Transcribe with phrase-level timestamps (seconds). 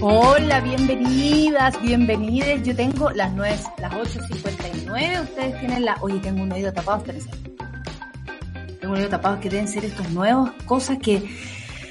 [0.00, 2.62] Hola, bienvenidas, bienvenidas.
[2.62, 5.22] Yo tengo las 9, las 8.59.
[5.22, 5.96] Ustedes tienen la.
[6.00, 7.30] Oye, tengo un oído tapado, espérense.
[8.80, 11.28] Tengo un oído tapado que deben ser estos nuevos, cosas que.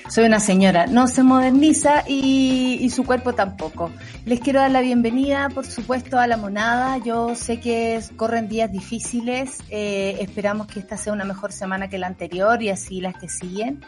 [0.10, 3.92] Soy una señora, no se moderniza y, y su cuerpo tampoco.
[4.24, 6.98] Les quiero dar la bienvenida, por supuesto, a la monada.
[7.00, 9.58] Yo sé que corren días difíciles.
[9.70, 13.28] Eh, esperamos que esta sea una mejor semana que la anterior y así las que
[13.28, 13.84] siguen.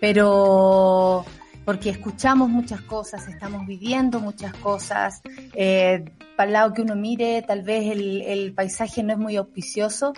[0.00, 1.24] Pero
[1.64, 5.22] porque escuchamos muchas cosas, estamos viviendo muchas cosas.
[5.54, 6.04] Eh,
[6.36, 10.12] para el lado que uno mire, tal vez el, el, paisaje no es muy auspicioso,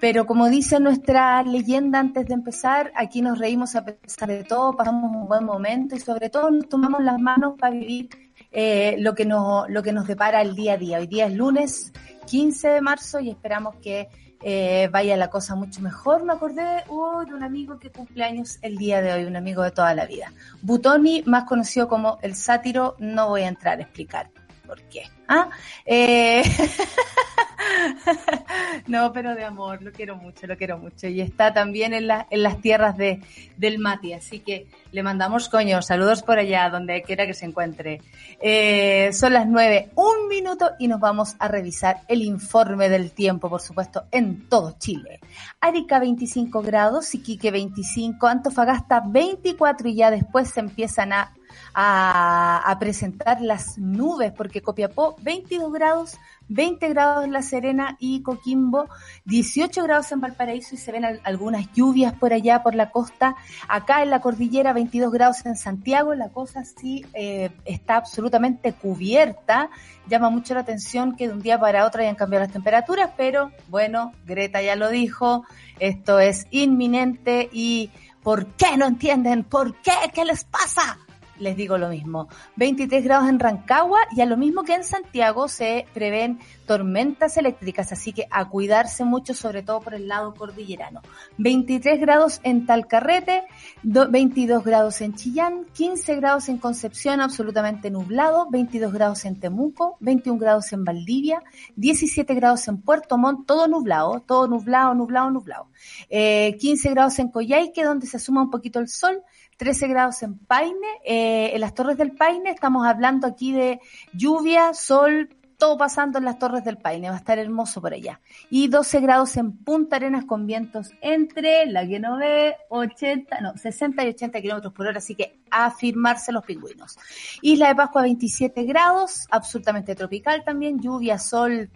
[0.00, 4.76] pero como dice nuestra leyenda antes de empezar, aquí nos reímos a pesar de todo,
[4.76, 8.08] pasamos un buen momento y sobre todo nos tomamos las manos para vivir
[8.52, 10.98] eh, lo, que nos, lo que nos depara el día a día.
[10.98, 11.92] Hoy día es lunes
[12.26, 14.08] 15 de marzo y esperamos que
[14.42, 16.24] eh, vaya la cosa mucho mejor.
[16.24, 19.62] Me acordé uh, de un amigo que cumple años el día de hoy, un amigo
[19.62, 20.32] de toda la vida.
[20.62, 24.30] Butoni, más conocido como el sátiro, no voy a entrar a explicar
[24.68, 25.04] por qué.
[25.26, 25.48] ¿Ah?
[25.86, 26.42] Eh...
[28.86, 31.08] no, pero de amor, lo quiero mucho, lo quiero mucho.
[31.08, 33.22] Y está también en, la, en las tierras de,
[33.56, 38.02] del Mati, así que le mandamos coño, saludos por allá, donde quiera que se encuentre.
[38.40, 43.48] Eh, son las nueve, un minuto y nos vamos a revisar el informe del tiempo,
[43.48, 45.20] por supuesto, en todo Chile.
[45.60, 51.32] Arica 25 grados, Iquique 25, Antofagasta 24 y ya después se empiezan a
[51.74, 58.22] a, a, presentar las nubes, porque Copiapó 22 grados, 20 grados en La Serena y
[58.22, 58.88] Coquimbo,
[59.26, 63.36] 18 grados en Valparaíso y se ven algunas lluvias por allá, por la costa.
[63.68, 69.70] Acá en la cordillera 22 grados en Santiago, la cosa sí eh, está absolutamente cubierta.
[70.08, 73.52] Llama mucho la atención que de un día para otro hayan cambiado las temperaturas, pero
[73.68, 75.44] bueno, Greta ya lo dijo,
[75.78, 77.90] esto es inminente y
[78.22, 79.44] ¿por qué no entienden?
[79.44, 79.92] ¿Por qué?
[80.14, 80.98] ¿Qué les pasa?
[81.38, 82.28] Les digo lo mismo.
[82.56, 87.90] 23 grados en Rancagua y a lo mismo que en Santiago se prevén tormentas eléctricas,
[87.90, 91.00] así que a cuidarse mucho, sobre todo por el lado cordillerano.
[91.38, 93.44] 23 grados en Talcarrete,
[93.82, 100.38] 22 grados en Chillán, 15 grados en Concepción, absolutamente nublado, 22 grados en Temuco, 21
[100.38, 101.42] grados en Valdivia,
[101.76, 105.68] 17 grados en Puerto Montt, todo nublado, todo nublado, nublado, nublado.
[106.10, 109.22] Eh, 15 grados en Coyhaique, donde se asuma un poquito el sol,
[109.56, 113.80] 13 grados en Paine, eh, en las Torres del Paine, estamos hablando aquí de
[114.12, 118.20] lluvia, sol, todo pasando en las Torres del Paine, va a estar hermoso por allá.
[118.48, 123.56] Y 12 grados en Punta Arenas con vientos entre la que no ve 80, no,
[123.56, 126.96] 60 y 80 kilómetros por hora, así que a firmarse los pingüinos.
[127.42, 131.68] Isla de Pascua 27 grados, absolutamente tropical también, lluvia, sol,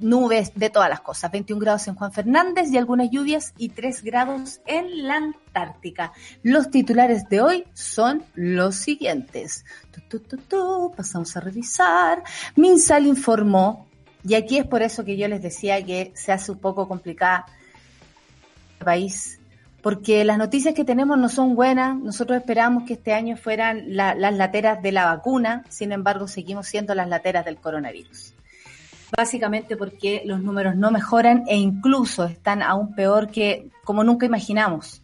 [0.00, 1.30] nubes de todas las cosas.
[1.30, 6.12] 21 grados en Juan Fernández y algunas lluvias y 3 grados en la Antártica.
[6.42, 9.64] Los titulares de hoy son los siguientes.
[10.08, 12.22] Tu, tu, tu, pasamos a revisar.
[12.56, 13.86] Minsal informó,
[14.24, 17.46] y aquí es por eso que yo les decía que se hace un poco complicada
[18.78, 19.36] el país
[19.82, 21.96] porque las noticias que tenemos no son buenas.
[21.96, 26.66] Nosotros esperamos que este año fueran la, las lateras de la vacuna, sin embargo seguimos
[26.66, 28.29] siendo las lateras del coronavirus
[29.16, 35.02] básicamente porque los números no mejoran e incluso están aún peor que como nunca imaginamos.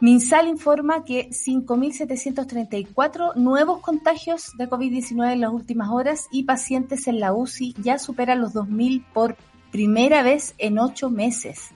[0.00, 7.20] Minsal informa que 5.734 nuevos contagios de COVID-19 en las últimas horas y pacientes en
[7.20, 9.36] la UCI ya superan los 2.000 por
[9.70, 11.68] primera vez en ocho meses.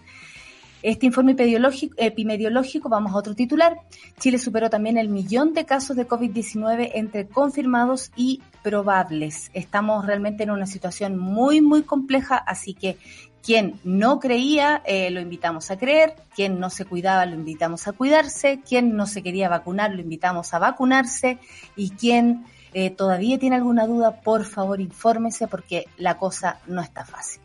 [0.82, 3.78] Este informe epidemiológico, vamos a otro titular,
[4.20, 9.50] Chile superó también el millón de casos de COVID-19 entre confirmados y probables.
[9.52, 12.96] Estamos realmente en una situación muy, muy compleja, así que
[13.42, 17.92] quien no creía, eh, lo invitamos a creer, quien no se cuidaba, lo invitamos a
[17.92, 21.38] cuidarse, quien no se quería vacunar, lo invitamos a vacunarse
[21.76, 27.04] y quien eh, todavía tiene alguna duda, por favor infórmese porque la cosa no está
[27.04, 27.42] fácil.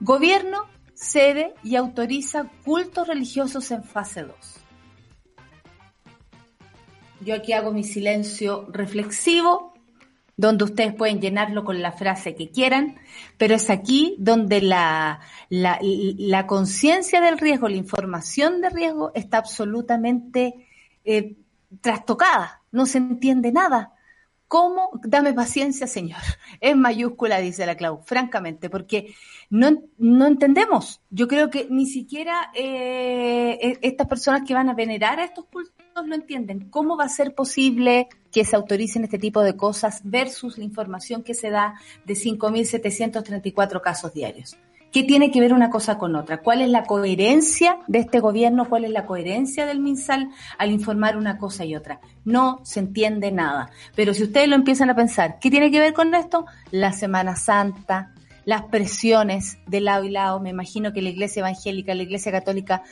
[0.00, 4.34] Gobierno cede y autoriza cultos religiosos en fase 2.
[7.20, 9.75] Yo aquí hago mi silencio reflexivo,
[10.36, 12.96] donde ustedes pueden llenarlo con la frase que quieran,
[13.38, 19.38] pero es aquí donde la, la, la conciencia del riesgo, la información de riesgo está
[19.38, 20.66] absolutamente
[21.04, 21.36] eh,
[21.80, 23.92] trastocada, no se entiende nada.
[24.48, 24.90] ¿Cómo?
[25.02, 26.20] Dame paciencia, Señor.
[26.60, 29.14] En mayúscula, dice la Clau, francamente, porque
[29.50, 31.00] no, no entendemos.
[31.10, 35.46] Yo creo que ni siquiera eh, e, estas personas que van a venerar a estos
[35.46, 36.68] cultos lo entienden.
[36.68, 41.22] ¿Cómo va a ser posible que se autoricen este tipo de cosas versus la información
[41.22, 44.56] que se da de 5.734 casos diarios?
[44.92, 46.38] ¿Qué tiene que ver una cosa con otra?
[46.38, 48.68] ¿Cuál es la coherencia de este gobierno?
[48.68, 52.00] ¿Cuál es la coherencia del MinSal al informar una cosa y otra?
[52.24, 53.70] No se entiende nada.
[53.94, 56.46] Pero si ustedes lo empiezan a pensar, ¿qué tiene que ver con esto?
[56.70, 58.14] La Semana Santa,
[58.46, 60.40] las presiones de lado y lado.
[60.40, 62.82] Me imagino que la Iglesia Evangélica, la Iglesia Católica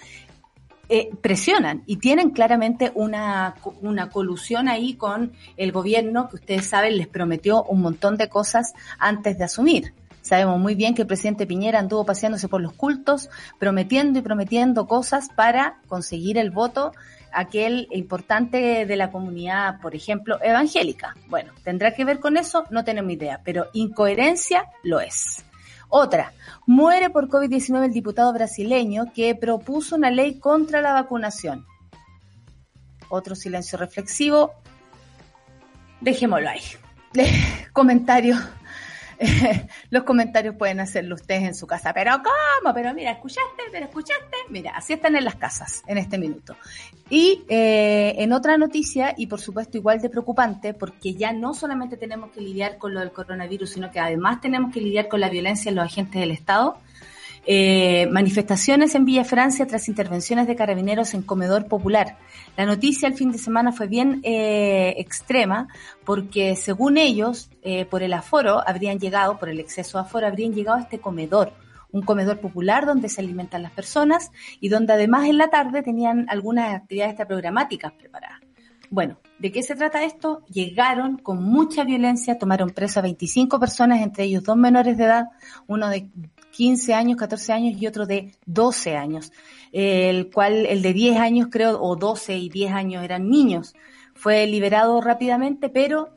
[0.89, 6.97] eh, presionan y tienen claramente una, una colusión ahí con el gobierno que ustedes saben
[6.97, 9.95] les prometió un montón de cosas antes de asumir.
[10.21, 13.29] Sabemos muy bien que el presidente Piñera anduvo paseándose por los cultos,
[13.59, 16.93] prometiendo y prometiendo cosas para conseguir el voto
[17.35, 21.15] aquel importante de la comunidad, por ejemplo, evangélica.
[21.29, 22.65] Bueno, ¿tendrá que ver con eso?
[22.71, 25.45] No tenemos idea, pero incoherencia lo es.
[25.97, 26.33] Otra,
[26.67, 31.65] muere por COVID-19 el diputado brasileño que propuso una ley contra la vacunación.
[33.09, 34.55] Otro silencio reflexivo.
[36.01, 36.63] Dejémoslo ahí.
[37.73, 38.37] Comentario
[39.91, 41.93] los comentarios pueden hacerlo ustedes en su casa.
[41.93, 42.75] Pero ¿cómo?
[42.75, 43.63] Pero mira, ¿escuchaste?
[43.71, 44.37] ¿Pero escuchaste?
[44.49, 46.57] Mira, así están en las casas en este minuto.
[47.11, 51.97] Y eh, en otra noticia, y por supuesto igual de preocupante, porque ya no solamente
[51.97, 55.29] tenemos que lidiar con lo del coronavirus, sino que además tenemos que lidiar con la
[55.29, 56.79] violencia en los agentes del Estado,
[57.47, 62.17] eh, manifestaciones en Villa Francia tras intervenciones de carabineros en comedor popular.
[62.57, 65.69] La noticia el fin de semana fue bien eh, extrema
[66.05, 70.55] porque según ellos, eh, por el aforo habrían llegado, por el exceso de aforo, habrían
[70.55, 71.53] llegado a este comedor
[71.93, 76.27] un comedor popular donde se alimentan las personas y donde además en la tarde tenían
[76.29, 78.41] algunas actividades programáticas preparadas.
[78.91, 80.45] Bueno, ¿de qué se trata esto?
[80.47, 85.29] Llegaron con mucha violencia, tomaron preso a 25 personas, entre ellos dos menores de edad,
[85.67, 86.09] uno de
[86.55, 89.33] 15 años, 14 años y otro de 12 años,
[89.73, 93.75] el cual el de 10 años creo, o 12 y 10 años eran niños.
[94.15, 96.11] Fue liberado rápidamente, pero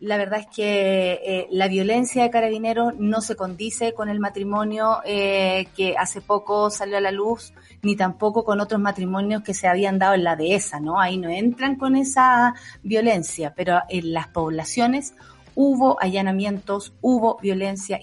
[0.00, 4.98] la verdad es que eh, la violencia de carabineros no se condice con el matrimonio
[5.04, 9.68] eh, que hace poco salió a la luz, ni tampoco con otros matrimonios que se
[9.68, 11.00] habían dado en la dehesa, ¿no?
[11.00, 15.14] Ahí no entran con esa violencia, pero en las poblaciones
[15.54, 18.00] hubo allanamientos, hubo violencia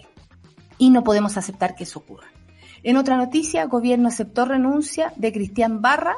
[0.78, 2.28] y no podemos aceptar que eso ocurra.
[2.84, 6.16] En otra noticia, gobierno aceptó renuncia de Cristian Barra.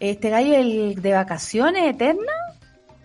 [0.00, 2.34] Este gallo el de vacaciones eternas.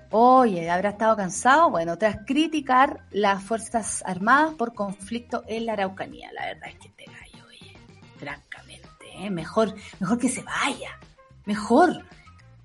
[0.09, 1.69] Oye, ¿habrá estado cansado?
[1.69, 6.31] Bueno, tras criticar las Fuerzas Armadas por conflicto en la Araucanía.
[6.33, 7.77] La verdad es que este gallo, oye,
[8.17, 9.29] francamente, ¿eh?
[9.29, 10.97] mejor, mejor que se vaya.
[11.45, 12.03] Mejor.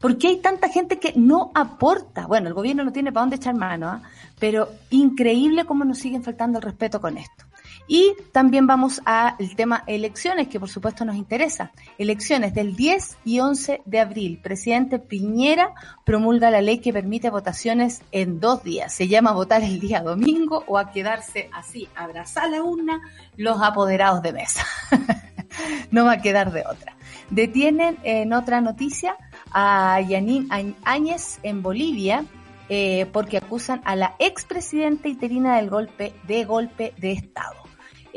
[0.00, 2.26] ¿Por qué hay tanta gente que no aporta?
[2.26, 4.02] Bueno, el gobierno no tiene para dónde echar mano, ¿ah?
[4.38, 7.45] pero increíble cómo nos siguen faltando el respeto con esto.
[7.88, 11.72] Y también vamos al tema elecciones, que por supuesto nos interesa.
[11.98, 14.40] Elecciones del 10 y 11 de abril.
[14.42, 15.72] Presidente Piñera
[16.04, 18.92] promulga la ley que permite votaciones en dos días.
[18.92, 23.00] Se llama votar el día domingo o a quedarse así, abrazar la urna
[23.36, 24.64] los apoderados de mesa.
[25.90, 26.96] no va a quedar de otra.
[27.30, 29.16] Detienen en otra noticia
[29.52, 30.48] a Yanín
[30.84, 32.24] Áñez en Bolivia
[32.68, 37.65] eh, porque acusan a la expresidenta interina del golpe de golpe de Estado.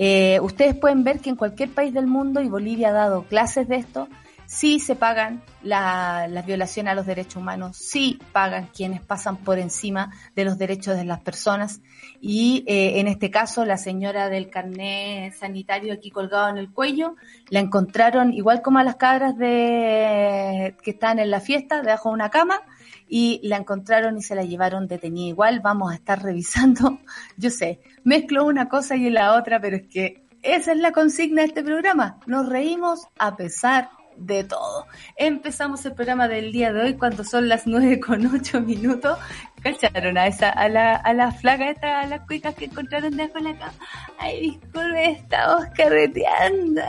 [0.01, 3.67] Eh, ustedes pueden ver que en cualquier país del mundo, y Bolivia ha dado clases
[3.67, 4.07] de esto,
[4.45, 10.13] sí se pagan las violaciones a los derechos humanos, sí pagan quienes pasan por encima
[10.37, 11.81] de los derechos de las personas.
[12.21, 17.17] Y eh, en este caso, la señora del carnet sanitario aquí colgado en el cuello,
[17.49, 22.15] la encontraron igual como a las cabras de, que están en la fiesta, debajo de
[22.15, 22.61] una cama,
[23.09, 25.29] y la encontraron y se la llevaron detenida.
[25.29, 26.99] Igual vamos a estar revisando,
[27.37, 31.41] yo sé, mezclo una cosa y la otra, pero es que esa es la consigna
[31.41, 32.19] de este programa.
[32.27, 34.85] Nos reímos a pesar de todo.
[35.15, 39.17] Empezamos el programa del día de hoy cuando son las nueve con ocho minutos.
[39.61, 43.39] ¿Cacharon a esa, a la, a la flaca esta, a las cuicas que encontraron debajo
[43.39, 43.73] de la cama?
[44.17, 46.81] Ay, disculpe, estamos carreteando.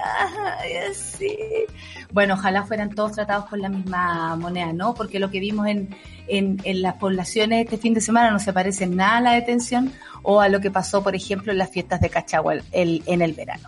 [0.59, 1.67] Ay.
[2.13, 4.95] Bueno, ojalá fueran todos tratados con la misma moneda, ¿no?
[4.95, 5.97] Porque lo que vimos en,
[6.29, 9.93] en, en las poblaciones este fin de semana no se parece nada a la detención
[10.23, 13.67] o a lo que pasó, por ejemplo, en las fiestas de Cachagua en el verano.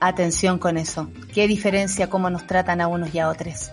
[0.00, 1.08] Atención con eso.
[1.32, 3.70] Qué diferencia cómo nos tratan a unos y a otros.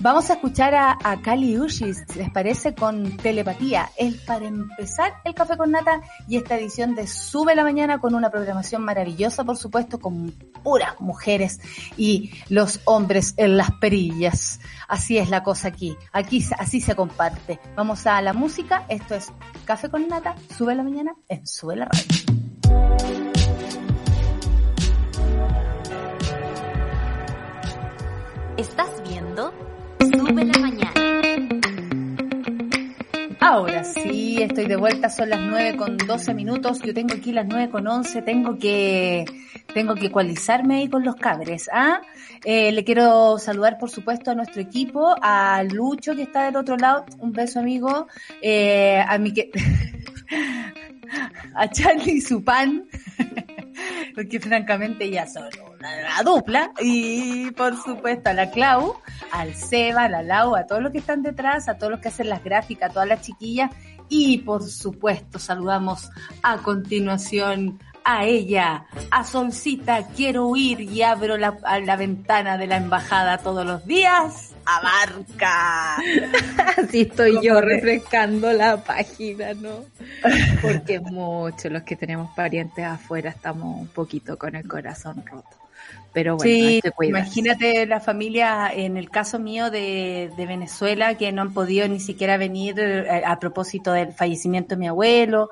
[0.00, 2.74] Vamos a escuchar a, a Kali Ushis, ¿les parece?
[2.74, 3.90] Con telepatía.
[3.96, 8.14] Es para empezar el café con nata y esta edición de Sube la Mañana con
[8.14, 10.30] una programación maravillosa, por supuesto, con
[10.62, 11.60] puras mujeres
[11.96, 14.60] y los hombres en las perillas.
[14.88, 15.96] Así es la cosa aquí.
[16.12, 17.58] Aquí así se comparte.
[17.76, 18.84] Vamos a la música.
[18.88, 19.32] Esto es
[19.64, 23.31] Café con Nata, Sube la Mañana en Sube la Radio.
[28.58, 29.50] Estás viendo
[29.98, 30.92] Sube la Mañana.
[33.40, 37.46] Ahora sí, estoy de vuelta, son las 9 con 12 minutos, yo tengo aquí las
[37.46, 39.24] 9 con 11, tengo que,
[39.72, 42.02] tengo que ecualizarme ahí con los cabres, ¿ah?
[42.44, 46.76] Eh, le quiero saludar, por supuesto, a nuestro equipo, a Lucho que está del otro
[46.76, 48.06] lado, un beso amigo,
[48.42, 49.50] eh, a mi que,
[51.54, 52.84] a Charlie y su pan,
[54.14, 55.44] porque francamente ya son
[55.82, 58.96] una, dupla, y por supuesto a la Clau,
[59.32, 62.08] al Seba, a la Lau, a todos los que están detrás, a todos los que
[62.08, 63.70] hacen las gráficas, a todas las chiquillas,
[64.08, 66.10] y por supuesto saludamos
[66.42, 72.76] a continuación a ella, a Solcita, quiero huir y abro la, la ventana de la
[72.76, 75.96] embajada todos los días, abarca.
[76.76, 79.84] Así estoy yo refrescando la página, ¿no?
[80.60, 85.61] Porque muchos los que tenemos parientes afuera estamos un poquito con el corazón roto.
[86.12, 91.40] Pero bueno, sí, imagínate la familia, en el caso mío de, de, Venezuela, que no
[91.40, 95.48] han podido ni siquiera venir eh, a, propósito del fallecimiento de mi abuelo.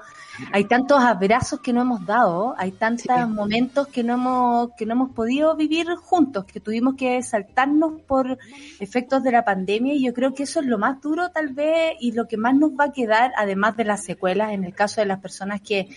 [0.53, 4.93] Hay tantos abrazos que no hemos dado, hay tantos momentos que no hemos, que no
[4.93, 8.39] hemos podido vivir juntos, que tuvimos que saltarnos por
[8.81, 11.95] efectos de la pandemia y yo creo que eso es lo más duro tal vez
[12.01, 15.01] y lo que más nos va a quedar, además de las secuelas en el caso
[15.01, 15.89] de las personas que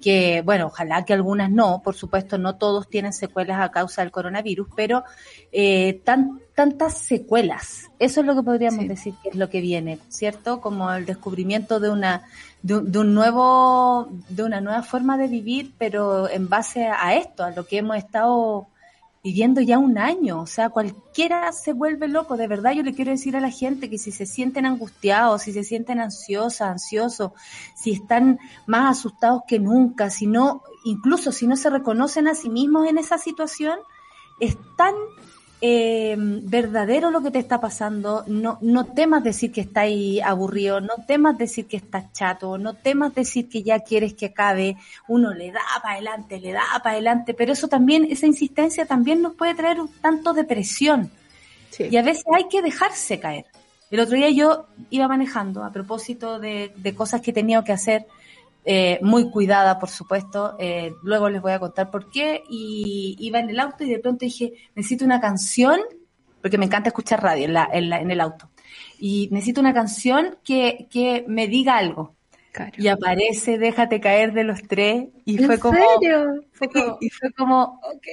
[0.00, 4.10] que, bueno, ojalá que algunas no, por supuesto, no todos tienen secuelas a causa del
[4.10, 5.04] coronavirus, pero
[5.52, 7.90] eh, tan, tantas secuelas.
[7.98, 10.60] Eso es lo que podríamos decir que es lo que viene, ¿cierto?
[10.60, 12.22] Como el descubrimiento de una,
[12.62, 17.44] de, de, un nuevo, de una nueva forma de vivir, pero en base a esto,
[17.44, 18.68] a lo que hemos estado
[19.22, 23.10] viviendo ya un año, o sea, cualquiera se vuelve loco, de verdad yo le quiero
[23.10, 27.32] decir a la gente que si se sienten angustiados, si se sienten ansiosas, ansiosos,
[27.76, 32.48] si están más asustados que nunca, si no, incluso si no se reconocen a sí
[32.48, 33.78] mismos en esa situación,
[34.40, 34.94] están
[35.62, 39.88] eh, verdadero lo que te está pasando, no, no temas decir que estás
[40.24, 44.76] aburrido, no temas decir que estás chato, no temas decir que ya quieres que acabe,
[45.08, 49.20] uno le da para adelante, le da para adelante, pero eso también, esa insistencia también
[49.20, 51.10] nos puede traer un tanto de presión.
[51.78, 53.46] Y a veces hay que dejarse caer.
[53.90, 58.06] El otro día yo iba manejando a propósito de, de cosas que tenía que hacer
[58.64, 60.56] eh, muy cuidada, por supuesto.
[60.58, 62.42] Eh, luego les voy a contar por qué.
[62.48, 65.80] Y iba en el auto y de pronto dije, necesito una canción,
[66.40, 68.50] porque me encanta escuchar radio en, la, en, el auto.
[68.98, 72.14] Y necesito una canción que, que me diga algo.
[72.76, 75.78] Y aparece Déjate caer de los tres y fue como,
[77.00, 78.06] y fue como, ok,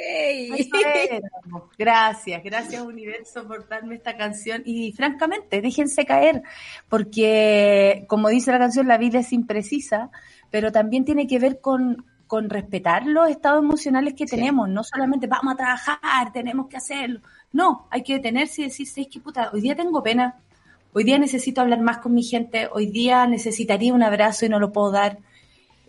[1.77, 6.44] gracias, gracias universo por darme esta canción y francamente déjense caer
[6.88, 10.12] porque como dice la canción la vida es imprecisa
[10.51, 15.27] pero también tiene que ver con, con respetar los estados emocionales que tenemos, no solamente
[15.27, 17.22] vamos a trabajar, tenemos que hacerlo,
[17.54, 20.36] no, hay que detenerse y decir, es que puta, hoy día tengo pena,
[20.94, 24.60] hoy día necesito hablar más con mi gente, hoy día necesitaría un abrazo y no
[24.60, 25.20] lo puedo dar,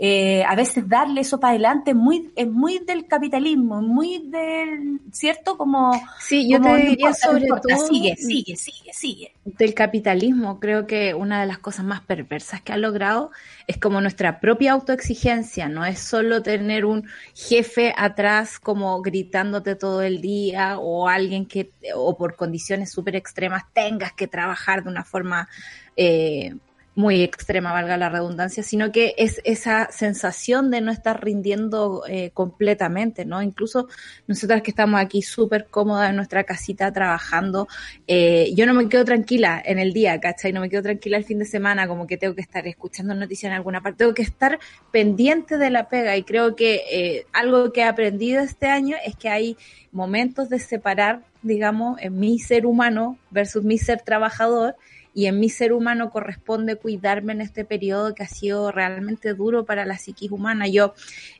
[0.00, 5.00] eh, a veces darle eso para adelante es muy, es muy del capitalismo, muy del,
[5.12, 5.58] ¿cierto?
[5.58, 5.90] Como...
[6.20, 7.86] Sí, yo te diría sobre todo...
[7.88, 9.32] Sigue, sigue, sigue, sigue.
[9.44, 13.32] Del capitalismo, creo que una de las cosas más perversas que ha logrado
[13.66, 20.02] es como nuestra propia autoexigencia, no es solo tener un jefe atrás como gritándote todo
[20.02, 25.02] el día o alguien que, o por condiciones súper extremas tengas que trabajar de una
[25.02, 25.48] forma...
[25.96, 26.54] Eh,
[26.98, 32.32] muy extrema, valga la redundancia, sino que es esa sensación de no estar rindiendo eh,
[32.34, 33.40] completamente, ¿no?
[33.40, 33.86] Incluso
[34.26, 37.68] nosotras que estamos aquí súper cómodas en nuestra casita trabajando,
[38.08, 40.52] eh, yo no me quedo tranquila en el día, ¿cachai?
[40.52, 43.50] No me quedo tranquila el fin de semana, como que tengo que estar escuchando noticias
[43.50, 44.58] en alguna parte, tengo que estar
[44.90, 49.14] pendiente de la pega y creo que eh, algo que he aprendido este año es
[49.14, 49.56] que hay
[49.92, 54.74] momentos de separar, digamos, en mi ser humano versus mi ser trabajador
[55.18, 59.64] y en mi ser humano corresponde cuidarme en este periodo que ha sido realmente duro
[59.64, 60.68] para la psiquis humana.
[60.68, 60.94] Yo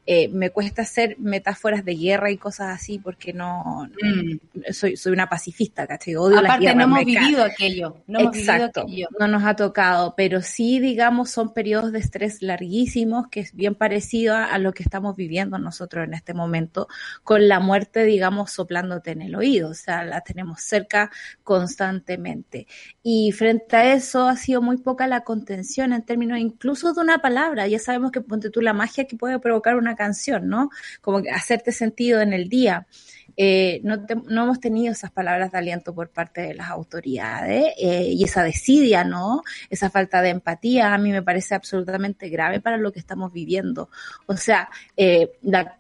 [0.05, 4.73] eh, me cuesta hacer metáforas de guerra y cosas así porque no, mm.
[4.73, 6.17] soy, soy una pacifista, ¿cachai?
[6.17, 8.03] Odio Aparte no hemos vivido aquello.
[8.09, 8.85] No Exacto,
[9.21, 13.77] no nos ha tocado, pero sí, digamos, son periodos de estrés larguísimos que es bien
[13.77, 16.89] parecido a, a lo que estamos viviendo nosotros en este momento
[17.23, 21.13] con la muerte, digamos, soplándote en el oído, o sea, la tenemos cerca
[21.45, 22.67] constantemente.
[23.05, 27.67] Y frente eso ha sido muy poca la contención en términos incluso de una palabra.
[27.69, 30.71] Ya sabemos que ponte tú la magia que puede provocar una canción, ¿no?
[31.01, 32.87] Como hacerte sentido en el día.
[33.37, 38.09] Eh, no, no, hemos tenido esas palabras de aliento por parte de las autoridades eh,
[38.11, 39.43] y esa desidia, ¿no?
[39.71, 43.91] Esa falta de empatía a mí me parece absolutamente grave para lo que estamos viviendo.
[44.27, 45.31] O sea, eh,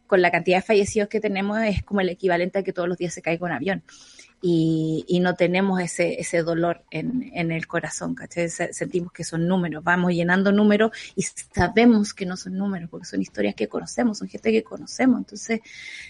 [0.07, 2.99] con la cantidad de fallecidos que tenemos es como el equivalente a que todos los
[2.99, 3.83] días se caiga un avión
[4.41, 8.49] y, y no tenemos ese, ese dolor en, en el corazón, ¿cachai?
[8.49, 13.21] Sentimos que son números, vamos llenando números y sabemos que no son números porque son
[13.21, 15.61] historias que conocemos, son gente que conocemos, entonces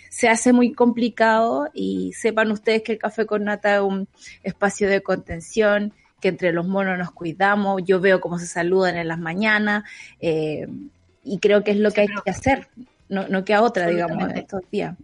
[0.09, 4.09] se hace muy complicado y sepan ustedes que el café con nata es un
[4.43, 9.09] espacio de contención, que entre los monos nos cuidamos, yo veo cómo se saludan en
[9.09, 9.85] las mañanas
[10.21, 10.67] eh,
[11.23, 12.69] y creo que es lo que hay que hacer,
[13.09, 14.97] no, no queda otra, digamos, estos días.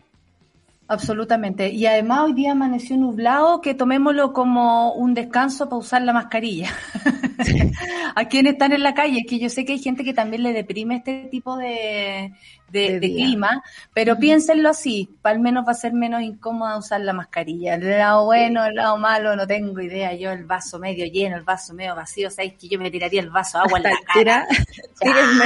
[0.87, 1.71] Absolutamente.
[1.71, 6.71] Y además hoy día amaneció nublado, que tomémoslo como un descanso para usar la mascarilla.
[8.15, 10.53] a quienes están en la calle, que yo sé que hay gente que también le
[10.53, 12.33] deprime este tipo de,
[12.71, 13.63] de, clima,
[13.93, 17.75] pero piénsenlo así, al menos va a ser menos incómoda usar la mascarilla.
[17.75, 20.15] El lado bueno, el lado malo, no tengo idea.
[20.15, 23.31] Yo el vaso medio lleno, el vaso medio vacío, sabéis que yo me tiraría el
[23.31, 24.47] vaso agua en la cara.
[25.01, 25.45] Tírenme,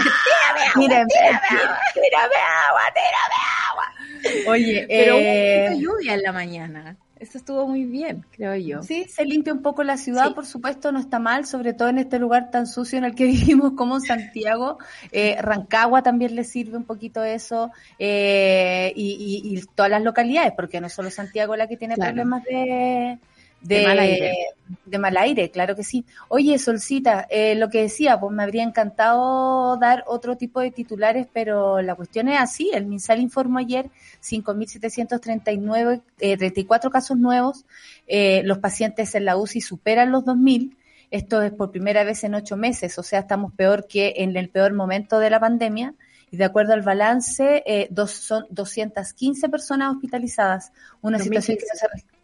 [0.74, 3.38] tírame agua, tírame agua, tírame
[3.70, 3.97] agua.
[4.48, 6.96] Oye, pero eh, lluvia en la mañana.
[7.18, 8.82] Eso estuvo muy bien, creo yo.
[8.82, 11.98] Sí, se limpia un poco la ciudad, por supuesto, no está mal, sobre todo en
[11.98, 14.78] este lugar tan sucio en el que vivimos como Santiago.
[15.10, 20.86] Eh, Rancagua también le sirve un poquito eso, eh, y, todas las localidades, porque no
[20.86, 23.18] es solo Santiago la que tiene problemas de,
[23.60, 24.36] de, mal aire.
[24.84, 26.04] De mal aire, claro que sí.
[26.28, 31.26] Oye, Solcita, eh, lo que decía, pues me habría encantado dar otro tipo de titulares,
[31.32, 32.70] pero la cuestión es así.
[32.72, 33.90] El MinSal informó ayer
[34.22, 37.64] 5.739, eh, 34 casos nuevos.
[38.06, 40.76] Eh, los pacientes en la UCI superan los 2.000.
[41.10, 44.50] Esto es por primera vez en ocho meses, o sea, estamos peor que en el
[44.50, 45.94] peor momento de la pandemia.
[46.30, 50.72] Y de acuerdo al balance, eh, dos, son 215 personas hospitalizadas.
[51.00, 52.17] Una situación que no se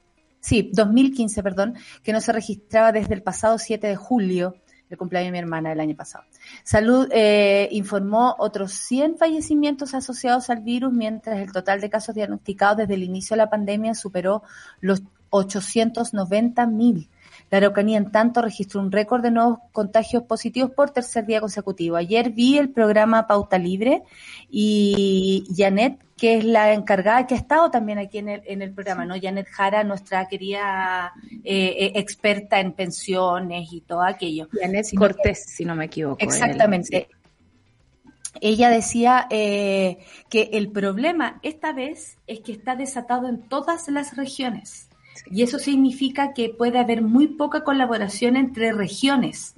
[0.45, 4.57] sí, 2015, perdón, que no se registraba desde el pasado 7 de julio,
[4.91, 6.25] el cumpleaños de mi hermana el año pasado.
[6.63, 12.77] Salud eh, informó otros 100 fallecimientos asociados al virus, mientras el total de casos diagnosticados
[12.77, 14.43] desde el inicio de la pandemia superó
[14.81, 17.09] los 890 mil.
[17.51, 21.97] La Araucanía, en tanto, registró un récord de nuevos contagios positivos por tercer día consecutivo.
[21.97, 24.03] Ayer vi el programa Pauta Libre
[24.51, 28.73] y Janet, que es la encargada, que ha estado también aquí en el, en el
[28.73, 29.14] programa, ¿no?
[29.21, 31.12] Janet Jara, nuestra querida
[31.45, 34.49] eh, eh, experta en pensiones y todo aquello.
[34.53, 36.25] Janet Cortés, si no me equivoco.
[36.25, 37.09] Exactamente.
[38.40, 44.16] Ella decía eh, que el problema esta vez es que está desatado en todas las
[44.16, 44.88] regiones.
[45.31, 49.55] Y eso significa que puede haber muy poca colaboración entre regiones,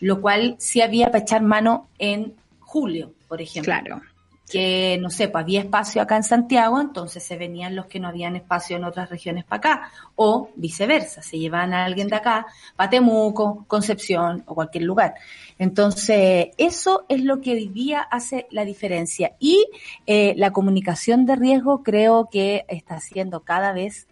[0.00, 3.72] lo cual sí había para echar mano en julio, por ejemplo.
[3.72, 4.02] Claro.
[4.48, 8.06] Que, no sé, pues había espacio acá en Santiago, entonces se venían los que no
[8.06, 9.90] habían espacio en otras regiones para acá.
[10.14, 15.14] O viceversa, se llevaban a alguien de acá, para Temuco, Concepción o cualquier lugar.
[15.58, 19.32] Entonces, eso es lo que hoy día hace la diferencia.
[19.40, 19.66] Y
[20.06, 24.06] eh, la comunicación de riesgo creo que está siendo cada vez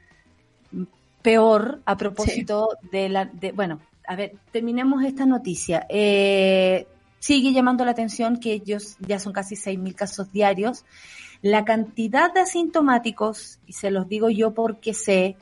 [1.24, 5.86] peor a propósito de la, de, bueno, a ver, terminemos esta noticia.
[5.88, 6.86] Eh,
[7.18, 10.84] sigue llamando la atención que ellos ya son casi 6.000 casos diarios.
[11.40, 15.36] La cantidad de asintomáticos, y se los digo yo porque sé,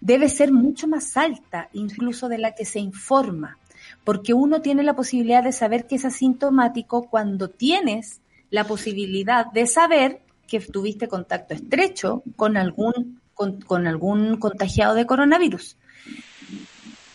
[0.00, 3.58] debe ser mucho más alta incluso de la que se informa,
[4.02, 9.68] porque uno tiene la posibilidad de saber que es asintomático cuando tienes la posibilidad de
[9.68, 15.76] saber que tuviste contacto estrecho con algún con, algún contagiado de coronavirus.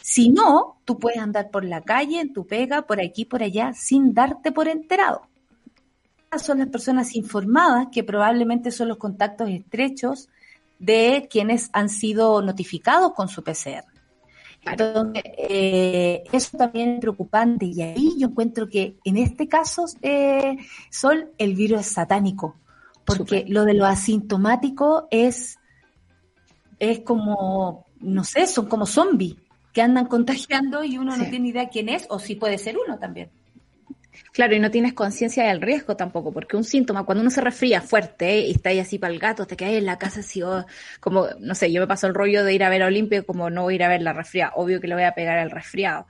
[0.01, 3.73] Si no, tú puedes andar por la calle, en tu pega, por aquí, por allá,
[3.73, 5.27] sin darte por enterado.
[6.38, 10.30] Son las personas informadas que probablemente son los contactos estrechos
[10.80, 13.86] de quienes han sido notificados con su PCR.
[14.71, 20.58] Entonces, eh, eso también es preocupante y ahí yo encuentro que en este caso eh,
[20.89, 22.56] son el virus satánico,
[23.06, 25.58] porque lo de lo asintomático es
[26.80, 29.36] es como, no sé, son como zombies
[29.74, 32.98] que andan contagiando y uno no tiene idea quién es, o si puede ser uno
[32.98, 33.30] también.
[34.32, 37.82] Claro, y no tienes conciencia del riesgo tampoco, porque un síntoma, cuando uno se resfría
[37.82, 40.65] fuerte y está ahí así para el gato, te quedas en la casa así, oh,
[40.99, 43.49] como, no sé, yo me paso el rollo de ir a ver a Olimpia como
[43.49, 45.51] no voy a ir a ver la resfriada, obvio que le voy a pegar al
[45.51, 46.06] resfriado.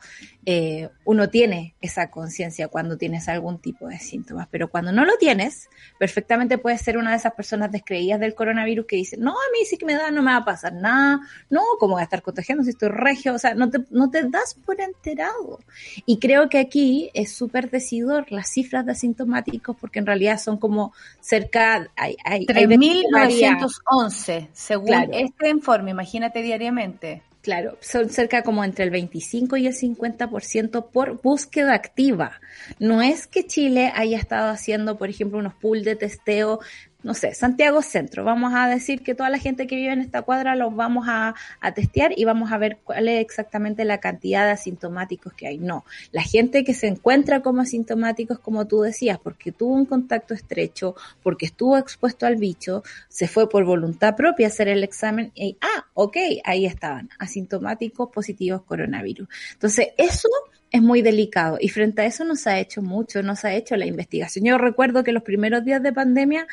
[0.50, 5.18] Eh, uno tiene esa conciencia cuando tienes algún tipo de síntomas, pero cuando no lo
[5.18, 9.52] tienes, perfectamente puedes ser una de esas personas descreídas del coronavirus que dicen, no, a
[9.52, 12.06] mí sí que me da, no me va a pasar nada, no, ¿cómo voy a
[12.06, 13.34] estar contagiando si estoy regio?
[13.34, 15.60] O sea, no te, no te das por enterado.
[16.06, 17.97] Y creo que aquí es súper decidido
[18.30, 21.88] las cifras de asintomáticos porque en realidad son como cerca...
[21.96, 27.24] Hay, hay, 3.911, según este informe, imagínate diariamente.
[27.48, 32.42] Claro, son cerca como entre el 25 y el 50% por búsqueda activa.
[32.78, 36.60] No es que Chile haya estado haciendo, por ejemplo, unos pool de testeo
[37.08, 38.26] no sé, Santiago Centro.
[38.26, 41.36] Vamos a decir que toda la gente que vive en esta cuadra los vamos a,
[41.74, 45.58] testear y vamos a ver cuál es exactamente la cantidad de asintomáticos que hay.
[45.58, 50.34] No, la gente que se encuentra como asintomáticos, como tú decías, porque tuvo un contacto
[50.34, 55.32] estrecho, porque estuvo expuesto al bicho, se fue por voluntad propia a hacer el examen
[55.34, 59.30] y, ah, ok, ahí estaban, asintomáticos positivos coronavirus.
[59.54, 60.28] Entonces, eso
[60.72, 63.56] es muy delicado y frente a eso no se ha hecho mucho, no se ha
[63.56, 64.46] hecho la investigación.
[64.46, 66.48] Yo recuerdo que los primeros días de pandemia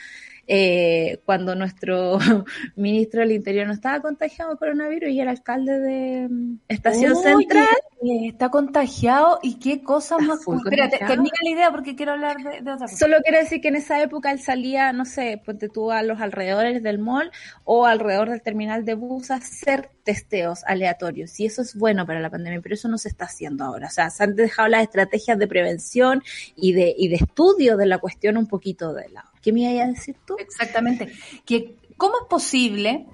[0.46, 2.18] eh, cuando nuestro
[2.76, 7.68] ministro del Interior no estaba contagiado de coronavirus y era alcalde de mm, Estación Central.
[8.02, 10.40] Está contagiado y qué cosas más.
[10.40, 12.96] Espérate, termina la idea porque quiero hablar de, otra cosa.
[12.96, 16.20] Solo quiero decir que en esa época él salía, no sé, ponte tú a los
[16.20, 17.30] alrededores del mall
[17.64, 21.40] o alrededor del terminal de bus a hacer testeos aleatorios.
[21.40, 23.87] Y eso es bueno para la pandemia, pero eso no se está haciendo ahora.
[23.87, 26.22] O sea, se han dejado las estrategias de prevención
[26.57, 29.33] y de, y de estudio de la cuestión un poquito de lado.
[29.44, 30.37] ¿Qué me iba a decir tú?
[30.38, 31.12] Exactamente.
[31.44, 33.07] Que, ¿Cómo es posible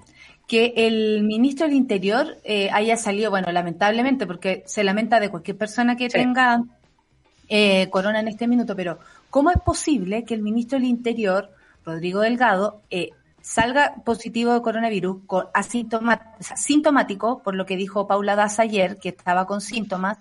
[0.47, 5.57] que el ministro del Interior eh, haya salido, bueno, lamentablemente, porque se lamenta de cualquier
[5.57, 6.63] persona que tenga
[7.49, 11.49] eh, corona en este minuto, pero ¿cómo es posible que el ministro del Interior,
[11.85, 13.09] Rodrigo Delgado, eh,
[13.41, 19.45] salga positivo de coronavirus con asintomático, por lo que dijo Paula Daza ayer, que estaba
[19.45, 20.17] con síntomas,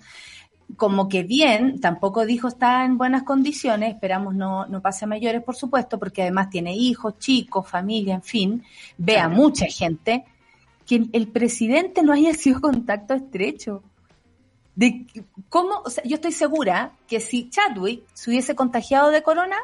[0.77, 5.43] como que bien, tampoco dijo está en buenas condiciones, esperamos no, no pase a mayores,
[5.43, 8.65] por supuesto, porque además tiene hijos, chicos, familia, en fin,
[8.99, 10.25] ve a mucha gente,
[10.87, 13.83] que el presidente no haya sido contacto estrecho.
[14.75, 15.07] De
[15.49, 19.57] cómo, o sea, yo estoy segura que si Chadwick se hubiese contagiado de corona,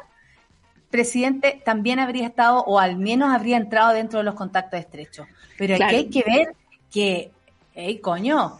[0.89, 5.27] presidente también habría estado, o al menos habría entrado dentro de los contactos estrechos.
[5.57, 6.55] Pero aquí hay que ver
[6.91, 7.31] que,
[7.73, 8.59] hey, coño,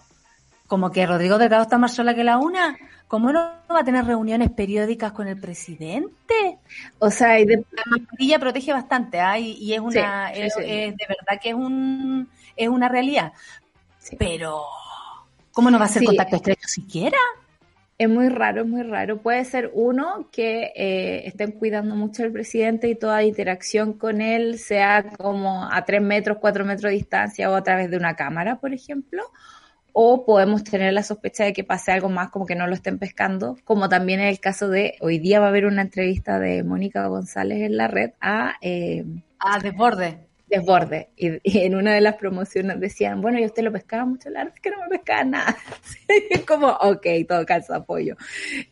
[0.67, 2.77] como que Rodrigo Delgado está más sola que la una.
[3.08, 3.39] ¿Cómo no
[3.71, 6.60] va a tener reuniones periódicas con el presidente?
[6.99, 9.39] O sea, la mascarilla protege bastante, ¿ah?
[9.39, 13.32] y, es una, es, de verdad que es un, es una realidad.
[14.19, 14.62] Pero,
[15.53, 17.17] ¿cómo no va a ser contacto estrecho siquiera?
[17.97, 19.21] Es muy raro, es muy raro.
[19.21, 24.60] Puede ser uno que eh, estén cuidando mucho al presidente y toda interacción con él
[24.60, 28.58] sea como a tres metros, cuatro metros de distancia o a través de una cámara,
[28.58, 29.23] por ejemplo
[29.93, 33.00] o podemos tener la sospecha de que pase algo más como que no lo estén
[33.00, 36.63] pescando, como también en el caso de hoy día va a haber una entrevista de
[36.63, 38.56] Mónica González en la red a...
[38.62, 39.06] Eh,
[39.39, 41.10] a Desborde desborde.
[41.15, 44.56] Y, en una de las promociones decían, bueno, y usted lo pescaba mucho, la verdad
[44.56, 45.58] es que no me pescaba nada.
[46.47, 48.15] como, ok, todo calza apoyo.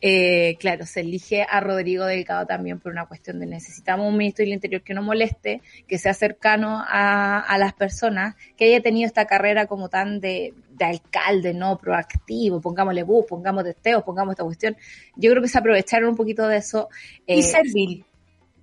[0.00, 4.44] Eh, claro, se elige a Rodrigo Delgado también por una cuestión de necesitamos un ministro
[4.44, 9.06] del Interior que no moleste, que sea cercano a, a las personas, que haya tenido
[9.06, 11.78] esta carrera como tan de, de alcalde, ¿no?
[11.78, 14.76] Proactivo, pongámosle bus, pongamos testeos, pongamos esta cuestión.
[15.16, 16.88] Yo creo que se aprovecharon un poquito de eso.
[17.26, 18.04] y eh, servil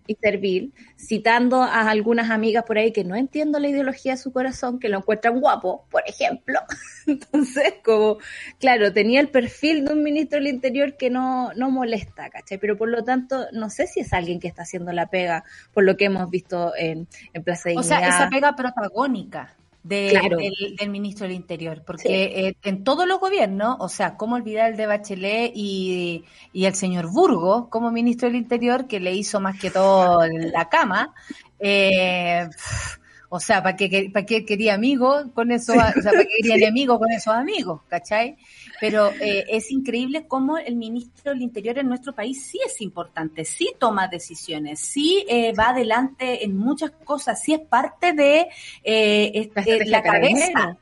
[0.08, 4.32] y servil, citando a algunas amigas por ahí que no entiendo la ideología de su
[4.32, 6.60] corazón, que lo encuentran guapo, por ejemplo.
[7.08, 8.18] Entonces, como,
[8.60, 12.58] claro, tenía el perfil de un ministro del Interior que no, no molesta, ¿cachai?
[12.58, 15.84] Pero por lo tanto, no sé si es alguien que está haciendo la pega, por
[15.84, 21.28] lo que hemos visto en, en Plaza de O sea, esa pega protagónica del, ministro
[21.28, 25.52] del Interior, porque eh, en todos los gobiernos, o sea, cómo olvidar el de Bachelet
[25.54, 30.26] y, y el señor Burgo como ministro del Interior, que le hizo más que todo
[30.28, 31.14] la cama,
[31.60, 32.48] eh,
[33.36, 36.56] o sea, ¿para qué, para qué quería amigos con esos, o sea, ¿para qué quería
[36.68, 38.38] enemigos con esos amigos, cachai?
[38.80, 43.46] Pero eh, es increíble cómo el ministro del Interior en nuestro país sí es importante,
[43.46, 48.48] sí toma decisiones, sí eh, va adelante en muchas cosas, sí es parte de
[48.84, 49.52] eh,
[49.86, 50.78] la, cabeza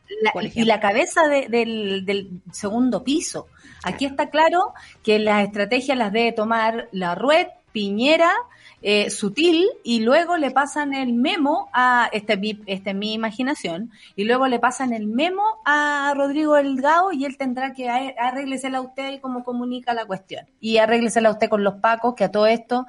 [0.54, 3.48] y la cabeza del, del segundo piso.
[3.84, 4.74] Aquí está claro
[5.04, 8.32] que las estrategias las debe tomar la Rued, Piñera,
[8.82, 14.24] eh, sutil y luego le pasan el memo a, este, esta es mi imaginación, y
[14.24, 19.14] luego le pasan el memo a Rodrigo Delgado y él tendrá que arréglesela a usted
[19.14, 20.48] y cómo comunica la cuestión.
[20.60, 22.88] Y arréglesela a usted con los pacos, que a todo esto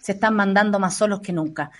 [0.00, 1.70] se están mandando más solos que nunca.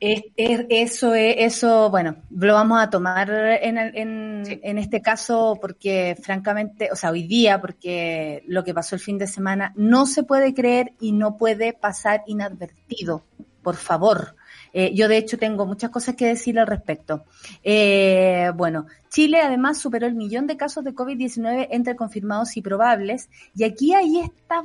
[0.00, 6.96] Es, eso, eso, bueno, lo vamos a tomar en, en, este caso porque francamente, o
[6.96, 10.92] sea, hoy día, porque lo que pasó el fin de semana no se puede creer
[11.00, 13.24] y no puede pasar inadvertido,
[13.62, 14.36] por favor.
[14.74, 17.24] Eh, yo de hecho tengo muchas cosas que decir al respecto.
[17.62, 23.30] Eh, bueno, Chile además superó el millón de casos de COVID-19 entre confirmados y probables
[23.54, 24.64] y aquí hay esta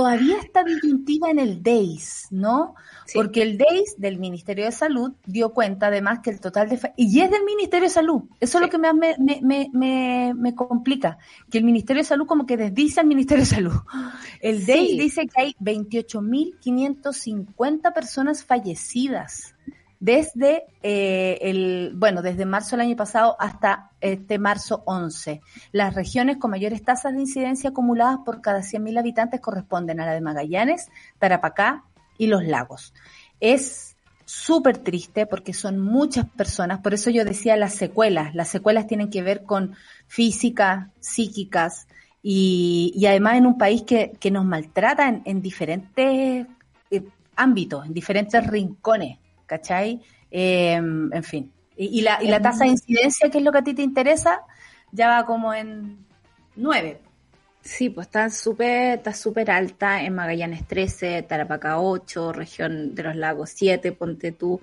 [0.00, 2.74] todavía está disyuntiva en el DEIS, ¿no?
[3.12, 6.80] Porque el DEIS del Ministerio de Salud dio cuenta además que el total de...
[6.96, 9.18] Y es del Ministerio de Salud, eso es lo que me, me,
[9.74, 11.18] me, me, complica,
[11.50, 13.74] que el Ministerio de Salud como que desdice al Ministerio de Salud.
[14.40, 19.54] El DEIS dice que hay 28.550 personas fallecidas
[20.00, 25.42] desde eh, el, bueno, desde marzo del año pasado hasta este marzo 11.
[25.72, 30.12] Las regiones con mayores tasas de incidencia acumuladas por cada 100.000 habitantes corresponden a la
[30.12, 31.84] de Magallanes, Tarapacá
[32.16, 32.94] y Los Lagos.
[33.40, 38.34] Es súper triste porque son muchas personas, por eso yo decía las secuelas.
[38.34, 39.74] Las secuelas tienen que ver con
[40.06, 41.86] física, psíquicas
[42.22, 46.46] y, y además en un país que, que nos maltrata en, en diferentes
[46.90, 47.02] eh,
[47.36, 49.18] ámbitos, en diferentes rincones
[49.50, 50.00] ¿cachai?
[50.30, 51.52] Em, en fin.
[51.76, 54.42] Y, la, y la tasa de incidencia, que es lo que a ti te interesa,
[54.92, 55.98] ya va como en
[56.54, 57.00] 9.
[57.62, 63.16] Sí, pues está súper está súper alta en Magallanes 13, Tarapacá 8, región de los
[63.16, 64.60] lagos 7, ponte tú.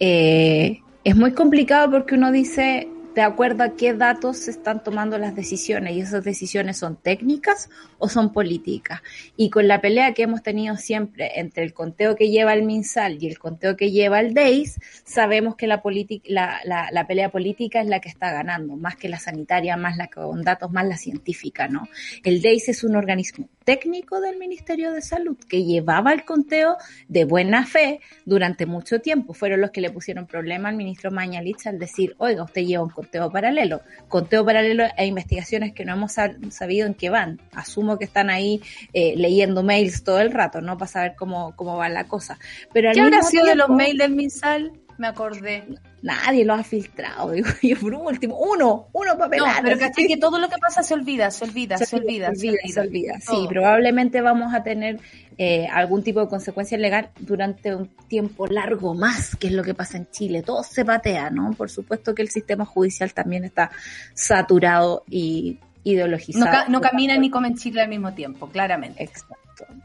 [0.00, 5.18] Eh, es muy complicado porque uno dice, de acuerdo a qué datos se están tomando
[5.18, 9.02] las decisiones y esas decisiones son técnicas o son políticas.
[9.36, 13.22] Y con la pelea que hemos tenido siempre entre el conteo que lleva el MinSal
[13.22, 15.82] y el conteo que lleva el DEIS, sabemos que la,
[16.24, 20.08] la, la, pelea política es la que está ganando, más que la sanitaria, más la
[20.08, 21.88] con datos, más la científica, ¿no?
[22.24, 26.76] El DEIS es un organismo técnico del Ministerio de Salud que llevaba el conteo
[27.08, 29.34] de buena fe durante mucho tiempo.
[29.34, 32.90] Fueron los que le pusieron problema al ministro Mañalich al decir, oiga, usted lleva un
[32.90, 33.82] conteo paralelo.
[34.08, 37.40] Conteo paralelo e investigaciones que no hemos sabido en qué van.
[37.52, 38.62] Asumo que están ahí
[38.92, 40.76] eh, leyendo mails todo el rato, ¿no?
[40.78, 42.38] Para saber cómo, cómo va la cosa.
[42.72, 44.72] Pero ¿Qué habrá sido de los mails del MinSal?
[45.02, 45.64] Me acordé.
[46.00, 50.38] Nadie lo ha filtrado, digo yo, por último, uno, uno para No, pero que todo
[50.38, 53.18] lo que pasa se olvida, se olvida, se, olvida, se olvida.
[53.20, 55.00] Sí, probablemente vamos a tener
[55.38, 59.74] eh, algún tipo de consecuencia legal durante un tiempo largo más, que es lo que
[59.74, 60.42] pasa en Chile.
[60.42, 61.50] Todo se patea, ¿no?
[61.52, 63.72] Por supuesto que el sistema judicial también está
[64.14, 66.46] saturado y ideologizado.
[66.46, 69.02] No, no camina ni come en Chile al mismo tiempo, claramente.
[69.02, 69.41] Exacto.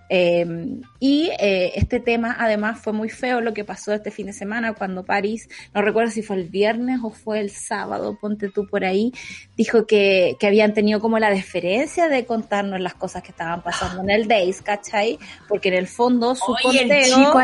[0.10, 4.34] Em, y eh, este tema además fue muy feo lo que pasó este fin de
[4.34, 8.66] semana cuando París, no recuerdo si fue el viernes o fue el sábado, ponte tú
[8.68, 9.14] por ahí,
[9.58, 14.02] dijo que, que habían tenido como la deferencia de contarnos las cosas que estaban pasando
[14.02, 15.20] en el Days, ¿cachai?
[15.50, 17.40] Porque en el fondo su Oye, el chico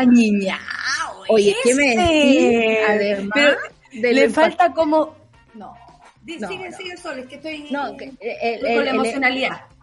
[1.28, 2.78] Oye, ¿qué me decís?
[2.88, 3.56] Además,
[3.92, 5.14] le falta como...
[5.54, 5.74] No.
[6.26, 9.73] sigue, sigue solo, es que estoy no, que, con la emocionalidad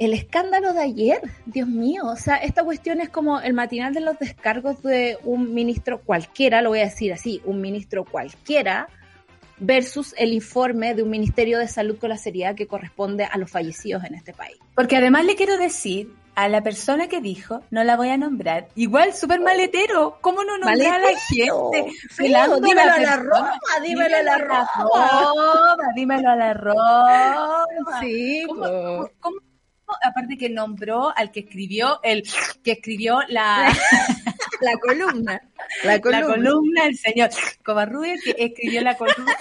[0.00, 4.00] el escándalo de ayer, Dios mío, o sea, esta cuestión es como el matinal de
[4.00, 8.88] los descargos de un ministro cualquiera, lo voy a decir así, un ministro cualquiera,
[9.58, 13.50] versus el informe de un Ministerio de Salud con la seriedad que corresponde a los
[13.50, 14.56] fallecidos en este país.
[14.74, 18.68] Porque además le quiero decir a la persona que dijo, no la voy a nombrar,
[18.76, 21.92] igual súper maletero, ¿cómo no nombrar a la gente?
[22.18, 25.76] dímelo a la, Roma, dímelo a la Roma.
[25.94, 27.66] Dímelo a la Roma.
[28.00, 29.40] Sí, ¿Cómo,
[30.02, 32.22] aparte que nombró al que escribió el
[32.62, 33.72] que escribió la,
[34.60, 35.40] la columna.
[35.84, 36.86] La columna.
[36.86, 37.30] el señor
[37.64, 39.36] Covarrubias, que escribió la columna.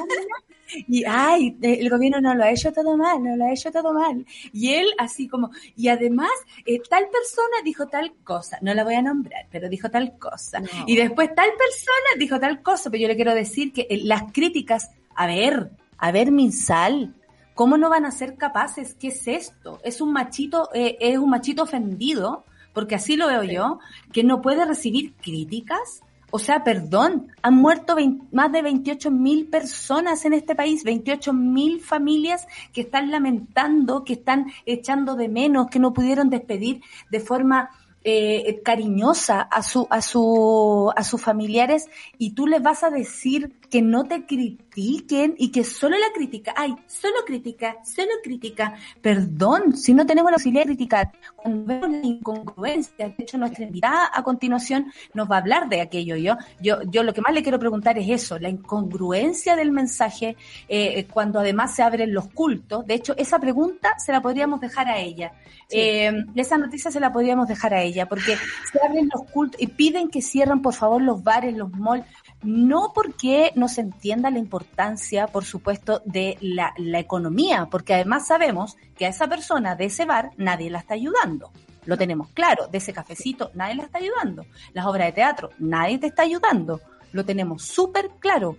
[0.87, 3.93] Y, ay, el gobierno no lo ha hecho todo mal, no lo ha hecho todo
[3.93, 4.25] mal.
[4.53, 6.29] Y él así como, y además,
[6.65, 10.61] eh, tal persona dijo tal cosa, no la voy a nombrar, pero dijo tal cosa.
[10.85, 14.31] Y después tal persona dijo tal cosa, pero yo le quiero decir que eh, las
[14.31, 17.15] críticas, a ver, a ver, Minsal,
[17.59, 18.93] ¿Cómo no van a ser capaces?
[18.93, 19.81] ¿Qué es esto?
[19.83, 23.79] Es un machito, eh, es un machito ofendido, porque así lo veo yo,
[24.13, 25.99] que no puede recibir críticas.
[26.31, 27.97] O sea, perdón, han muerto
[28.31, 34.13] más de 28 mil personas en este país, 28 mil familias que están lamentando, que
[34.13, 37.71] están echando de menos, que no pudieron despedir de forma
[38.03, 43.53] eh, cariñosa a su a su a sus familiares y tú les vas a decir
[43.69, 48.73] que no te critiquen y que solo la crítica, ay, solo crítica, solo crítica.
[49.01, 53.63] Perdón, si no tenemos la posibilidad de criticar, cuando vemos la incongruencia, de hecho nuestra
[53.63, 56.15] invitada a continuación nos va a hablar de aquello.
[56.15, 60.35] Yo, yo, yo lo que más le quiero preguntar es eso, la incongruencia del mensaje
[60.67, 62.85] eh, cuando además se abren los cultos.
[62.85, 65.31] De hecho, esa pregunta se la podríamos dejar a ella.
[65.69, 68.37] Eh, esa noticia se la podríamos dejar a ella, porque
[68.71, 72.05] se abren los cultos y piden que cierren por favor los bares, los malls,
[72.41, 78.77] no porque no se entienda la importancia, por supuesto, de la, economía, porque además sabemos
[78.97, 81.51] que a esa persona de ese bar nadie la está ayudando.
[81.85, 84.45] Lo tenemos claro, de ese cafecito nadie la está ayudando.
[84.73, 86.81] Las obras de teatro, nadie te está ayudando.
[87.11, 88.57] Lo tenemos súper claro.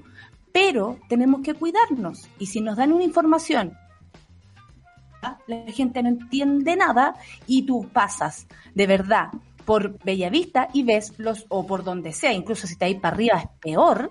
[0.52, 2.28] Pero tenemos que cuidarnos.
[2.40, 3.76] Y si nos dan una información
[5.46, 7.14] la gente no entiende nada
[7.46, 9.28] y tú pasas, de verdad,
[9.64, 13.38] por Bellavista y ves los, o por donde sea, incluso si te ahí para arriba
[13.38, 14.10] es peor,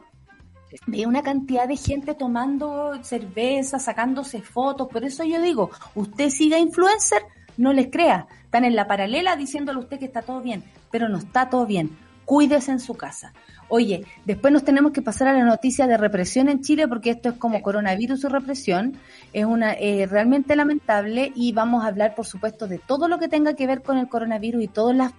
[0.87, 6.59] ve una cantidad de gente tomando cerveza, sacándose fotos, por eso yo digo, usted siga
[6.59, 7.23] influencer,
[7.57, 11.09] no les crea, están en la paralela diciéndole a usted que está todo bien, pero
[11.09, 11.97] no está todo bien,
[12.29, 13.33] cuídese en su casa.
[13.69, 17.29] Oye, después nos tenemos que pasar a la noticia de represión en Chile porque esto
[17.29, 18.97] es como coronavirus y represión,
[19.33, 23.29] es una eh, realmente lamentable y vamos a hablar por supuesto de todo lo que
[23.29, 25.11] tenga que ver con el coronavirus y todas las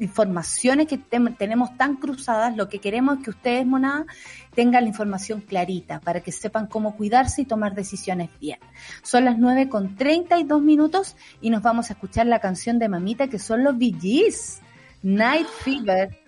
[0.00, 4.04] informaciones que tenemos tan cruzadas, lo que queremos es que ustedes, monada,
[4.52, 8.58] tengan la información clarita para que sepan cómo cuidarse y tomar decisiones bien.
[9.04, 13.28] Son las 9 con 32 minutos y nos vamos a escuchar la canción de Mamita
[13.28, 14.60] que son los VGs,
[15.04, 16.21] Night Fever.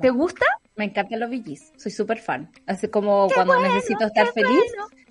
[0.00, 0.46] ¿Te gusta?
[0.76, 2.50] Me encantan los VGs, soy súper fan.
[2.66, 4.62] Así como cuando necesito estar feliz,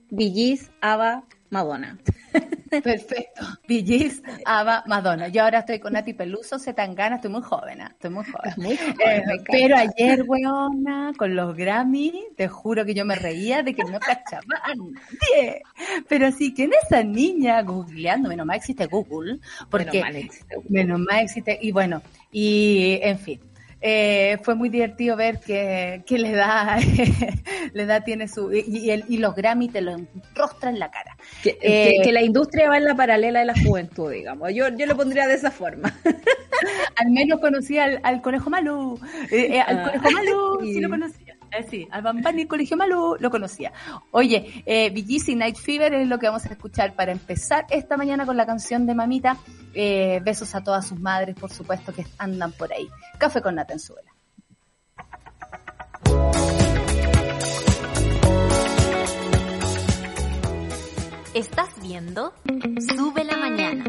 [0.09, 0.67] bueno.
[0.81, 1.97] Ava, Madonna.
[2.69, 3.45] Perfecto.
[3.67, 5.27] Billys, Ava, Madonna.
[5.29, 7.91] Yo ahora estoy con Nati Peluso, Zetangana, estoy muy joven, ¿ah?
[7.91, 8.77] estoy muy joven.
[9.07, 13.83] Eh, pero ayer, weona, con los Grammy, te juro que yo me reía de que
[13.83, 15.61] no cachaba a nadie.
[16.07, 20.55] Pero sí, que en esa niña googleando, menos mal existe Google, porque menos mal existe,
[20.55, 20.69] Google.
[20.69, 22.01] Menos mal existe y bueno,
[22.31, 23.39] y en fin,
[23.79, 26.77] eh, fue muy divertido ver que, que le da,
[27.73, 31.15] le da, tiene su, y, el, y los Grammy te lo enrostra en la cara.
[31.43, 34.51] Que, eh, que, la industria va en la paralela de la juventud, digamos.
[34.53, 35.93] Yo, yo lo pondría de esa forma.
[36.95, 38.99] al menos conocí al, al Conejo Malú,
[39.31, 40.73] eh, al ah, Conejo Malú, sí.
[40.73, 41.26] sí lo conocí.
[41.51, 43.71] Eh, sí, al Bambani Colegio Malú lo conocía.
[44.11, 48.25] Oye, eh, y Night Fever es lo que vamos a escuchar para empezar esta mañana
[48.25, 49.37] con la canción de Mamita.
[49.73, 52.87] Eh, besos a todas sus madres, por supuesto, que andan por ahí.
[53.17, 54.11] Café con nata en suela.
[61.33, 62.33] Estás viendo
[62.95, 63.83] Sube la Mañana.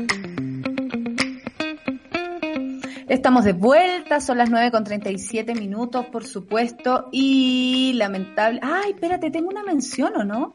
[3.08, 8.60] Estamos de vuelta, son las 9 con 37 minutos, por supuesto, y lamentable.
[8.62, 10.54] Ay, espérate, tengo una mención, ¿o no?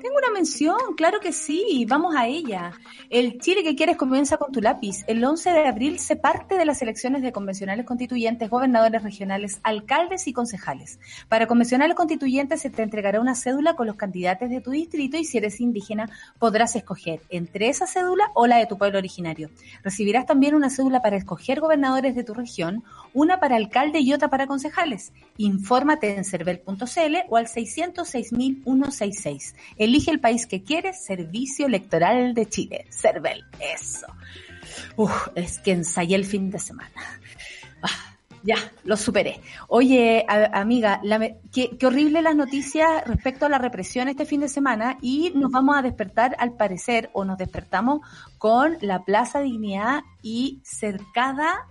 [0.00, 2.70] Tengo una mención, claro que sí, vamos a ella.
[3.10, 5.02] El Chile que quieres comienza con tu lápiz.
[5.08, 10.28] El 11 de abril se parte de las elecciones de convencionales constituyentes, gobernadores regionales, alcaldes
[10.28, 11.00] y concejales.
[11.28, 15.24] Para convencionales constituyentes se te entregará una cédula con los candidatos de tu distrito y
[15.24, 16.08] si eres indígena
[16.38, 19.50] podrás escoger entre esa cédula o la de tu pueblo originario.
[19.82, 22.84] Recibirás también una cédula para escoger gobernadores de tu región,
[23.14, 25.12] una para alcalde y otra para concejales.
[25.38, 29.54] Infórmate en cervel.cl o al 606.166.
[29.88, 32.84] Elige el país que quieres, Servicio Electoral de Chile.
[32.90, 34.06] Cervel, eso.
[34.96, 36.92] Uf, es que ensayé el fin de semana.
[37.82, 39.40] Ah, ya, lo superé.
[39.66, 41.00] Oye, amiga,
[41.50, 45.78] qué, horrible las noticias respecto a la represión este fin de semana y nos vamos
[45.78, 48.02] a despertar, al parecer, o nos despertamos
[48.36, 51.66] con la Plaza Dignidad y cercada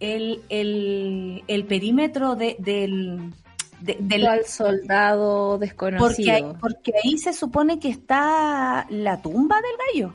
[0.00, 3.32] el, el, el perímetro de, del,
[3.80, 6.38] del al soldado desconocido.
[6.38, 10.14] Porque, porque ahí se supone que está la tumba del gallo.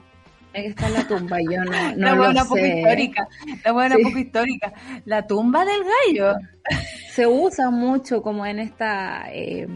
[0.53, 3.27] que está la tumba, yo no, no la buena poco histórica,
[3.63, 4.73] la buena poco histórica.
[5.05, 6.35] La tumba del gallo.
[7.11, 9.67] Se usa mucho como en esta eh,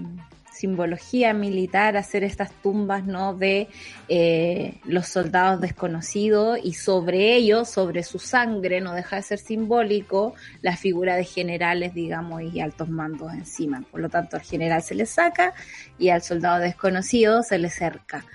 [0.59, 3.69] simbología militar hacer estas tumbas no de
[4.09, 10.33] eh, los soldados desconocidos y sobre ellos, sobre su sangre, no deja de ser simbólico
[10.61, 13.85] la figura de generales, digamos, y altos mandos encima.
[13.89, 15.53] Por lo tanto, al general se le saca
[15.97, 18.25] y al soldado desconocido se le cerca.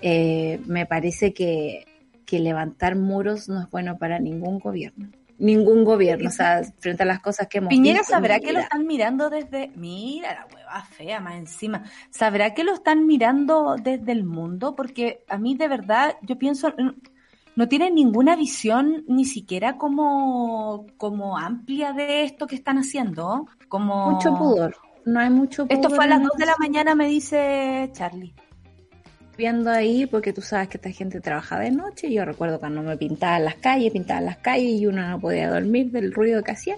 [0.00, 1.86] Eh, me parece que,
[2.24, 5.10] que levantar muros no es bueno para ningún gobierno
[5.42, 8.86] ningún gobierno, o sea, frente a las cosas que hemos Piñera sabrá que lo están
[8.86, 14.22] mirando desde, mira la hueva fea más encima, sabrá que lo están mirando desde el
[14.24, 16.72] mundo, porque a mí de verdad yo pienso,
[17.56, 24.12] no tienen ninguna visión ni siquiera como, como amplia de esto que están haciendo, como...
[24.12, 25.84] Mucho pudor, no hay mucho pudor.
[25.84, 28.32] Esto fue a las 2 de la mañana, me dice Charlie
[29.36, 32.12] viendo ahí, porque tú sabes que esta gente trabaja de noche.
[32.12, 35.90] Yo recuerdo cuando me pintaban las calles, pintaban las calles y uno no podía dormir
[35.90, 36.76] del ruido que hacía.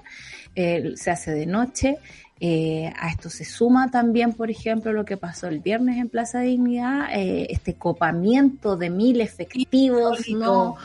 [0.55, 1.99] Eh, se hace de noche.
[2.41, 6.41] Eh, a esto se suma también, por ejemplo, lo que pasó el viernes en Plaza
[6.41, 10.77] Dignidad, eh, este copamiento de mil efectivos, no,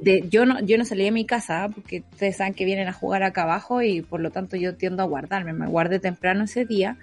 [0.00, 2.92] de, yo no, yo no salí de mi casa porque ustedes saben que vienen a
[2.92, 6.64] jugar acá abajo y por lo tanto yo tiendo a guardarme, me guardé temprano ese
[6.64, 6.96] día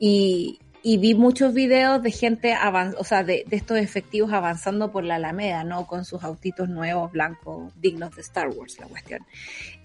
[0.00, 4.90] y, y vi muchos videos de gente, avan o sea, de, de, estos efectivos avanzando
[4.90, 5.86] por la Alameda, ¿no?
[5.86, 9.24] Con sus autitos nuevos, blancos, dignos de Star Wars, la cuestión.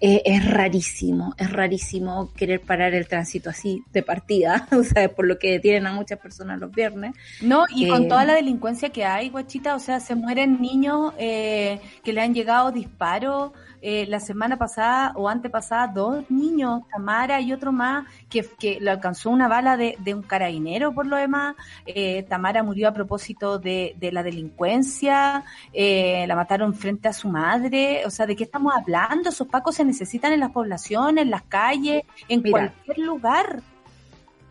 [0.00, 5.26] Eh, es rarísimo, es rarísimo querer parar el tránsito así de partida, o sea, por
[5.26, 7.14] lo que detienen a muchas personas los viernes.
[7.40, 11.12] No, y eh, con toda la delincuencia que hay, guachita, o sea, se mueren niños
[11.18, 17.40] eh, que le han llegado disparos, eh, la semana pasada o antepasada dos niños, Tamara
[17.40, 21.16] y otro más, que, que le alcanzó una bala de, de un carabinero por lo
[21.16, 21.56] demás.
[21.86, 27.28] Eh, Tamara murió a propósito de, de la delincuencia, eh, la mataron frente a su
[27.28, 28.02] madre.
[28.06, 29.30] O sea, ¿de qué estamos hablando?
[29.30, 33.62] Esos pacos se necesitan en las poblaciones, en las calles, en Mira, cualquier lugar.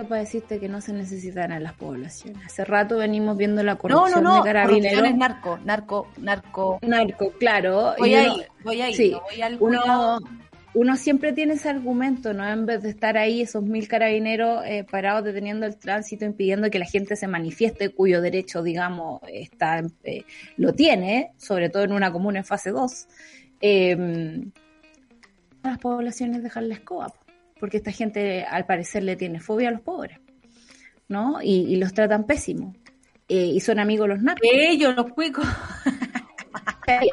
[0.05, 2.45] Para decirte que no se necesitan en las poblaciones.
[2.45, 5.03] Hace rato venimos viendo la No, corrupción no, no, de carabineros.
[5.07, 6.79] es narco, narco, narco.
[6.81, 7.93] Narco, claro.
[7.97, 10.19] Voy y ahí, uno- voy ahí, sí, no voy al uno,
[10.73, 12.47] uno siempre tiene ese argumento, ¿no?
[12.47, 16.77] En vez de estar ahí esos mil carabineros eh, parados deteniendo el tránsito, impidiendo que
[16.77, 20.23] la gente se manifieste, cuyo derecho, digamos, está eh,
[20.57, 23.07] lo tiene, sobre todo en una comuna en fase 2.
[23.61, 24.43] Eh,
[25.63, 27.11] a las poblaciones dejar la escoba,
[27.59, 30.19] porque esta gente al parecer le tiene fobia a los pobres,
[31.07, 31.39] ¿no?
[31.41, 32.75] Y, los tratan pésimo.
[33.29, 34.47] Eh, y son amigos los narcos.
[34.51, 35.45] Ellos, los cuicos.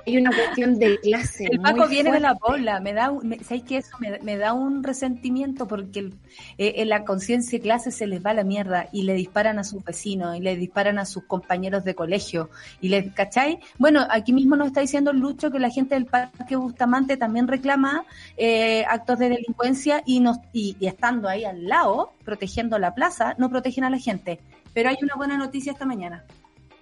[0.07, 1.47] Hay una cuestión de clase.
[1.51, 3.79] El muy Paco viene de la pobla, me da, me, ¿sabes qué?
[3.79, 6.15] Eso me, me da un resentimiento porque el-
[6.59, 9.65] eh, en la conciencia de clase se les va la mierda y le disparan a
[9.65, 12.51] sus vecinos y le disparan a sus compañeros de colegio
[12.81, 13.59] y le, ¿cachai?
[13.79, 18.05] Bueno, aquí mismo nos está diciendo Lucho que la gente del Parque Bustamante también reclama
[18.37, 23.35] eh, actos de delincuencia y, nos, y, y estando ahí al lado, protegiendo la plaza,
[23.39, 24.39] no protegen a la gente.
[24.73, 26.25] Pero hay una buena noticia esta mañana.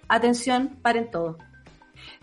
[0.07, 1.37] Atención, paren todo.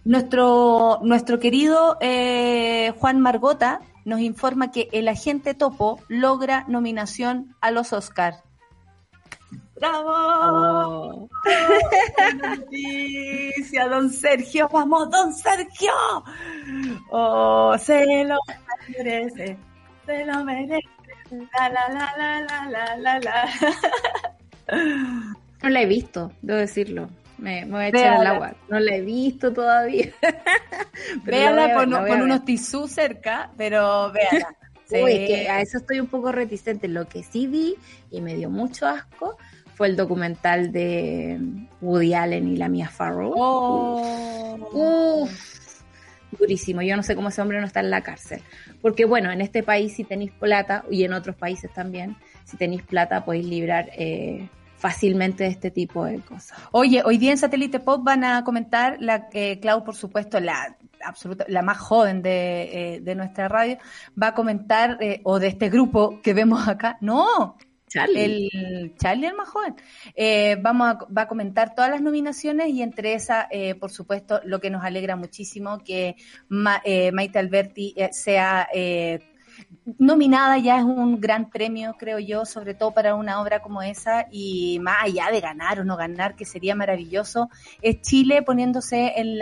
[0.05, 7.71] Nuestro, nuestro querido eh, Juan Margota nos informa que el agente Topo logra nominación a
[7.71, 8.43] los Oscar.
[9.77, 10.11] ¡Bravo!
[10.13, 11.29] Oh.
[12.17, 15.93] Buena noticia, don Sergio, vamos, don Sergio.
[17.11, 18.37] Oh, se lo
[18.89, 19.57] merece,
[20.07, 20.81] se lo merece.
[21.31, 23.49] La, la, la, la, la, la, la.
[25.63, 27.09] No la he visto, debo decirlo.
[27.41, 28.55] Me, me voy a echar al agua.
[28.69, 30.13] No la he visto todavía.
[31.25, 32.23] Véala con, ver.
[32.23, 34.55] unos tisús cerca, pero véala.
[35.05, 36.89] Uy, que a eso estoy un poco reticente.
[36.89, 37.77] Lo que sí vi
[38.11, 39.39] y me dio mucho asco
[39.75, 41.39] fue el documental de
[41.81, 43.33] Woody Allen y la Mia Farrow.
[43.37, 44.59] Oh.
[45.23, 45.83] Uf,
[46.39, 46.83] durísimo.
[46.83, 48.43] Yo no sé cómo ese hombre no está en la cárcel.
[48.83, 52.83] Porque bueno, en este país si tenéis plata, y en otros países también, si tenéis
[52.83, 54.49] plata podéis librar eh,
[54.81, 56.59] fácilmente de este tipo de cosas.
[56.73, 60.77] Oye, hoy día en Satélite Pop van a comentar la eh, Clau, por supuesto, la
[61.05, 63.79] absoluta, la más joven de, eh, de nuestra radio,
[64.21, 67.57] va a comentar, eh, o de este grupo que vemos acá, no,
[67.89, 68.49] Charlie.
[68.53, 69.75] el Charlie el más joven,
[70.15, 74.41] eh, vamos a, va a comentar todas las nominaciones y entre esas, eh, por supuesto,
[74.45, 76.17] lo que nos alegra muchísimo que
[76.49, 79.19] Ma- eh, Maite Alberti eh, sea eh,
[79.99, 84.27] nominada ya es un gran premio, creo yo, sobre todo para una obra como esa
[84.31, 87.49] y más allá de ganar o no ganar, que sería maravilloso,
[87.83, 89.41] es Chile poniéndose en,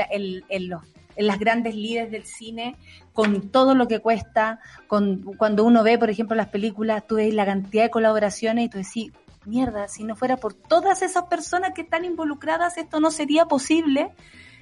[0.48, 0.82] en los
[1.18, 2.76] en las grandes líderes del cine,
[3.12, 7.34] con todo lo que cuesta, con cuando uno ve, por ejemplo, las películas, tú ves
[7.34, 9.12] la cantidad de colaboraciones y tú decís,
[9.44, 14.12] mierda, si no fuera por todas esas personas que están involucradas, esto no sería posible.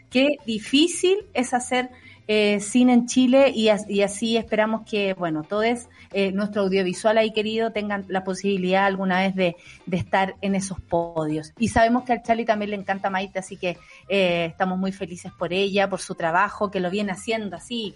[0.09, 1.91] Qué difícil es hacer
[2.29, 7.19] eh, cine en Chile y, as- y así esperamos que, bueno, todos eh, nuestro audiovisual
[7.19, 9.57] ahí querido tengan la posibilidad alguna vez de,
[9.87, 11.53] de estar en esos podios.
[11.59, 13.77] Y sabemos que al Charlie también le encanta Maite, así que
[14.09, 17.95] eh, estamos muy felices por ella, por su trabajo, que lo viene haciendo así.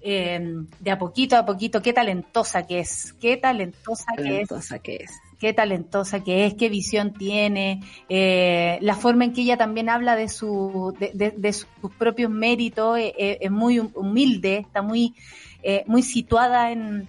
[0.00, 0.40] eh,
[0.78, 4.96] de a poquito a poquito, qué talentosa que es, qué talentosa que es talentosa que
[4.96, 5.10] es.
[5.38, 10.16] Qué talentosa que es, qué visión tiene, eh, la forma en que ella también habla
[10.16, 11.66] de, su, de, de- de sus
[11.98, 15.14] propios méritos, eh, eh, es muy hum- humilde, está muy,
[15.62, 17.08] eh, muy situada en,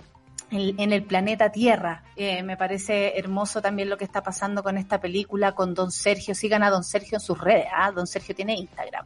[0.52, 2.04] en, en el planeta Tierra.
[2.16, 6.36] Eh, me parece hermoso también lo que está pasando con esta película, con Don Sergio.
[6.36, 7.92] Sigan a Don Sergio en sus redes, ¿ah?
[7.92, 9.06] Don Sergio tiene Instagram.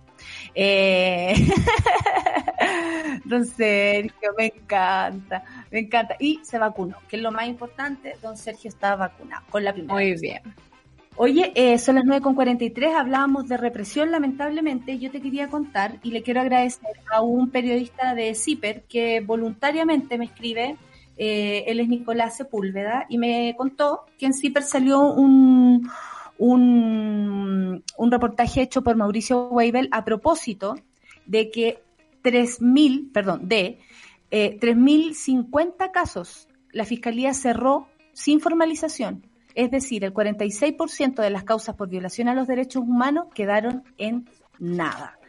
[0.54, 1.34] Eh,
[3.26, 6.16] Don Sergio, me encanta, me encanta.
[6.20, 9.94] Y se vacunó, que es lo más importante, Don Sergio está vacunado con la primera.
[9.94, 10.42] Muy bien.
[11.16, 14.98] Oye, eh, son las 9.43, hablábamos de represión, lamentablemente.
[14.98, 20.18] Yo te quería contar y le quiero agradecer a un periodista de CIPER que voluntariamente
[20.18, 20.76] me escribe,
[21.18, 25.90] eh, él es Nicolás Sepúlveda, y me contó que en CIPER salió un,
[26.38, 30.76] un, un reportaje hecho por Mauricio Weibel a propósito
[31.26, 31.84] de que
[32.24, 33.80] 3.000, perdón, de
[34.32, 41.76] eh, 3.050 casos la Fiscalía cerró sin formalización Es decir, el 46% de las causas
[41.76, 44.28] por violación a los derechos humanos quedaron en
[44.60, 45.20] nada.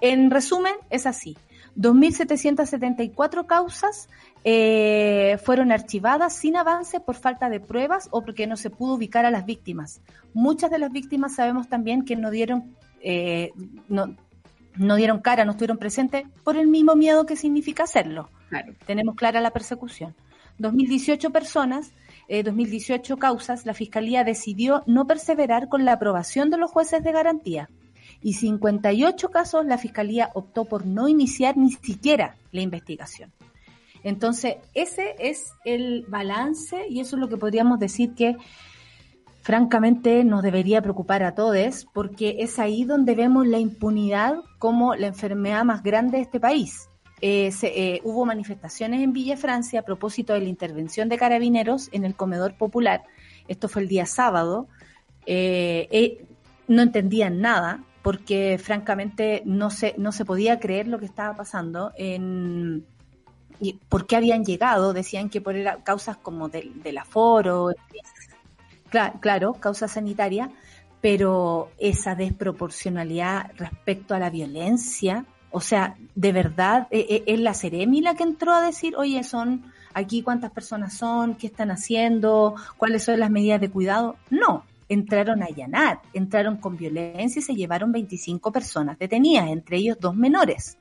[0.00, 1.36] En resumen, es así.
[1.76, 4.08] 2.774 causas
[4.48, 9.26] eh, fueron archivadas sin avance por falta de pruebas o porque no se pudo ubicar
[9.26, 10.00] a las víctimas.
[10.34, 13.50] Muchas de las víctimas sabemos también que no dieron, eh,
[13.88, 14.14] no,
[14.76, 18.30] no, dieron cara, no estuvieron presentes por el mismo miedo que significa hacerlo.
[18.86, 20.14] Tenemos clara la persecución.
[20.58, 21.90] 2018 personas,
[22.28, 27.10] 2018 eh, causas, la Fiscalía decidió no perseverar con la aprobación de los jueces de
[27.10, 27.68] garantía
[28.22, 33.32] y 58 casos la Fiscalía optó por no iniciar ni siquiera la investigación.
[34.06, 38.36] Entonces, ese es el balance y eso es lo que podríamos decir que
[39.42, 45.08] francamente nos debería preocupar a todos porque es ahí donde vemos la impunidad como la
[45.08, 46.88] enfermedad más grande de este país.
[47.20, 52.04] Eh, eh, hubo manifestaciones en Villa Francia a propósito de la intervención de carabineros en
[52.04, 53.02] el comedor popular.
[53.48, 54.68] Esto fue el día sábado.
[55.26, 56.24] Eh,
[56.68, 61.90] no entendían nada porque francamente no se, no se podía creer lo que estaba pasando.
[61.96, 62.86] En,
[63.60, 64.92] y ¿Por qué habían llegado?
[64.92, 67.74] Decían que por causas como del, del aforo,
[68.90, 70.50] claro, claro, causa sanitaria,
[71.00, 77.54] pero esa desproporcionalidad respecto a la violencia, o sea, de verdad, ¿e, e, ¿es la
[77.54, 82.56] Ceremi la que entró a decir, oye, son aquí cuántas personas son, qué están haciendo,
[82.76, 84.16] cuáles son las medidas de cuidado?
[84.30, 89.98] No, entraron a allanar, entraron con violencia y se llevaron 25 personas detenidas, entre ellos
[90.00, 90.76] dos menores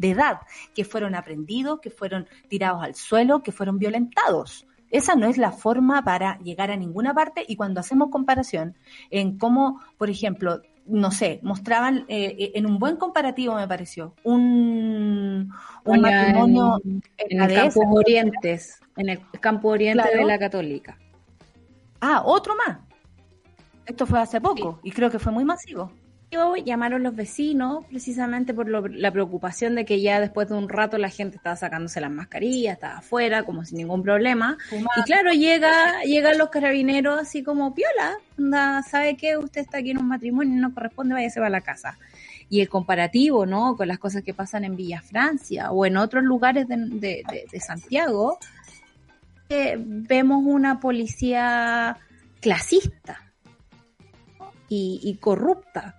[0.00, 0.40] de edad,
[0.74, 4.66] que fueron aprendidos, que fueron tirados al suelo, que fueron violentados.
[4.90, 8.76] Esa no es la forma para llegar a ninguna parte y cuando hacemos comparación
[9.10, 15.52] en cómo, por ejemplo, no sé, mostraban eh, en un buen comparativo me pareció un,
[15.84, 20.98] un matrimonio en, el campo orientes, en el campo oriente de la católica.
[22.00, 22.78] Ah, otro más.
[23.86, 25.92] Esto fue hace poco y creo que fue muy masivo.
[26.64, 31.08] Llamaron los vecinos precisamente por la preocupación de que ya después de un rato la
[31.08, 34.56] gente estaba sacándose las mascarillas, estaba afuera, como sin ningún problema.
[34.96, 39.36] Y claro, llega, llegan los carabineros así como piola, anda, ¿sabe qué?
[39.36, 41.98] Usted está aquí en un matrimonio y no corresponde, váyase a la casa.
[42.48, 43.76] Y el comparativo, ¿no?
[43.76, 47.24] Con las cosas que pasan en Villa Francia o en otros lugares de,
[47.60, 48.38] Santiago,
[49.48, 51.96] eh, vemos una policía
[52.40, 53.30] clasista
[54.68, 55.96] y, corrupta.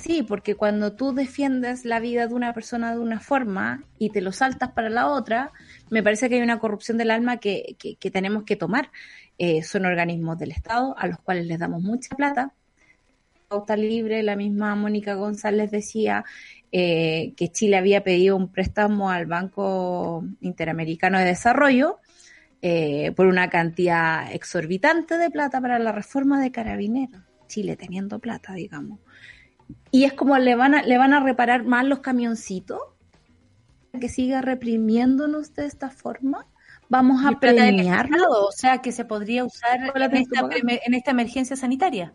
[0.00, 4.22] Sí, porque cuando tú defiendes la vida de una persona de una forma y te
[4.22, 5.52] lo saltas para la otra,
[5.90, 8.90] me parece que hay una corrupción del alma que, que, tenemos que tomar.
[9.36, 12.54] Eh, son organismos del Estado a los cuales les damos mucha plata.
[13.48, 16.24] Pauta Libre, la misma Mónica González decía
[16.72, 21.98] eh, que Chile había pedido un préstamo al Banco Interamericano de Desarrollo
[22.62, 27.20] eh, por una cantidad exorbitante de plata para la reforma de carabineros.
[27.48, 29.00] Chile teniendo plata, digamos.
[29.90, 32.80] Y es como le van a, le van a reparar más los camioncitos,
[33.98, 36.46] que siga reprimiéndonos de esta forma.
[36.88, 38.30] Vamos a premiarlo.
[38.30, 42.12] O sea, que se podría usar en esta, en esta emergencia sanitaria.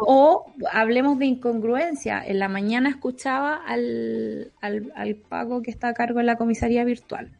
[0.00, 2.22] O hablemos de incongruencia.
[2.24, 6.84] En la mañana escuchaba al, al, al, pago que está a cargo de la comisaría
[6.84, 7.30] virtual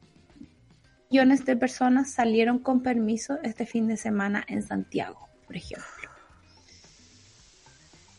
[1.13, 6.02] millones de personas salieron con permiso este fin de semana en Santiago, por ejemplo.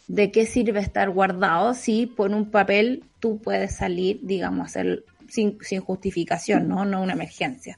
[0.08, 5.58] ¿De qué sirve estar guardado si por un papel tú puedes salir, digamos, hacer sin,
[5.62, 6.86] sin justificación, ¿no?
[6.86, 7.78] No una emergencia.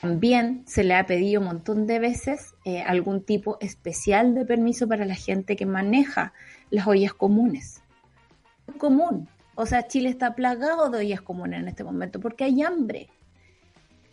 [0.00, 4.86] También se le ha pedido un montón de veces eh, algún tipo especial de permiso
[4.86, 6.32] para la gente que maneja
[6.70, 7.82] las ollas comunes.
[8.76, 9.28] Común.
[9.54, 13.08] O sea, Chile está plagado de ollas comunes en este momento porque hay hambre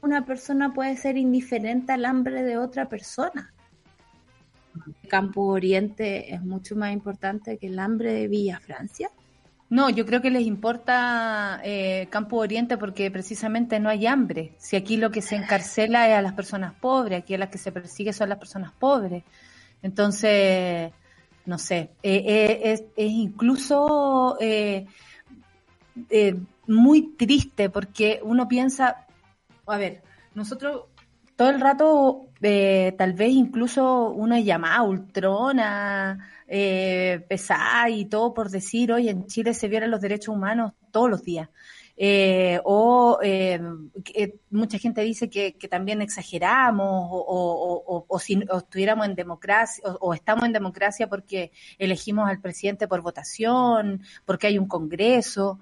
[0.02, 3.54] una persona puede ser indiferente al hambre de otra persona.
[5.08, 9.10] Campo Oriente es mucho más importante que el hambre de Villa Francia.
[9.70, 14.54] No, yo creo que les importa eh, Campo Oriente porque precisamente no hay hambre.
[14.58, 17.58] Si aquí lo que se encarcela es a las personas pobres, aquí a las que
[17.58, 19.24] se persigue son las personas pobres.
[19.82, 20.92] Entonces,
[21.46, 24.38] no sé, eh, eh, es, incluso
[26.68, 29.06] muy triste porque uno piensa,
[29.66, 30.02] a ver,
[30.34, 30.84] nosotros
[31.42, 38.52] todo el rato, eh, tal vez incluso una llamada ultrona, eh, pesada y todo por
[38.52, 41.50] decir, hoy en Chile se violan los derechos humanos todos los días.
[41.98, 43.60] Eh, o eh,
[44.52, 51.10] mucha gente dice que, también exageramos o, si estuviéramos en democracia o, estamos en democracia
[51.10, 55.60] porque elegimos al presidente por votación, porque hay un congreso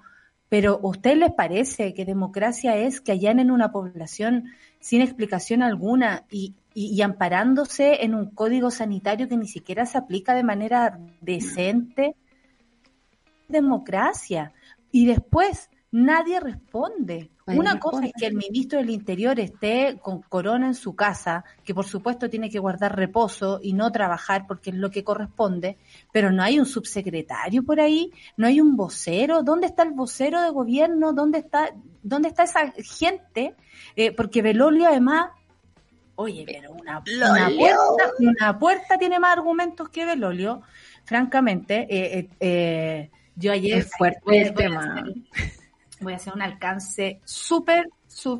[0.50, 6.24] Pero ¿a usted les parece que democracia es que allanen una población sin explicación alguna
[6.28, 6.54] y,
[7.02, 12.16] amparándose en un código sanitario que ni siquiera se aplica de manera decente?
[13.48, 14.52] Democracia.
[14.90, 17.30] Y después, nadie responde.
[17.56, 21.74] Una cosa es que el ministro del Interior esté con corona en su casa, que
[21.74, 25.76] por supuesto tiene que guardar reposo y no trabajar porque es lo que corresponde,
[26.12, 29.42] pero no hay un subsecretario por ahí, no hay un vocero.
[29.42, 31.12] ¿Dónde está el vocero de gobierno?
[31.12, 31.70] ¿Dónde está,
[32.02, 33.54] dónde está esa gente?
[33.96, 35.30] Eh, porque Belolio además
[36.16, 40.60] Oye, pero una, puerta, una, puerta, tiene más argumentos que Belolio,
[41.04, 41.86] francamente.
[41.88, 43.78] Eh, eh, eh yo ayer...
[43.78, 45.02] Es fuerte el tema
[46.00, 47.88] voy a hacer un alcance súper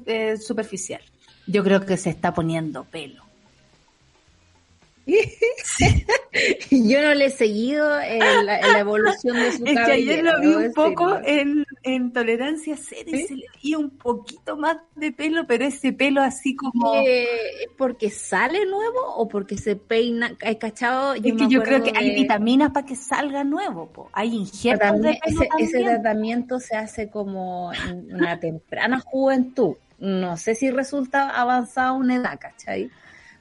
[0.06, 1.02] eh, superficial.
[1.46, 3.24] Yo creo que se está poniendo pelo.
[6.70, 10.72] Yo no le he seguido la, evolución de su Es que ayer lo vi un
[10.72, 11.66] poco en,
[12.12, 16.54] Tolerancia Cero y se le veía un poquito más de pelo, pero ese pelo así
[16.54, 16.94] como...
[16.96, 20.36] ¿Es porque sale nuevo o porque se peina?
[20.42, 21.14] ¿Hay cachado?
[21.14, 25.42] es que yo creo que hay vitaminas para que salga nuevo, hay injertos de pelo
[25.42, 29.76] ese, ese tratamiento se hace como en una temprana juventud.
[29.98, 32.90] No sé si resulta avanzada una edad, ¿cachai?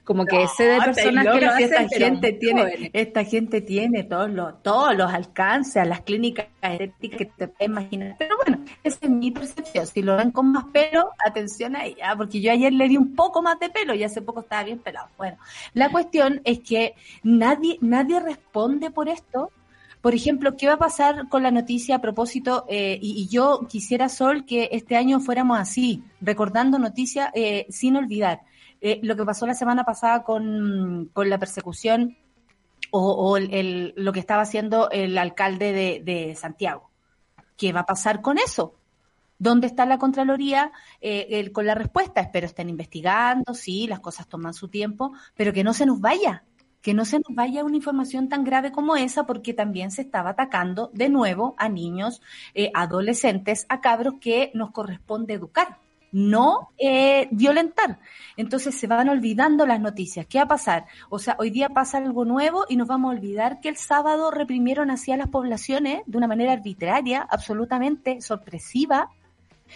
[0.09, 4.63] Como que ese de personas que lo esta gente tiene esta gente tiene todos los
[4.63, 9.09] todos los alcances a las clínicas estéticas que te puedes imaginar pero bueno esa es
[9.11, 12.87] mi percepción si lo ven con más pelo atención a ella porque yo ayer le
[12.87, 15.37] di un poco más de pelo y hace poco estaba bien pelado bueno
[15.75, 19.51] la cuestión es que nadie nadie responde por esto
[20.01, 22.63] por ejemplo, ¿qué va a pasar con la noticia a propósito?
[22.69, 28.39] Eh, y, yo quisiera, Sol, que este año fuéramos así, recordando noticias eh, sin olvidar.
[28.81, 32.17] Eh, lo que pasó la semana pasada con, la persecución
[32.91, 36.89] o, el, lo que estaba haciendo el alcalde de, Santiago.
[37.57, 38.75] ¿Qué va a pasar con eso?
[39.37, 40.71] ¿Dónde está la Contraloría
[41.01, 42.21] eh, con la respuesta?
[42.21, 46.43] Espero estén investigando, sí, las cosas toman su tiempo, pero que no se nos vaya,
[46.81, 50.31] que no se nos vaya una información tan grave como esa, porque también se estaba
[50.31, 52.21] atacando de nuevo a niños,
[52.53, 55.77] eh, adolescentes, a cabros que nos corresponde educar
[56.11, 57.99] no eh, violentar.
[58.37, 60.25] Entonces se van olvidando las noticias.
[60.25, 60.85] ¿Qué va a pasar?
[61.09, 64.31] O sea, hoy día pasa algo nuevo y nos vamos a olvidar que el sábado
[64.31, 69.09] reprimieron así a las poblaciones de una manera arbitraria, absolutamente sorpresiva.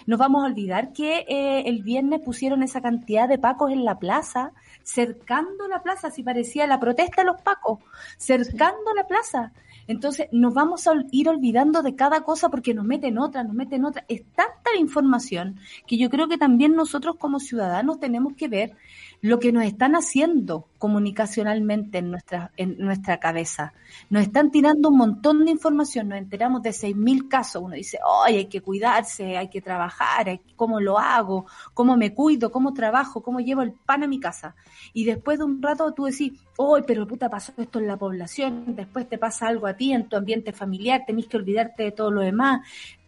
[0.07, 3.99] Nos vamos a olvidar que eh, el viernes pusieron esa cantidad de pacos en la
[3.99, 7.79] plaza, cercando la plaza, si parecía la protesta de los pacos,
[8.17, 9.51] cercando la plaza.
[9.87, 13.85] Entonces nos vamos a ir olvidando de cada cosa porque nos meten otra, nos meten
[13.85, 14.05] otra.
[14.07, 18.75] Es tanta la información que yo creo que también nosotros como ciudadanos tenemos que ver
[19.23, 23.71] lo que nos están haciendo comunicacionalmente en nuestra, en nuestra cabeza.
[24.09, 27.63] Nos están tirando un montón de información, nos enteramos de 6.000 casos.
[27.63, 32.51] Uno dice, ay, hay que cuidarse, hay que trabajar, cómo lo hago, cómo me cuido,
[32.51, 34.55] cómo trabajo, cómo llevo el pan a mi casa.
[34.91, 38.75] Y después de un rato tú decís, ay, pero puta, pasó esto en la población,
[38.75, 42.11] después te pasa algo a ti en tu ambiente familiar, tenés que olvidarte de todo
[42.11, 42.59] lo demás.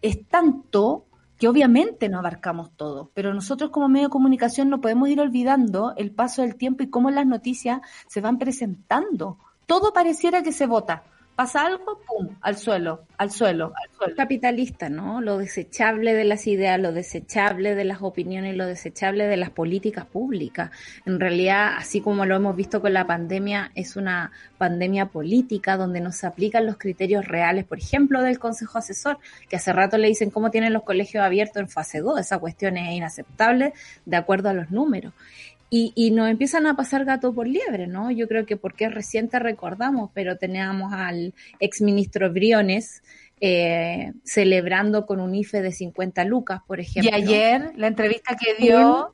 [0.02, 1.08] Es tanto
[1.38, 5.94] que obviamente no abarcamos todo, pero nosotros como medio de comunicación no podemos ir olvidando
[5.98, 9.38] el paso del tiempo y cómo las noticias se van presentando.
[9.66, 11.04] Todo pareciera que se vota
[11.36, 14.16] pasa algo, ¡pum!, al suelo, al suelo, al suelo.
[14.16, 15.22] Capitalista, ¿no?
[15.22, 20.06] Lo desechable de las ideas, lo desechable de las opiniones, lo desechable de las políticas
[20.06, 20.72] públicas.
[21.06, 26.00] En realidad, así como lo hemos visto con la pandemia, es una pandemia política donde
[26.00, 29.20] no se aplican los criterios reales, por ejemplo, del Consejo Asesor,
[29.50, 32.20] que hace rato le dicen cómo tienen los colegios abiertos en fase 2.
[32.20, 33.74] Esa cuestión es inaceptable
[34.06, 35.14] de acuerdo a los números.
[35.70, 38.12] Y, y, nos empiezan a pasar gato por liebre, ¿no?
[38.12, 43.02] Yo creo que porque es reciente recordamos, pero teníamos al exministro Briones
[43.42, 47.12] eh, celebrando con un IFE de 50 lucas, por ejemplo.
[47.12, 49.14] Y ayer, la entrevista que dio...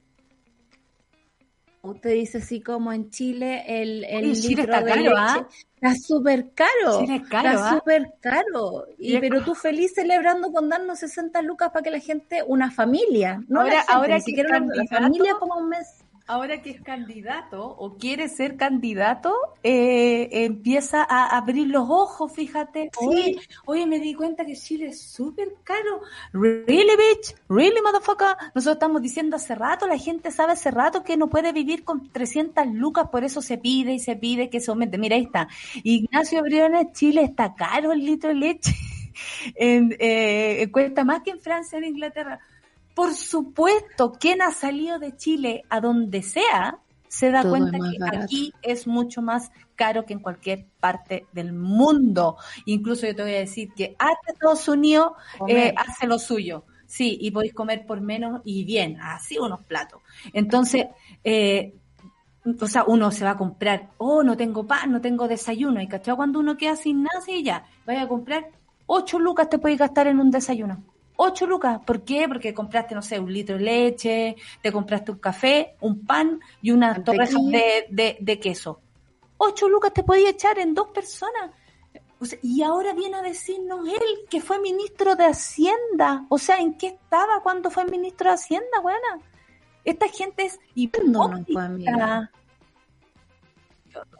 [1.83, 5.47] Usted dice así como en Chile el, el litro está de caro, ¿ah?
[5.73, 7.03] Está súper caro.
[7.27, 7.49] caro.
[7.49, 7.73] Está ¿ah?
[7.73, 8.85] súper caro.
[8.99, 13.43] Y, pero tú feliz celebrando con darnos 60 lucas para que la gente, una familia,
[13.47, 15.87] no ahora, ahora ni siquiera una familia como un mes
[16.31, 22.89] ahora que es candidato o quiere ser candidato, eh, empieza a abrir los ojos, fíjate.
[23.01, 25.99] Oye, oye, me di cuenta que Chile es súper caro.
[26.31, 27.35] Really, bitch?
[27.49, 28.37] Really, motherfucker?
[28.55, 32.09] Nosotros estamos diciendo hace rato, la gente sabe hace rato que no puede vivir con
[32.09, 34.97] 300 lucas, por eso se pide y se pide que se aumente.
[34.97, 35.49] Mira, ahí está.
[35.83, 38.71] Ignacio Briones, Chile está caro el litro de leche.
[39.55, 42.39] Eh, cuesta más que en Francia, en Inglaterra.
[42.93, 48.53] Por supuesto, quien ha salido de Chile a donde sea, se da cuenta que aquí
[48.61, 52.37] es mucho más caro que en cualquier parte del mundo.
[52.65, 55.11] Incluso yo te voy a decir que hasta Estados Unidos
[55.47, 56.63] eh, hace lo suyo.
[56.85, 60.01] Sí, y podéis comer por menos y bien, así unos platos.
[60.33, 60.87] Entonces,
[61.23, 61.73] eh,
[62.59, 65.87] o sea, uno se va a comprar, oh, no tengo pan, no tengo desayuno, y
[65.87, 68.49] cachado cuando uno queda sin nada, y ya, vaya a comprar,
[68.87, 70.83] ocho lucas te puedes gastar en un desayuno.
[71.23, 72.27] Ocho lucas, ¿por qué?
[72.27, 76.71] Porque compraste, no sé, un litro de leche, te compraste un café, un pan y
[76.71, 77.39] unas torrejas
[77.91, 78.81] de, de, queso.
[79.37, 81.51] Ocho lucas te podía echar en dos personas.
[82.41, 86.25] y ahora viene a decirnos él que fue ministro de Hacienda.
[86.27, 89.19] O sea, ¿en qué estaba cuando fue ministro de Hacienda, buena?
[89.85, 92.31] Esta gente es hipócrita.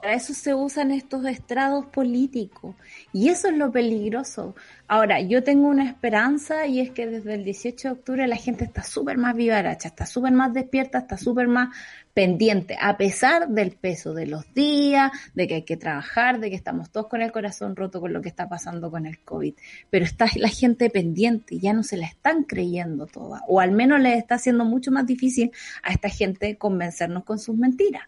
[0.02, 2.76] Para eso se usan estos estrados políticos.
[3.14, 4.56] Y eso es lo peligroso.
[4.88, 8.66] Ahora, yo tengo una esperanza y es que desde el 18 de octubre la gente
[8.66, 11.70] está súper más vivaracha, está súper más despierta, está súper más
[12.14, 16.56] pendiente, a pesar del peso de los días, de que hay que trabajar, de que
[16.56, 19.54] estamos todos con el corazón roto con lo que está pasando con el COVID.
[19.90, 24.00] Pero está la gente pendiente ya no se la están creyendo toda, o al menos
[24.02, 25.52] les está haciendo mucho más difícil
[25.84, 28.04] a esta gente convencernos con sus mentiras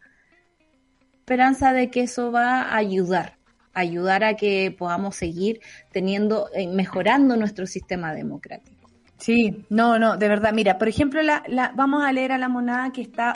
[1.23, 3.37] esperanza de que eso va a ayudar,
[3.73, 8.89] ayudar a que podamos seguir teniendo, eh, mejorando nuestro sistema democrático.
[9.19, 10.51] Sí, no, no, de verdad.
[10.51, 13.31] Mira, por ejemplo, la, la, vamos a leer a la monada que está.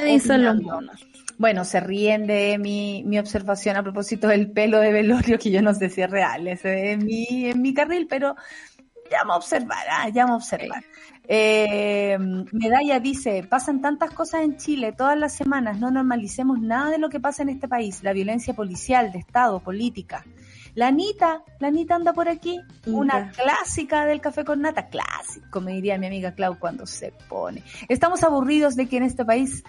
[1.38, 5.62] Bueno, se ríen de mi, mi observación a propósito del pelo de velorio, que yo
[5.62, 8.36] no sé si es real, ese es mi, en mi carril, pero
[9.10, 10.84] ya vamos a observar, ah, ya vamos a observar.
[11.30, 12.18] Eh,
[12.54, 17.10] Medalla dice, pasan tantas cosas en Chile todas las semanas, no normalicemos nada de lo
[17.10, 20.24] que pasa en este país, la violencia policial, de Estado, política.
[20.74, 25.74] La Anita, la Anita anda por aquí, una clásica del café con nata, clásico, me
[25.74, 27.64] diría mi amiga Clau cuando se pone.
[27.90, 29.64] Estamos aburridos de que en este país,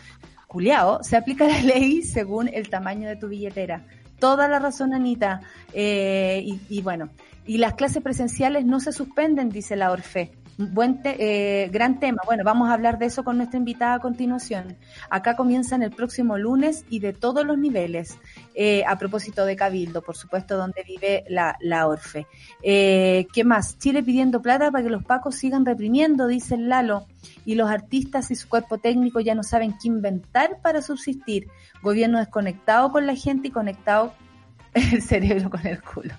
[0.47, 3.87] culiao, se aplica la ley según el tamaño de tu billetera.
[4.19, 5.41] Toda la razón, Anita.
[5.73, 7.11] Eh, y, y bueno,
[7.47, 10.33] y las clases presenciales no se suspenden, dice la Orfe.
[10.59, 12.21] Buen eh, gran tema.
[12.27, 14.77] Bueno, vamos a hablar de eso con nuestra invitada a continuación.
[15.09, 18.19] Acá comienzan el próximo lunes y de todos los niveles.
[18.57, 22.27] Eh, a propósito de Cabildo, por supuesto, donde vive la, la Orfe.
[22.61, 23.79] Eh, ¿Qué más?
[23.79, 27.07] Chile pidiendo plata para que los pacos sigan reprimiendo, dice Lalo.
[27.45, 31.47] Y los artistas y su cuerpo técnico ya no saben qué inventar para subsistir.
[31.83, 34.15] Gobierno desconectado con la gente y conectado
[34.75, 36.15] el cerebro con el culo.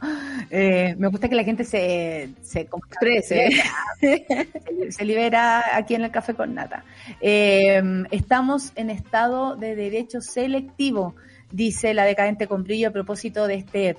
[0.50, 2.68] Eh, me gusta que la gente se, se
[4.90, 6.84] se, libera aquí en el café con nata.
[7.22, 7.82] Eh,
[8.12, 11.16] estamos en estado de derecho selectivo,
[11.52, 13.98] dice la decadente con brillo a propósito de este,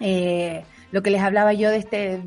[0.00, 2.20] eh, lo que les hablaba yo de este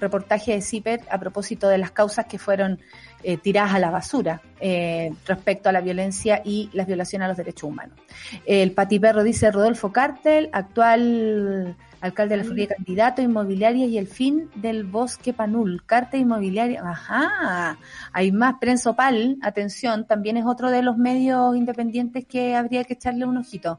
[0.00, 2.80] reportaje de CIPER a propósito de las causas que fueron
[3.22, 7.36] eh, tiradas a la basura eh, respecto a la violencia y las violaciones a los
[7.36, 7.96] derechos humanos.
[8.44, 14.50] El Patiperro dice Rodolfo Cártel, actual alcalde de la Florida, candidato inmobiliaria y el fin
[14.56, 17.78] del bosque Panul, carta inmobiliaria, ajá,
[18.12, 23.24] hay más, Prensopal, atención, también es otro de los medios independientes que habría que echarle
[23.24, 23.78] un ojito.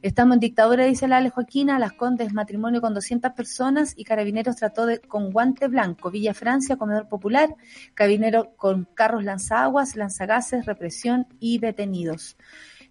[0.00, 4.56] Estamos en dictadura, dice la Ale Joaquina, Las Condes, matrimonio con 200 personas y Carabineros
[4.56, 6.10] trató de, con guante blanco.
[6.10, 7.54] Villa Francia, comedor popular,
[7.94, 12.36] Carabineros con carros lanzaguas, lanzagases, represión y detenidos.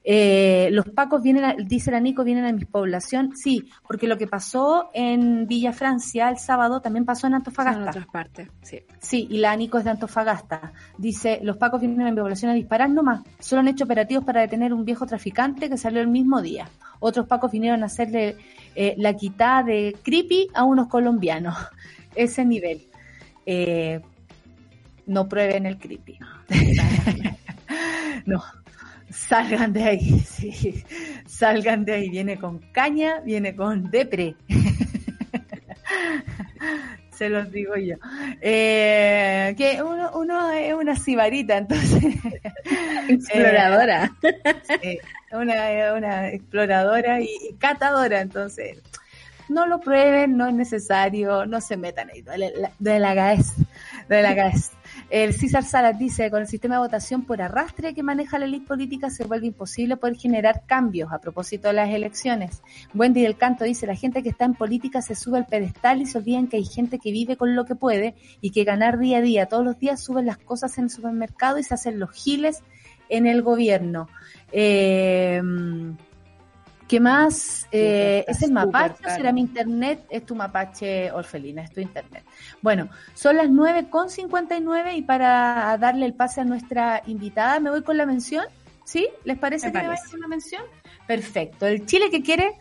[0.09, 3.35] Eh, los pacos vienen, dice la Nico, vienen a mi población.
[3.35, 7.81] Sí, porque lo que pasó en Villa Francia el sábado también pasó en Antofagasta.
[7.81, 8.79] En otras partes, sí.
[8.99, 10.71] Sí, y la Nico es de Antofagasta.
[10.97, 13.19] Dice, los pacos vienen a mi población a disparar nomás.
[13.39, 16.69] Solo han hecho operativos para detener un viejo traficante que salió el mismo día.
[17.01, 18.37] Otros pacos vinieron a hacerle
[18.75, 21.53] eh, la quitada de creepy a unos colombianos.
[22.15, 22.81] Ese nivel.
[23.45, 23.99] Eh,
[25.05, 26.17] no prueben el creepy.
[28.25, 28.41] no,
[29.17, 30.83] salgan de ahí, sí,
[31.25, 32.09] salgan de ahí.
[32.09, 34.35] Viene con caña, viene con depre.
[37.11, 37.95] Se los digo yo.
[38.41, 42.15] Eh, que uno, uno es una cibarita, entonces.
[43.09, 44.15] Exploradora.
[44.83, 44.99] Eh,
[45.31, 48.77] una, una exploradora y, catadora, entonces.
[49.49, 52.21] No lo prueben, no es necesario, no se metan ahí.
[52.21, 53.35] De la, de la,
[54.07, 54.35] de la
[55.09, 58.59] el César Salas dice, con el sistema de votación por arrastre que maneja la ley
[58.59, 62.61] política se vuelve imposible poder generar cambios a propósito de las elecciones.
[62.93, 66.05] Wendy del Canto dice, la gente que está en política se sube al pedestal y
[66.05, 69.17] se olvidan que hay gente que vive con lo que puede y que ganar día
[69.17, 72.11] a día, todos los días suben las cosas en el supermercado y se hacen los
[72.11, 72.63] giles
[73.09, 74.09] en el gobierno.
[74.51, 75.41] Eh,
[76.87, 77.67] ¿Qué más?
[77.71, 80.05] Eh, ¿Es el mapache será mi internet?
[80.09, 82.23] Es tu mapache orfelina, es tu internet.
[82.61, 87.97] Bueno, son las 9.59 y para darle el pase a nuestra invitada, me voy con
[87.97, 88.45] la mención.
[88.85, 89.09] ¿Sí?
[89.25, 90.63] ¿Les parece que le vaya a hacer una mención?
[91.05, 91.65] Perfecto.
[91.65, 92.53] El Chile que quiere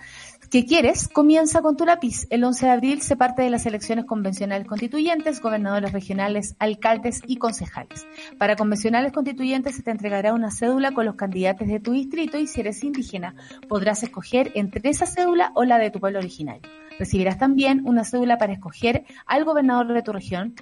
[0.51, 1.09] ¿Qué quieres?
[1.09, 2.28] Comienza con tu lápiz.
[2.30, 7.36] El 11 de abril se parte de las elecciones convencionales constituyentes, gobernadores regionales, alcaldes y
[7.36, 8.07] concejales.
[8.38, 12.47] Para convencionales constituyentes se te entregará una cédula con los candidatos de tu distrito y
[12.47, 13.34] si eres indígena
[13.68, 16.62] podrás escoger entre esa cédula o la de tu pueblo originario.
[16.97, 20.55] Recibirás también una cédula para escoger al gobernador de tu región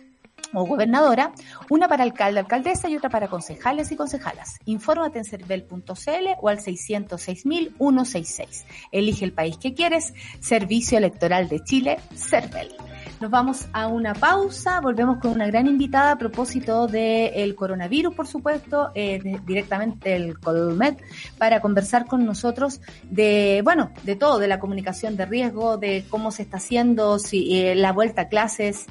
[0.54, 1.32] o gobernadora,
[1.70, 4.58] una para alcalde, alcaldesa y otra para concejales y concejalas.
[4.64, 8.64] Infórmate en cervel.cl o al 606.166.
[8.92, 10.14] Elige el país que quieres.
[10.40, 12.74] Servicio Electoral de Chile, Cervel.
[13.20, 18.26] Nos vamos a una pausa, volvemos con una gran invitada a propósito del coronavirus, por
[18.26, 20.96] supuesto, eh, directamente del Colmed,
[21.38, 26.32] para conversar con nosotros de, bueno, de todo, de la comunicación de riesgo, de cómo
[26.32, 28.86] se está haciendo, si eh, la vuelta a clases,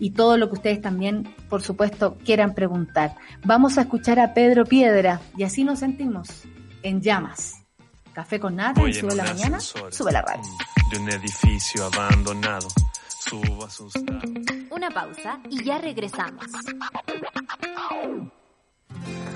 [0.00, 3.14] y todo lo que ustedes también, por supuesto, quieran preguntar.
[3.44, 6.28] Vamos a escuchar a Pedro Piedra y así nos sentimos
[6.82, 7.62] en llamas.
[8.12, 10.42] Café con nada y sube la mañana, sube la radio.
[10.90, 12.68] De un edificio abandonado,
[13.08, 13.68] subo
[14.70, 16.46] Una pausa y ya regresamos.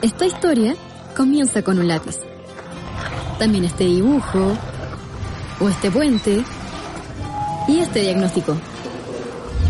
[0.00, 0.74] Esta historia
[1.14, 2.20] comienza con un lápiz.
[3.38, 4.56] También este dibujo,
[5.60, 6.42] o este puente,
[7.68, 8.56] y este diagnóstico.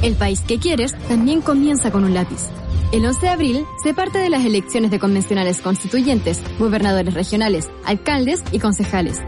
[0.03, 2.49] El país que quieres también comienza con un lápiz.
[2.91, 8.43] El 11 de abril se parte de las elecciones de convencionales constituyentes, gobernadores regionales, alcaldes
[8.51, 9.19] y concejales.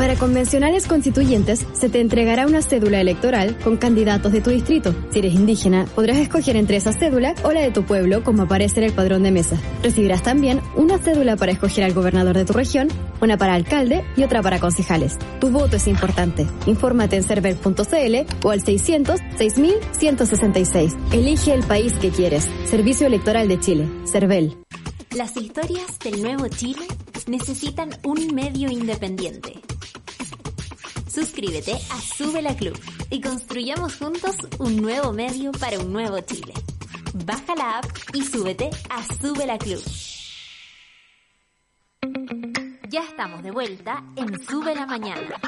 [0.00, 4.94] Para convencionales constituyentes se te entregará una cédula electoral con candidatos de tu distrito.
[5.10, 8.80] Si eres indígena, podrás escoger entre esa cédula o la de tu pueblo como aparece
[8.80, 9.60] en el padrón de mesa.
[9.82, 12.88] Recibirás también una cédula para escoger al gobernador de tu región,
[13.20, 15.18] una para alcalde y otra para concejales.
[15.38, 16.46] Tu voto es importante.
[16.64, 20.96] Infórmate en server.cl o al 600 6166.
[21.12, 22.48] Elige el país que quieres.
[22.64, 23.86] Servicio Electoral de Chile.
[24.10, 24.56] Cervel.
[25.14, 26.86] Las historias del nuevo Chile
[27.26, 29.60] necesitan un medio independiente.
[31.12, 32.78] Suscríbete a Sube la Club
[33.10, 36.54] y construyamos juntos un nuevo medio para un nuevo Chile.
[37.26, 39.82] Baja la app y súbete a Sube la Club.
[42.88, 45.40] Ya estamos de vuelta en Sube la Mañana.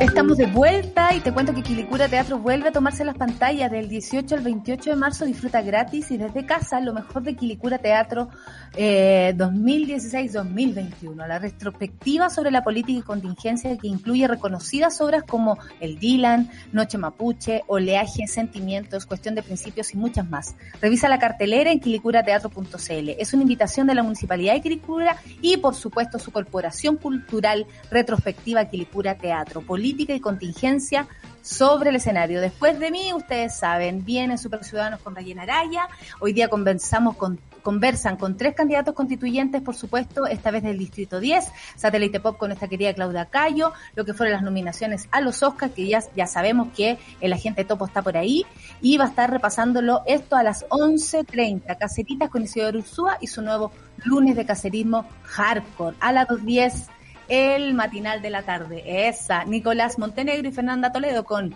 [0.00, 3.86] Estamos de vuelta y te cuento que Quilicura Teatro vuelve a tomarse las pantallas del
[3.86, 5.26] 18 al 28 de marzo.
[5.26, 8.30] Disfruta gratis y desde casa lo mejor de Quilicura Teatro
[8.76, 11.26] eh, 2016-2021.
[11.26, 16.96] La retrospectiva sobre la política y contingencia que incluye reconocidas obras como El Dylan, Noche
[16.96, 20.54] Mapuche, Oleaje, Sentimientos, Cuestión de Principios y muchas más.
[20.80, 23.08] Revisa la cartelera en quilicurateatro.cl.
[23.18, 28.64] Es una invitación de la Municipalidad de Quilicura y por supuesto su Corporación Cultural Retrospectiva
[28.64, 31.08] Quilicura Teatro política y contingencia
[31.42, 32.40] sobre el escenario.
[32.40, 35.88] Después de mí, ustedes saben, vienen Super Ciudadanos con Rayena Araya.
[36.20, 41.20] Hoy día conversamos con conversan con tres candidatos constituyentes, por supuesto, esta vez del Distrito
[41.20, 41.44] 10,
[41.76, 45.74] Satélite Pop con esta querida Claudia Cayo, lo que fueron las nominaciones a los Oscars,
[45.74, 48.46] que ya, ya sabemos que el agente topo está por ahí,
[48.80, 53.42] y va a estar repasándolo esto a las 11.30, Caceritas con Isidoro Ursúa y su
[53.42, 53.72] nuevo
[54.04, 56.86] lunes de cacerismo hardcore, a las 2.10
[57.30, 59.08] el matinal de la tarde.
[59.08, 61.54] Esa, Nicolás Montenegro y Fernanda Toledo con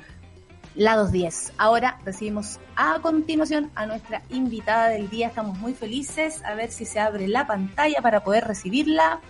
[0.77, 1.55] Lados 10.
[1.59, 5.27] Ahora recibimos a continuación a nuestra invitada del día.
[5.27, 6.43] Estamos muy felices.
[6.45, 9.21] A ver si se abre la pantalla para poder recibirla.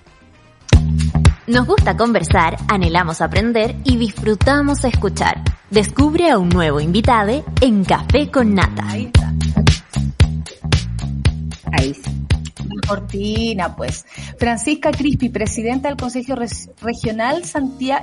[1.46, 5.42] Nos gusta conversar, anhelamos aprender y disfrutamos escuchar.
[5.70, 8.86] Descubre a un nuevo invitado en Café con Nata.
[8.88, 9.32] Ahí está.
[11.72, 12.10] Ahí está.
[12.86, 14.04] Cortina, pues.
[14.38, 16.34] Francisca Crispi, presidenta del Consejo
[16.82, 17.42] Regional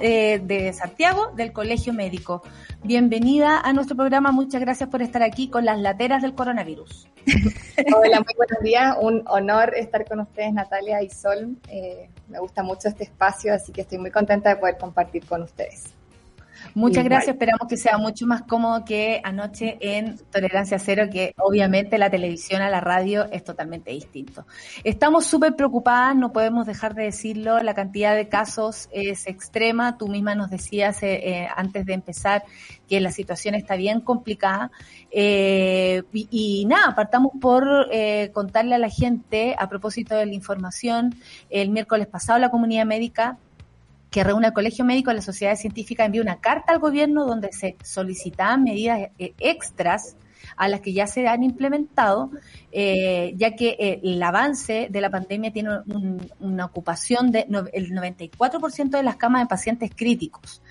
[0.01, 2.43] eh, de Santiago del Colegio Médico.
[2.83, 4.31] Bienvenida a nuestro programa.
[4.31, 7.07] Muchas gracias por estar aquí con las lateras del coronavirus.
[7.95, 8.95] Hola, muy buenos días.
[8.99, 11.57] Un honor estar con ustedes, Natalia y Sol.
[11.67, 15.43] Eh, me gusta mucho este espacio, así que estoy muy contenta de poder compartir con
[15.43, 15.93] ustedes.
[16.73, 21.97] Muchas gracias, esperamos que sea mucho más cómodo que anoche en Tolerancia Cero, que obviamente
[21.97, 24.45] la televisión a la radio es totalmente distinto.
[24.83, 30.07] Estamos súper preocupadas, no podemos dejar de decirlo, la cantidad de casos es extrema, tú
[30.07, 32.43] misma nos decías eh, eh, antes de empezar
[32.87, 34.71] que la situación está bien complicada.
[35.11, 37.89] Eh, y, y, nada, partamos por
[38.33, 41.15] contarle a la gente, a propósito de la información,
[41.49, 43.37] el miércoles pasado la comunidad médica
[44.11, 47.77] que reúne al Colegio Médico, la Sociedad Científica envió una carta al gobierno donde se
[47.81, 50.17] solicitaban medidas eh, extras
[50.57, 52.29] a las que ya se han implementado,
[52.73, 55.69] eh, ya que eh, el avance de la pandemia tiene
[56.39, 60.61] una ocupación del el 94% de las camas de pacientes críticos.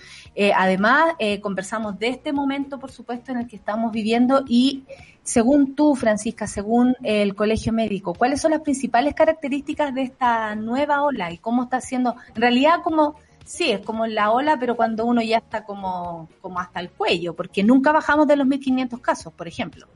[0.55, 4.85] Además, conversamos de este momento, por supuesto, en el que estamos viviendo y
[5.23, 11.03] según tú, Francisca, según el Colegio Médico, ¿cuáles son las principales características de esta nueva
[11.03, 15.05] ola y cómo está siendo, en realidad como sí, es como la ola, pero cuando
[15.07, 19.33] uno ya está como, como hasta el cuello, porque nunca bajamos de los 1.500 casos,
[19.33, 19.87] por ejemplo.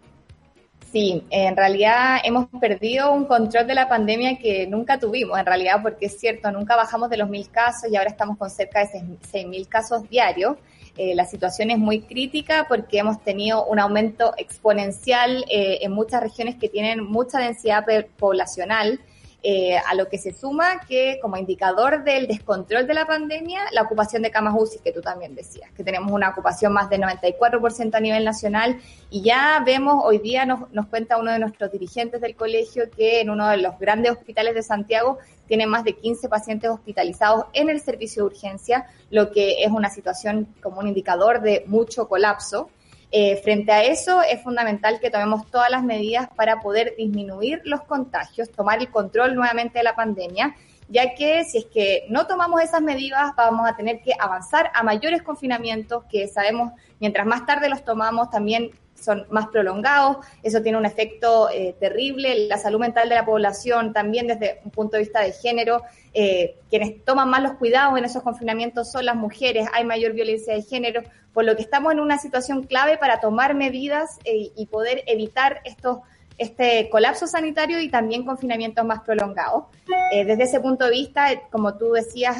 [0.94, 5.82] Sí, en realidad hemos perdido un control de la pandemia que nunca tuvimos, en realidad,
[5.82, 8.86] porque es cierto, nunca bajamos de los 1.000 casos y ahora estamos con cerca de
[8.86, 10.56] 6.000 casos diarios.
[10.96, 16.22] Eh, la situación es muy crítica porque hemos tenido un aumento exponencial eh, en muchas
[16.22, 17.84] regiones que tienen mucha densidad
[18.16, 19.00] poblacional
[19.46, 23.82] eh, a lo que se suma que como indicador del descontrol de la pandemia, la
[23.82, 27.94] ocupación de camas UCI, que tú también decías, que tenemos una ocupación más del 94%
[27.94, 28.80] a nivel nacional
[29.10, 33.20] y ya vemos, hoy día nos, nos cuenta uno de nuestros dirigentes del colegio que
[33.20, 37.68] en uno de los grandes hospitales de Santiago tiene más de 15 pacientes hospitalizados en
[37.68, 42.70] el servicio de urgencia, lo que es una situación como un indicador de mucho colapso.
[43.16, 47.82] Eh, frente a eso, es fundamental que tomemos todas las medidas para poder disminuir los
[47.82, 50.56] contagios, tomar el control nuevamente de la pandemia,
[50.88, 54.82] ya que si es que no tomamos esas medidas, vamos a tener que avanzar a
[54.82, 60.78] mayores confinamientos que sabemos, mientras más tarde los tomamos, también son más prolongados, eso tiene
[60.78, 65.02] un efecto eh, terrible, la salud mental de la población también desde un punto de
[65.02, 65.82] vista de género,
[66.12, 70.54] eh, quienes toman más los cuidados en esos confinamientos son las mujeres, hay mayor violencia
[70.54, 74.66] de género, por lo que estamos en una situación clave para tomar medidas eh, y
[74.66, 75.98] poder evitar estos
[76.36, 79.66] este colapso sanitario y también confinamientos más prolongados.
[80.10, 82.38] desde ese punto de vista, como tú decías,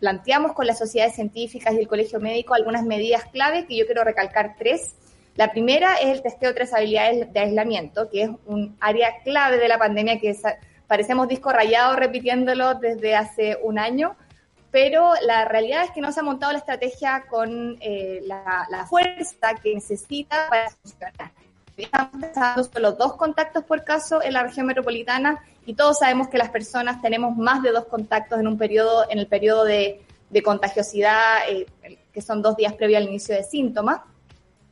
[0.00, 4.02] planteamos con las sociedades científicas y el Colegio Médico algunas medidas clave que yo quiero
[4.04, 4.94] recalcar tres.
[5.38, 9.68] La primera es el testeo de trazabilidad de aislamiento, que es un área clave de
[9.68, 10.36] la pandemia que
[10.88, 14.16] parecemos disco rayado repitiéndolo desde hace un año,
[14.72, 19.54] pero la realidad es que no se ha montado la estrategia con eh, la, fuerza
[19.62, 21.30] que necesita para funcionar.
[21.76, 26.38] Estamos pensando solo dos contactos por caso en la región metropolitana y todos sabemos que
[26.38, 30.00] las personas tenemos más de dos contactos en un periodo, en el periodo de,
[30.42, 31.66] contagiosidad, eh,
[32.12, 34.00] que son dos días previo al inicio de síntomas.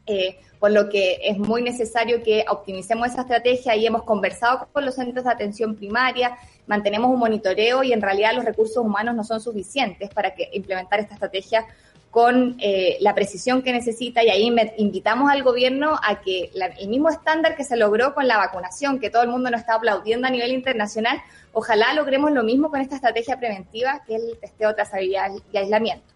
[0.07, 4.85] Eh, por lo que es muy necesario que optimicemos esa estrategia y hemos conversado con
[4.85, 9.25] los centros de atención primaria, mantenemos un monitoreo y en realidad los recursos humanos no
[9.25, 11.67] son suficientes para que implementar esta estrategia
[12.11, 17.11] con eh, la precisión que necesita y ahí invitamos al gobierno a que el mismo
[17.11, 20.31] estándar que se logró con la vacunación, que todo el mundo nos está aplaudiendo a
[20.31, 21.21] nivel internacional,
[21.53, 26.16] ojalá logremos lo mismo con esta estrategia preventiva que es el testeo, trazabilidad y aislamiento.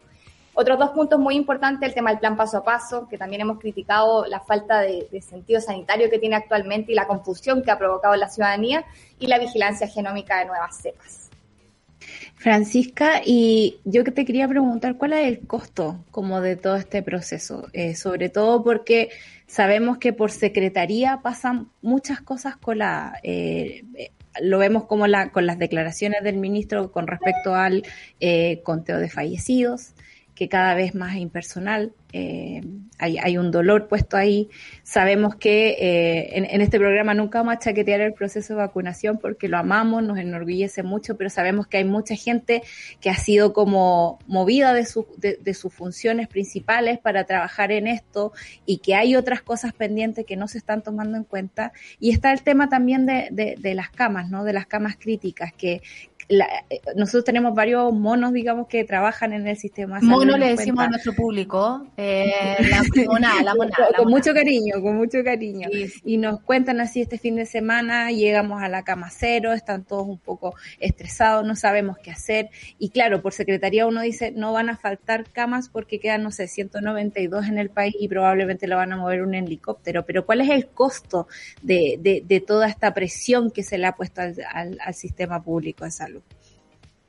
[0.55, 3.59] Otros dos puntos muy importantes, el tema del plan paso a paso, que también hemos
[3.59, 8.17] criticado la falta de, sentido sanitario que tiene actualmente y la confusión que ha provocado
[8.17, 8.85] la ciudadanía,
[9.19, 11.31] y la vigilancia genómica de nuevas cepas.
[12.35, 17.69] Francisca, y yo te quería preguntar, ¿cuál es el costo como de todo este proceso?
[17.75, 19.11] Eh, sobre todo porque
[19.47, 23.21] sabemos que por secretaría pasan muchas cosas con la...
[23.23, 27.83] Eh, eh, lo vemos como la, con las declaraciones del ministro con respecto al
[28.63, 29.93] conteo de fallecidos,
[30.41, 32.63] que cada vez más impersonal, eh,
[32.99, 34.49] hay, hay, un dolor puesto ahí.
[34.83, 39.49] Sabemos que eh, en, este programa nunca vamos a chaquetear el proceso de vacunación porque
[39.49, 42.63] lo amamos, nos enorgullece mucho, pero sabemos que hay mucha gente
[43.03, 48.33] que ha sido como movida de, su, de, sus funciones principales para trabajar en esto
[48.65, 51.75] y que hay otras cosas pendientes que no se están tomando en cuenta.
[51.99, 54.43] Y está el tema también de, de, de las camas, ¿no?
[54.43, 55.83] De las camas críticas, que,
[56.31, 59.99] eh, nosotros tenemos varios monos, digamos, que trabajan en el sistema.
[60.01, 62.31] Mono le decimos a nuestro público, eh,
[62.71, 63.73] la mona, la mona.
[63.97, 65.69] Con, mucho cariño, con mucho cariño.
[66.05, 70.07] Y nos cuentan así este fin de semana, llegamos a la cama cero, están todos
[70.07, 72.51] un poco estresados, no sabemos qué hacer.
[72.79, 76.47] Y claro, por secretaría uno dice, no van a faltar camas porque quedan, no sé,
[76.47, 80.07] 192 en el país y probablemente lo van a mover un helicóptero.
[80.07, 81.27] Pero ¿cuál es el costo
[81.63, 85.43] de, de, de toda esta presión que se le ha puesto al, al, al sistema
[85.43, 86.20] público de salud?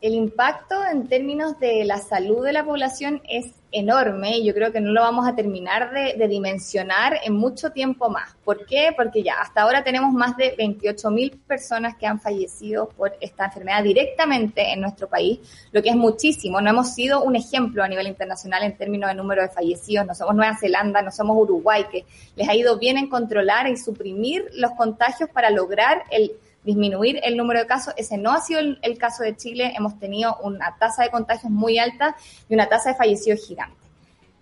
[0.02, 4.72] El impacto en términos de la salud de la población es enorme y yo creo
[4.72, 8.36] que no lo vamos a terminar de, dimensionar en mucho tiempo más.
[8.44, 8.90] ¿Por qué?
[8.98, 13.46] Porque ya hasta ahora tenemos más de 28 mil personas que han fallecido por esta
[13.46, 15.40] enfermedad directamente en nuestro país,
[15.72, 16.60] lo que es muchísimo.
[16.60, 20.06] No hemos sido un ejemplo a nivel internacional en términos de número de fallecidos.
[20.06, 23.78] No somos Nueva Zelanda, no somos Uruguay, que les ha ido bien en controlar y
[23.78, 26.32] suprimir los contagios para lograr el
[26.64, 27.94] disminuir el número de casos.
[27.98, 29.74] Ese no ha sido el, caso de Chile.
[29.76, 32.16] Hemos tenido una tasa de contagios muy alta
[32.50, 33.78] y una tasa de fallecidos gigante.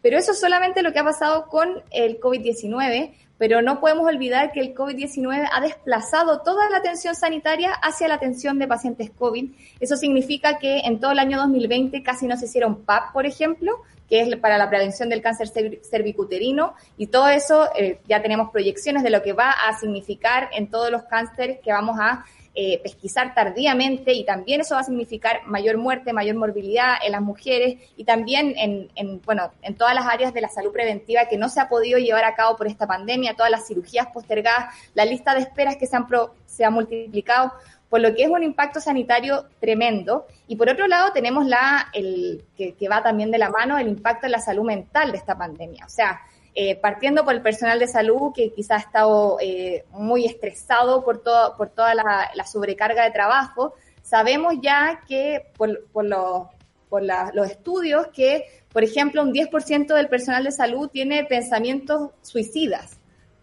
[0.02, 4.52] Pero eso es solamente lo que ha pasado con el COVID-19, pero no podemos olvidar
[4.52, 9.52] que el COVID-19 ha desplazado toda la atención sanitaria hacia la atención de pacientes COVID.
[9.80, 13.82] Eso significa que en todo el año 2020 casi no se hicieron PAP, por ejemplo,
[14.10, 15.50] que es para la prevención del cáncer
[15.90, 20.70] cervicuterino, y todo eso eh, ya tenemos proyecciones de lo que va a significar en
[20.70, 25.46] todos los cánceres que vamos a eh, pesquisar tardíamente y también eso va a significar
[25.46, 30.34] mayor muerte, mayor morbilidad en las mujeres y también en, bueno, en todas las áreas
[30.34, 33.36] de la salud preventiva que no se ha podido llevar a cabo por esta pandemia,
[33.36, 36.08] todas las cirugías postergadas, la lista de esperas que se han,
[36.48, 37.54] se ha multiplicado,
[37.90, 40.28] por lo que es un impacto sanitario tremendo.
[40.48, 43.88] Y por otro lado tenemos la, el, que, que va también de la mano, el
[43.88, 45.86] impacto en la salud mental de esta pandemia.
[45.86, 46.22] O sea,
[46.56, 51.20] eh, partiendo por el personal de salud que quizá ha estado eh, muy estresado por,
[51.24, 56.48] todo, por toda la, sobrecarga de trabajo, sabemos ya que por, por, los,
[56.90, 62.99] por los estudios que, por ejemplo, un 10% del personal de salud tiene pensamientos suicidas.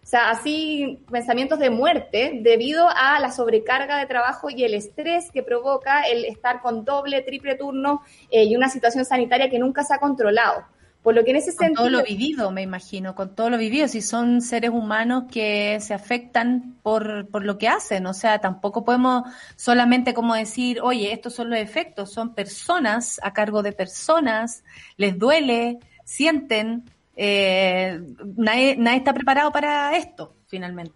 [0.07, 5.29] O sea, así pensamientos de muerte debido a la sobrecarga de trabajo y el estrés
[5.33, 9.83] que provoca el estar con doble, triple turno eh, y una situación sanitaria que nunca
[9.83, 10.63] se ha controlado.
[11.03, 13.89] Por lo que en ese con todo lo vivido, me imagino, con todo lo vivido,
[13.89, 18.85] si son seres humanos que se afectan por, por lo que hacen, o sea, tampoco
[18.85, 19.23] podemos
[19.57, 24.63] solamente como decir, oye, estos son los efectos, son personas a cargo de personas,
[24.95, 26.85] les duele, sienten,
[27.17, 27.99] eh,
[28.37, 30.93] nadie, nadie está preparado para esto, finalmente.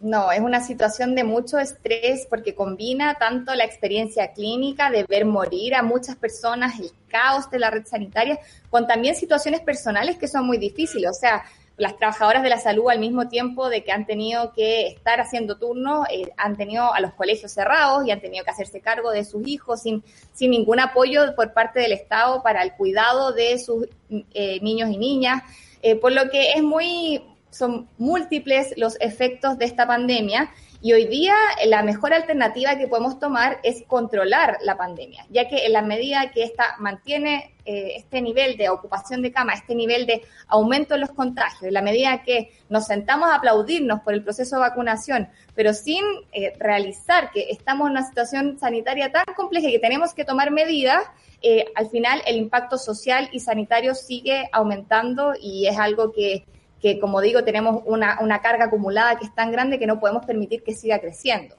[0.00, 5.24] No, es una situación de mucho estrés porque combina tanto la experiencia clínica de ver
[5.24, 8.38] morir a muchas personas, el caos de la red sanitaria,
[8.68, 11.10] con también situaciones personales que son muy difíciles.
[11.10, 11.44] O sea,
[11.76, 15.56] las trabajadoras de la salud al mismo tiempo de que han tenido que estar haciendo
[15.58, 19.24] turno, eh, han tenido a los colegios cerrados y han tenido que hacerse cargo de
[19.24, 23.88] sus hijos sin, sin ningún apoyo por parte del Estado para el cuidado de sus
[24.10, 25.42] eh, niños y niñas.
[25.82, 30.50] Eh, por lo que es muy, son múltiples los efectos de esta pandemia
[30.84, 35.64] y hoy día la mejor alternativa que podemos tomar es controlar la pandemia, ya que
[35.64, 40.04] en la medida que esta mantiene eh, este nivel de ocupación de cama, este nivel
[40.04, 44.22] de aumento en los contagios, en la medida que nos sentamos a aplaudirnos por el
[44.22, 49.70] proceso de vacunación, pero sin eh, realizar que estamos en una situación sanitaria tan compleja
[49.70, 51.02] que tenemos que tomar medidas,
[51.40, 56.44] eh, al final el impacto social y sanitario sigue aumentando y es algo que
[56.84, 60.26] que como digo, tenemos una, una carga acumulada que es tan grande que no podemos
[60.26, 61.56] permitir que siga creciendo.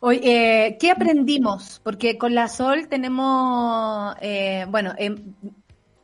[0.00, 1.82] Hoy, eh, ¿qué aprendimos?
[1.84, 5.14] Porque con la Sol tenemos, eh, bueno, eh,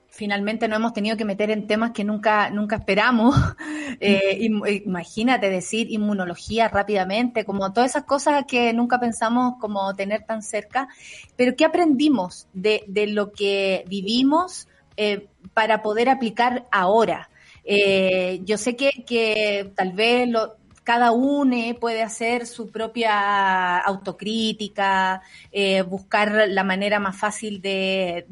[0.08, 3.34] finalmente no hemos tenido que meter en temas que nunca, nunca esperamos.
[4.84, 10.86] imagínate decir inmunología rápidamente, como todas esas cosas que nunca pensamos como tener tan cerca.
[11.34, 14.68] Pero ¿qué aprendimos de, de lo que vivimos?
[14.96, 17.30] Eh, para poder aplicar ahora.
[17.64, 21.42] Eh, yo sé que, que tal vez lo, cada uno
[21.80, 28.26] puede hacer su propia autocrítica, eh, buscar la manera más fácil de,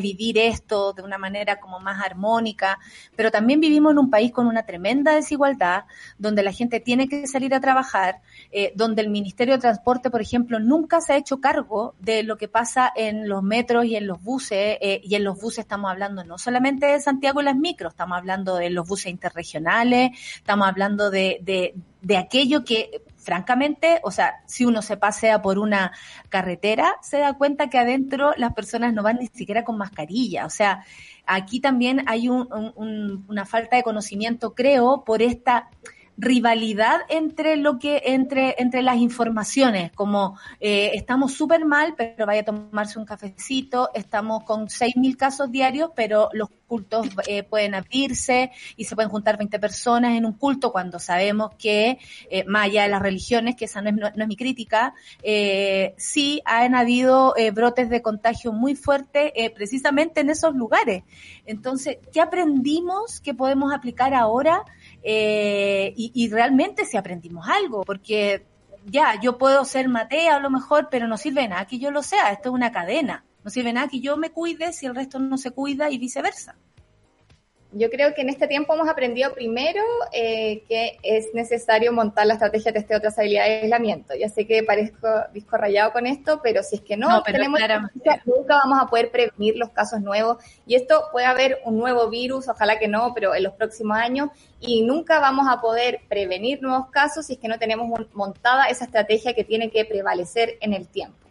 [0.00, 2.78] vivir esto de una manera como más armónica,
[3.16, 5.84] pero también vivimos en un país con una tremenda desigualdad,
[6.18, 8.20] donde la gente tiene que salir a trabajar,
[8.50, 12.36] eh, donde el Ministerio de Transporte, por ejemplo, nunca se ha hecho cargo de lo
[12.36, 15.90] que pasa en los metros y en los buses, eh, y en los buses estamos
[15.90, 20.68] hablando no solamente de Santiago y las micros, estamos hablando de los buses interregionales, estamos
[20.68, 25.92] hablando de, de aquello que, francamente, o sea, si uno se pasea por una
[26.28, 30.46] carretera, se da cuenta que adentro las personas no van ni siquiera con mascarilla.
[30.46, 30.84] O sea,
[31.26, 35.70] aquí también hay una falta de conocimiento, creo, por esta
[36.18, 42.42] rivalidad entre lo que entre entre las informaciones como eh, estamos súper mal pero vaya
[42.42, 48.50] a tomarse un cafecito estamos con 6.000 casos diarios pero los cultos eh, pueden abrirse
[48.76, 51.98] y se pueden juntar 20 personas en un culto cuando sabemos que
[52.30, 54.94] eh, más allá de las religiones que esa no es, no, es mi crítica
[55.96, 61.04] sí han habido brotes de contagio muy fuertes precisamente en esos lugares.
[61.46, 64.64] Entonces qué aprendimos que podemos aplicar ahora
[65.02, 68.46] eh, y, realmente si aprendimos algo, porque
[68.86, 72.02] ya, yo puedo ser Matea a lo mejor, pero no sirve nada que yo lo
[72.02, 75.18] sea, esto es una cadena, no sirve nada que yo me cuide si el resto
[75.18, 76.56] no se cuida y viceversa.
[77.74, 82.34] Yo creo que en este tiempo hemos aprendido primero eh, que es necesario montar la
[82.34, 84.14] estrategia de testeo de trazabilidad de aislamiento.
[84.14, 87.58] Ya sé que parezco disco rayado con esto, pero si es que no, tenemos
[88.26, 90.36] nunca vamos a poder prevenir los casos nuevos.
[90.66, 94.28] Y esto puede haber un nuevo virus, ojalá que no, pero en los próximos años,
[94.60, 98.84] y nunca vamos a poder prevenir nuevos casos si es que no tenemos montada esa
[98.84, 101.21] estrategia que tiene que prevalecer en el tiempo.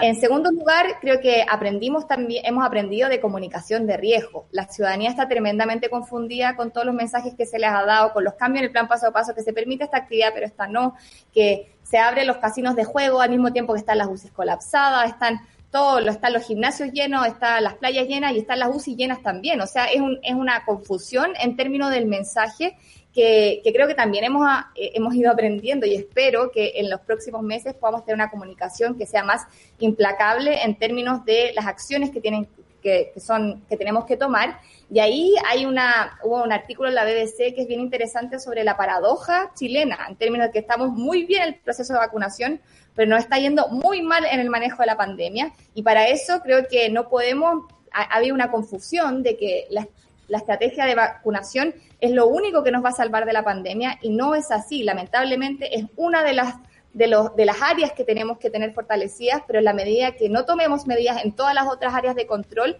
[0.00, 4.46] En segundo lugar, creo que aprendimos también, hemos aprendido de comunicación de riesgo.
[4.50, 8.24] La ciudadanía está tremendamente confundida con todos los mensajes que se les ha dado, con
[8.24, 10.66] los cambios en el plan paso a paso, que se permite esta actividad, pero esta
[10.66, 10.96] no,
[11.32, 15.08] que se abren los casinos de juego al mismo tiempo que están las UCI colapsadas,
[15.08, 15.40] están
[15.70, 19.60] todos, están los gimnasios llenos, están las playas llenas y están las UCI llenas también.
[19.60, 22.76] O sea, es, un, es una confusión en términos del mensaje
[23.16, 27.42] que, creo que también hemos, eh, hemos ido aprendiendo y espero que en los próximos
[27.42, 29.46] meses podamos tener una comunicación que sea más
[29.78, 32.46] implacable en términos de las acciones que tienen
[32.82, 34.60] que, son que tenemos que tomar.
[34.90, 38.62] Y ahí hay una hubo un artículo en la BBC que es bien interesante sobre
[38.62, 42.60] la paradoja chilena en términos de que estamos muy bien en el proceso de vacunación
[42.94, 45.52] pero nos está yendo muy mal en el manejo de la pandemia.
[45.74, 49.86] Y para eso creo que no podemos había una confusión de que las
[50.28, 53.98] la estrategia de vacunación es lo único que nos va a salvar de la pandemia
[54.02, 54.82] y no es así.
[54.82, 56.54] Lamentablemente es una de las
[56.92, 60.30] de, los, de las áreas que tenemos que tener fortalecidas, pero en la medida que
[60.30, 62.78] no tomemos medidas en todas las otras áreas de control,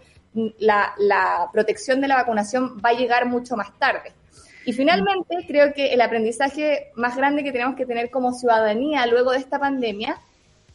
[0.59, 4.13] la, la protección de la vacunación va a llegar mucho más tarde.
[4.65, 9.33] Y finalmente, creo que el aprendizaje más grande que tenemos que tener como ciudadanía luego
[9.33, 10.19] de esta pandemia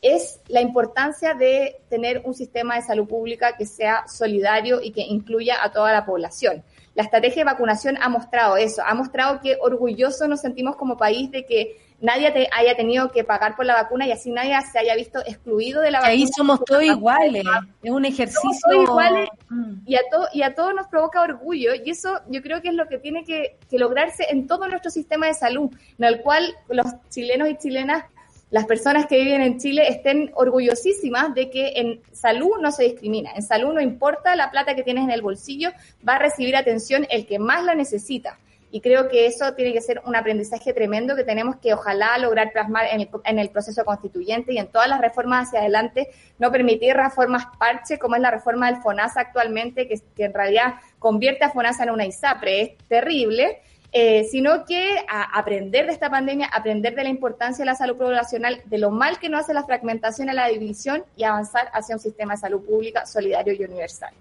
[0.02, 5.02] es la importancia de tener un sistema de salud pública que sea solidario y que
[5.02, 6.64] incluya a toda la población.
[6.96, 11.30] La estrategia de vacunación ha mostrado eso, ha mostrado que orgullosos nos sentimos como país
[11.32, 14.80] de que nadie te haya tenido que pagar por la vacuna y así nadie se
[14.80, 16.14] haya visto excluido de la vacuna.
[16.14, 17.46] Ahí somos todos iguales,
[17.84, 18.60] es un ejercicio.
[18.64, 19.74] todos iguales mm.
[19.86, 20.02] y, a
[20.34, 23.24] y a todos nos provoca orgullo y eso yo creo que es lo que tiene
[23.24, 25.70] que, que lograrse en todo nuestro sistema de salud,
[26.00, 28.04] en el cual los chilenos y chilenas
[28.52, 33.32] las personas que viven en Chile estén orgullosísimas de que en salud no se discrimina.
[33.34, 35.72] En salud no importa la plata que tienes en el bolsillo,
[36.08, 38.38] va a recibir atención el que más la necesita.
[38.70, 42.52] Y creo que eso tiene que ser un aprendizaje tremendo que tenemos que ojalá lograr
[42.52, 47.46] plasmar en el, proceso constituyente y en todas las reformas hacia adelante, no permitir reformas
[47.58, 51.84] parche como es la reforma del FONASA actualmente, que, que en realidad convierte a FONASA
[51.84, 52.62] en una ISAPRE.
[52.62, 53.60] Es terrible
[53.94, 57.98] eh, sino que a aprender de esta pandemia, aprender de la importancia de la salud
[57.98, 61.96] poblacional, de lo mal que no hace la fragmentación y la división y avanzar hacia
[61.96, 64.14] un sistema de salud pública solidario y universal.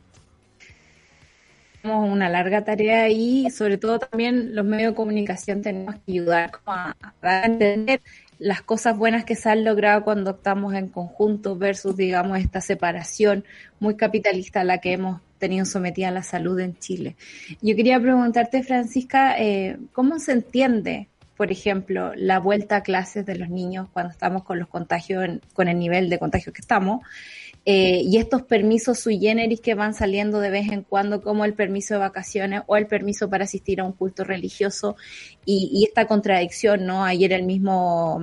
[1.83, 6.51] Tenemos una larga tarea ahí, sobre todo también los medios de comunicación tenemos que ayudar
[6.67, 8.01] a, a entender
[8.41, 13.45] las cosas buenas que se han logrado cuando estamos en conjunto versus, digamos, esta separación
[13.79, 17.17] muy capitalista a la que hemos tenido sometida la salud en Chile.
[17.61, 23.37] Yo quería preguntarte, Francisca, eh, ¿cómo se entiende, por ejemplo, la vuelta a clases de
[23.37, 27.01] los niños cuando estamos con los contagios, con el nivel de contagio que estamos?
[27.67, 31.53] Eh, y estos permisos sui generis que van saliendo de vez en cuando, como el
[31.53, 34.97] permiso de vacaciones o el permiso para asistir a un culto religioso,
[35.45, 37.05] y, esta contradicción, ¿no?
[37.05, 38.21] Ayer el mismo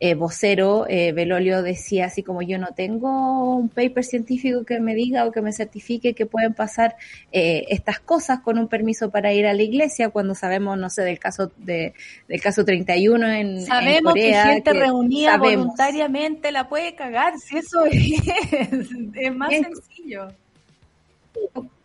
[0.00, 4.94] eh, vocero, eh, Belolio, decía así como yo no tengo un paper científico que me
[4.94, 6.96] diga o que me certifique que pueden pasar
[7.32, 11.02] eh, estas cosas con un permiso para ir a la iglesia cuando sabemos, no sé,
[11.02, 11.94] del caso de,
[12.26, 14.44] del caso 31 en, sabemos Corea.
[14.44, 20.28] que gente reunida voluntariamente la puede cagar, si eso es, es más sencillo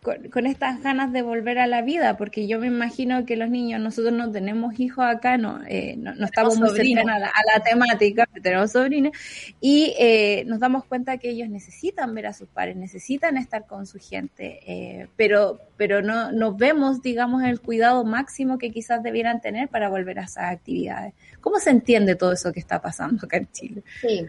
[0.04, 3.82] con, estas ganas de volver a la vida, porque yo me imagino que los niños,
[3.82, 8.72] nosotros no tenemos hijos acá, no, eh, no, estamos muy cercanos a la, temática, tenemos
[8.72, 9.14] sobrinos,
[9.62, 13.88] y eh, nos damos cuenta que ellos necesitan ver a sus padres, necesitan estar con
[13.88, 19.42] su gente, eh, pero, pero no, no vemos, digamos, el cuidado máximo que quizás debieran
[19.42, 21.14] tener para volver a esas actividades.
[21.40, 23.84] ¿Cómo se entiende todo eso que está pasando acá en Chile?
[24.02, 24.26] Sí,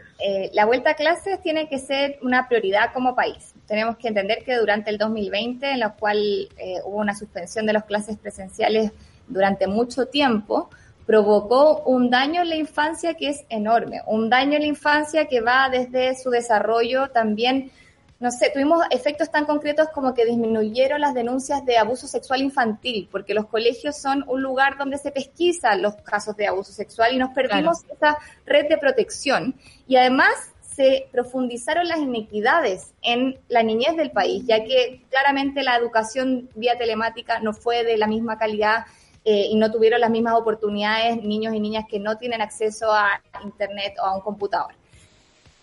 [0.53, 3.55] la vuelta a clases tiene que ser una prioridad como país.
[3.67, 6.19] Tenemos que entender que durante el 2020 en la cual
[6.57, 8.93] eh, hubo una suspensión de las clases presenciales
[9.29, 10.71] durante mucho tiempo,
[11.07, 15.41] provocó un daño en la infancia que es enorme, un daño en la infancia que
[15.41, 17.71] va desde su desarrollo también,
[18.21, 23.09] no sé, tuvimos efectos tan concretos como que disminuyeron las denuncias de abuso sexual infantil,
[23.11, 27.19] porque los colegios son un lugar donde se pesquisan los casos de abuso sexual y
[27.19, 28.17] nos perdimos esa
[28.47, 29.55] red de protección.
[29.87, 35.77] Y además se profundizaron las inequidades en la niñez del país, ya que claramente la
[35.77, 38.85] educación vía telemática no fue de la misma calidad
[39.25, 43.23] eh, y no tuvieron las mismas oportunidades niños y niñas que no tienen acceso a
[43.45, 44.75] Internet o a un computador.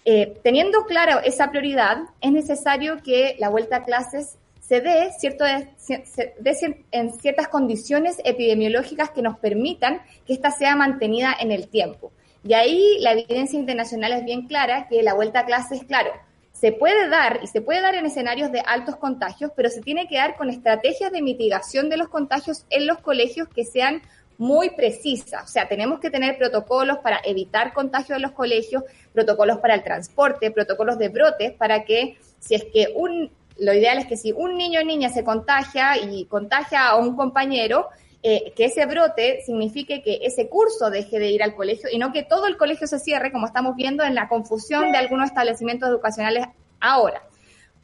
[0.06, 5.44] Eh, teniendo claro esa prioridad, es necesario que la vuelta a clases se dé, cierto,
[5.78, 11.68] se dé en ciertas condiciones epidemiológicas que nos permitan que ésta sea mantenida en el
[11.68, 12.14] tiempo.
[12.44, 16.12] Y ahí la evidencia internacional es bien clara que la vuelta a clase es claro.
[16.52, 20.08] Se puede dar y se puede dar en escenarios de altos contagios, pero se tiene
[20.08, 24.02] que dar con estrategias de mitigación de los contagios en los colegios que sean
[24.38, 25.44] muy precisa.
[25.44, 29.84] O sea, tenemos que tener protocolos para evitar contagio en los colegios, protocolos para el
[29.84, 34.32] transporte, protocolos de brotes, para que si es que un, lo ideal es que si
[34.32, 37.90] un niño o niña se contagia y contagia a un compañero,
[38.24, 42.12] eh, que ese brote signifique que ese curso deje de ir al colegio y no
[42.12, 45.90] que todo el colegio se cierre, como estamos viendo en la confusión de algunos establecimientos
[45.90, 46.46] educacionales
[46.80, 47.24] ahora.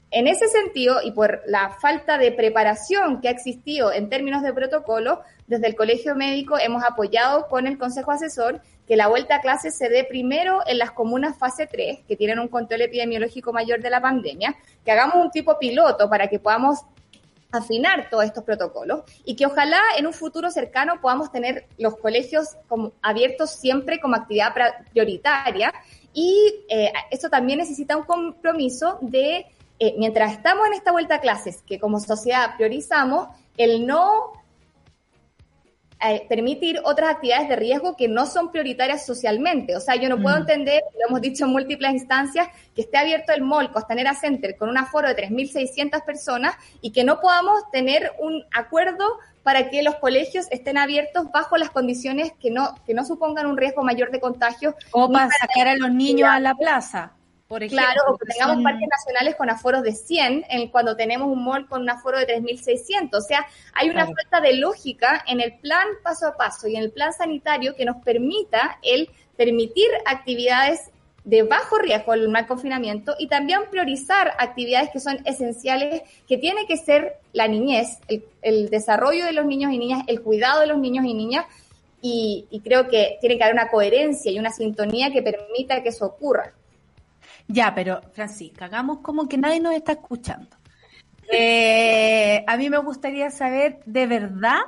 [0.09, 4.53] En ese sentido, y por la falta de preparación que ha existido en términos de
[4.53, 9.41] protocolo, desde el Colegio Médico hemos apoyado con el Consejo Asesor que la vuelta a
[9.41, 13.81] clases se dé primero en las comunas fase 3, que tienen un control epidemiológico mayor
[13.81, 14.55] de la pandemia,
[14.85, 16.79] que hagamos un tipo piloto para que podamos
[17.51, 22.57] afinar todos estos protocolos y que ojalá en un futuro cercano podamos tener los colegios
[22.67, 24.53] como abiertos siempre como actividad
[24.91, 25.73] prioritaria.
[26.13, 29.45] Y eh, esto también necesita un compromiso de,
[29.79, 34.33] eh, mientras estamos en esta vuelta a clases, que como sociedad priorizamos, el no
[35.99, 39.75] eh, permitir otras actividades de riesgo que no son prioritarias socialmente.
[39.75, 40.41] O sea, yo no puedo mm.
[40.41, 44.69] entender, lo hemos dicho en múltiples instancias, que esté abierto el mall Costanera Center con
[44.69, 49.95] un aforo de 3.600 personas y que no podamos tener un acuerdo para que los
[49.95, 54.19] colegios estén abiertos bajo las condiciones que no, que no supongan un riesgo mayor de
[54.19, 54.75] contagio.
[54.91, 57.16] O para sacar a los niños a la plaza
[57.47, 61.67] claro, o que tengamos parques nacionales con aforos de 100 en, cuando tenemos un mall
[61.67, 63.09] con un aforo de 3.600.
[63.13, 66.83] O sea, hay una falta de lógica en el plan paso a paso y en
[66.83, 70.91] el plan sanitario que nos permita el permitir actividades
[71.23, 76.65] de bajo riesgo el mal confinamiento y también priorizar actividades que son esenciales, que tiene
[76.67, 77.99] que ser la niñez,
[78.41, 81.45] el, desarrollo de los niños y niñas, el cuidado de los niños y niñas,
[82.01, 85.89] y, y creo que tiene que haber una coherencia y una sintonía que permita que
[85.89, 86.53] eso ocurra.
[87.47, 90.57] Ya, pero Francisca, hagamos como que nadie nos está escuchando.
[91.31, 94.59] Eh, a mí me gustaría saber de verdad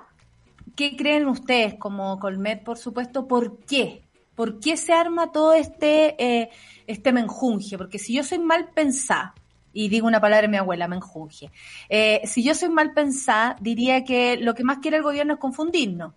[0.75, 4.03] qué creen ustedes como Colmet, por supuesto, por qué.
[4.35, 6.49] ¿Por qué se arma todo este, eh,
[6.87, 7.77] este menjunje?
[7.77, 9.35] Porque si yo soy mal pensada,
[9.73, 11.51] y digo una palabra de mi abuela, menjunje,
[11.89, 15.39] eh, si yo soy mal pensada, diría que lo que más quiere el gobierno es
[15.39, 16.13] confundirnos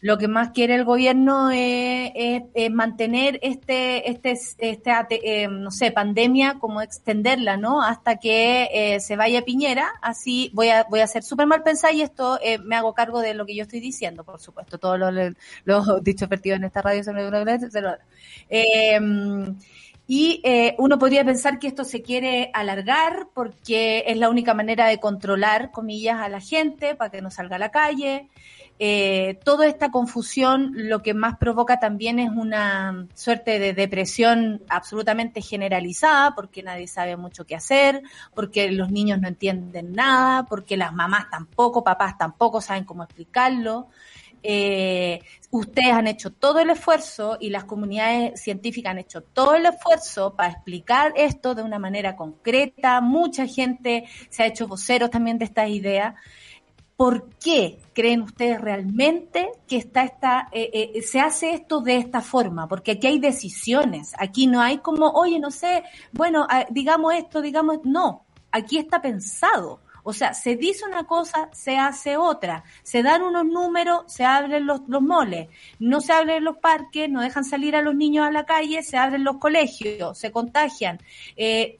[0.00, 6.58] lo que más quiere el gobierno es, mantener este, este, este eh, no sé, pandemia,
[6.58, 7.82] como extenderla, ¿no?
[7.82, 9.90] Hasta que eh, se vaya Piñera.
[10.00, 13.20] Así voy a, voy a ser súper mal pensada y esto eh, me hago cargo
[13.20, 14.78] de lo que yo estoy diciendo, por supuesto.
[14.78, 15.12] Todos los,
[15.64, 17.18] los dichos vertidos en esta radio son
[18.48, 18.98] eh,
[20.12, 24.88] y eh, uno podría pensar que esto se quiere alargar porque es la única manera
[24.88, 28.28] de controlar, comillas, a la gente para que no salga a la calle.
[28.82, 35.42] Eh, toda esta confusión lo que más provoca también es una suerte de depresión absolutamente
[35.42, 38.02] generalizada, porque nadie sabe mucho qué hacer,
[38.34, 43.88] porque los niños no entienden nada, porque las mamás tampoco, papás tampoco saben cómo explicarlo.
[44.42, 45.20] Eh,
[45.50, 50.34] ustedes han hecho todo el esfuerzo y las comunidades científicas han hecho todo el esfuerzo
[50.34, 53.02] para explicar esto de una manera concreta.
[53.02, 56.14] Mucha gente se ha hecho voceros también de estas ideas.
[57.00, 62.20] ¿Por qué creen ustedes realmente que está esta, eh, eh, se hace esto de esta
[62.20, 62.68] forma?
[62.68, 65.82] Porque aquí hay decisiones, aquí no hay como, oye, no sé,
[66.12, 69.80] bueno, ah, digamos esto, digamos, no, aquí está pensado.
[70.02, 72.64] O sea, se dice una cosa, se hace otra.
[72.82, 75.48] Se dan unos números, se abren los, los moles.
[75.78, 78.98] No se abren los parques, no dejan salir a los niños a la calle, se
[78.98, 80.98] abren los colegios, se contagian.
[81.34, 81.78] Eh,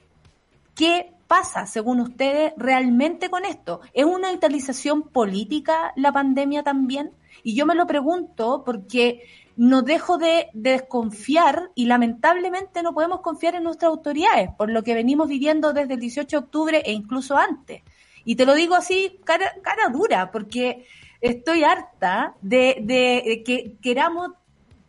[0.75, 3.83] ¿Qué pasa, según ustedes, realmente con esto?
[3.93, 7.13] ¿Es una utilización política la pandemia también?
[7.45, 9.23] Y yo me lo pregunto porque
[9.57, 14.95] no dejo de, desconfiar y lamentablemente no podemos confiar en nuestras autoridades por lo que
[14.95, 17.83] venimos viviendo desde el 18 de octubre e incluso antes.
[18.25, 20.85] Y te lo digo así, cara, cara dura, porque
[21.21, 24.33] estoy harta de, que queramos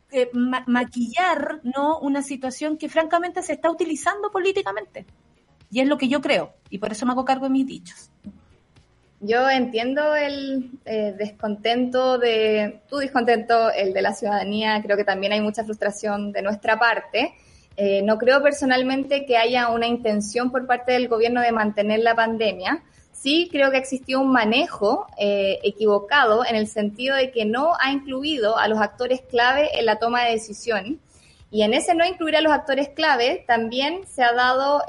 [0.10, 5.06] eh, maquillar no una situación que francamente se está utilizando políticamente.
[5.72, 8.12] Y es lo que yo creo, y por eso me hago cargo de mis dichos.
[9.24, 15.32] Yo entiendo el eh, descontento de, tu descontento, el de la ciudadanía, creo que también
[15.32, 17.36] hay mucha frustración de nuestra parte.
[17.78, 22.16] Eh, no creo personalmente que haya una intención por parte del gobierno de mantener la
[22.16, 22.84] pandemia.
[23.12, 27.92] Sí creo que existió un manejo eh, equivocado en el sentido de que no ha
[27.92, 31.00] incluido a los actores clave en la toma de decisión.
[31.52, 34.82] Y en ese no incluir a los actores clave también se ha dado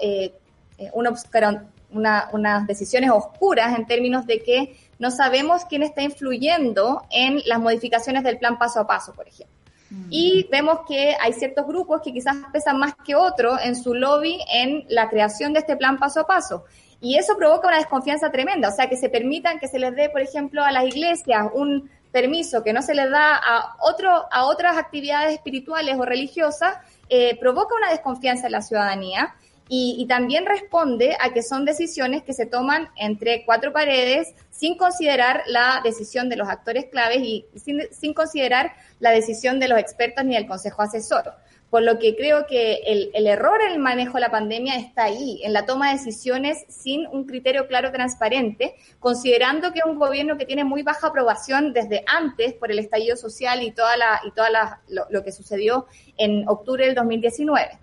[0.93, 7.59] una, unas decisiones oscuras en términos de que no sabemos quién está influyendo en las
[7.59, 9.57] modificaciones del plan paso a paso, por ejemplo.
[9.91, 10.07] Mm.
[10.11, 14.39] Y vemos que hay ciertos grupos que quizás pesan más que otros en su lobby
[14.53, 16.65] en la creación de este plan paso a paso.
[17.01, 20.09] Y eso provoca una desconfianza tremenda, o sea, que se permitan que se les dé,
[20.09, 24.45] por ejemplo, a las iglesias un permiso que no se les da a, otro, a
[24.45, 26.77] otras actividades espirituales o religiosas,
[27.09, 29.35] eh, provoca una desconfianza en la ciudadanía
[29.69, 35.45] y, también responde a que son decisiones que se toman entre cuatro paredes sin considerar
[35.47, 40.35] la decisión de los actores claves y sin, considerar la decisión de los expertos ni
[40.35, 41.33] del consejo asesor.
[41.71, 42.83] Por lo que creo que
[43.15, 46.67] el, error en el manejo de la pandemia está ahí, en la toma de decisiones
[46.69, 51.73] sin un criterio claro, transparente, considerando que es un gobierno que tiene muy baja aprobación
[51.73, 54.51] desde antes por el estallido social y toda la, y toda
[54.89, 55.87] lo, lo que sucedió
[56.19, 57.79] en octubre del 2019.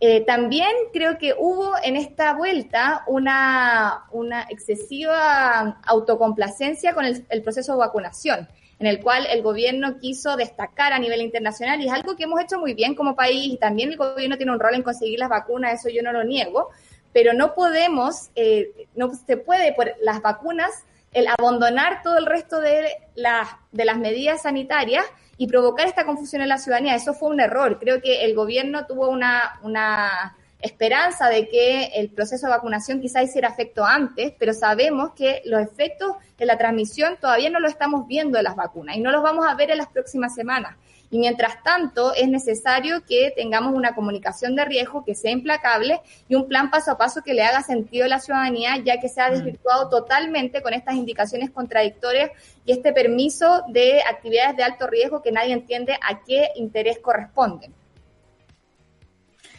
[0.00, 4.04] Eh, también creo que hubo en esta vuelta una,
[4.50, 8.48] excesiva autocomplacencia con el, el, proceso de vacunación,
[8.78, 12.40] en el cual el gobierno quiso destacar a nivel internacional y es algo que hemos
[12.40, 15.28] hecho muy bien como país y también el gobierno tiene un rol en conseguir las
[15.28, 16.70] vacunas, eso yo no lo niego,
[17.12, 22.60] pero no podemos, eh, no se puede por las vacunas el abandonar todo el resto
[22.60, 25.04] de, la, de las medidas sanitarias
[25.36, 26.94] y provocar esta confusión en la ciudadanía.
[26.94, 27.78] Eso fue un error.
[27.78, 33.48] Creo que el gobierno tuvo una, esperanza de que el proceso de vacunación quizá hiciera
[33.48, 38.38] efecto antes, pero sabemos que los efectos de la transmisión todavía no lo estamos viendo
[38.38, 40.74] de las vacunas y no los vamos a ver en las próximas semanas.
[41.14, 46.34] Y mientras tanto, es necesario que tengamos una comunicación de riesgo que sea implacable y
[46.34, 49.20] un plan paso a paso que le haga sentido a la ciudadanía, ya que se
[49.20, 49.34] ha mm.
[49.34, 52.32] desvirtuado totalmente con estas indicaciones contradictorias
[52.64, 57.72] y este permiso de actividades de alto riesgo que nadie entiende a qué interés corresponden.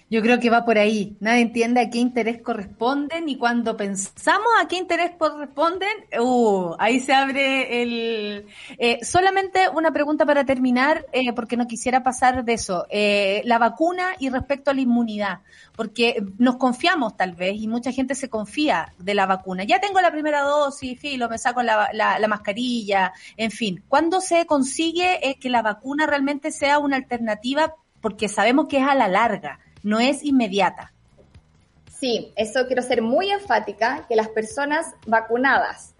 [0.07, 1.17] Yo creo que va por ahí.
[1.19, 6.99] Nadie entiende a qué interés corresponden y cuando pensamos a qué interés corresponden, uh, ahí
[6.99, 8.45] se abre el...
[8.77, 12.85] Eh, solamente una pregunta para terminar, eh, porque no quisiera pasar de eso.
[12.91, 15.39] Eh, la vacuna y respecto a la inmunidad,
[15.75, 19.63] porque nos confiamos tal vez y mucha gente se confía de la vacuna.
[19.63, 23.83] Ya tengo la primera dosis, filo, me saco la, la, la mascarilla, en fin.
[23.87, 27.73] ¿Cuándo se consigue que la vacuna realmente sea una alternativa?
[28.01, 30.91] Porque sabemos que es a la larga no es inmediata.
[31.99, 35.93] Sí, eso quiero ser muy enfática, que las personas vacunadas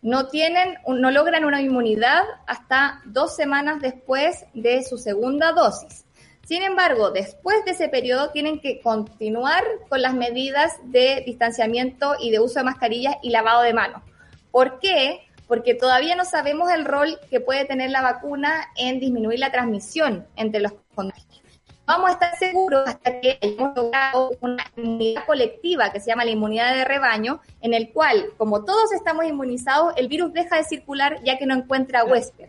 [0.00, 6.06] no tienen, no logran una inmunidad hasta dos semanas después de su segunda dosis.
[6.46, 12.30] Sin embargo, después de ese periodo tienen que continuar con las medidas de distanciamiento y
[12.30, 14.02] de uso de mascarillas y lavado de manos.
[14.50, 15.20] ¿Por qué?
[15.46, 20.26] Porque todavía no sabemos el rol que puede tener la vacuna en disminuir la transmisión
[20.36, 21.45] entre los contagios
[21.86, 26.32] vamos a estar seguros hasta que hayamos logrado una inmunidad colectiva que se llama la
[26.32, 31.22] inmunidad de rebaño, en el cual, como todos estamos inmunizados, el virus deja de circular
[31.24, 32.48] ya que no encuentra huésped.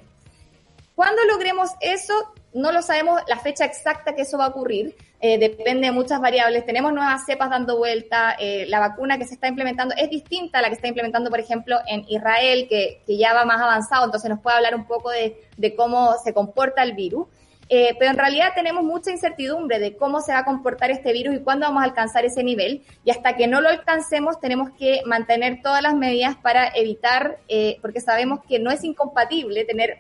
[0.95, 5.37] Cuando logremos eso, no lo sabemos la fecha exacta que eso va a ocurrir, eh,
[5.37, 6.65] depende de muchas variables.
[6.65, 10.61] Tenemos nuevas cepas dando vuelta, eh, la vacuna que se está implementando es distinta a
[10.63, 14.27] la que está implementando, por ejemplo, en Israel, que, que ya va más avanzado, entonces
[14.29, 17.27] nos puede hablar un poco de, de cómo se comporta el virus.
[17.69, 21.35] Eh, pero en realidad tenemos mucha incertidumbre de cómo se va a comportar este virus
[21.35, 22.83] y cuándo vamos a alcanzar ese nivel.
[23.03, 27.77] Y hasta que no lo alcancemos, tenemos que mantener todas las medidas para evitar, eh,
[27.81, 29.99] porque sabemos que no es incompatible tener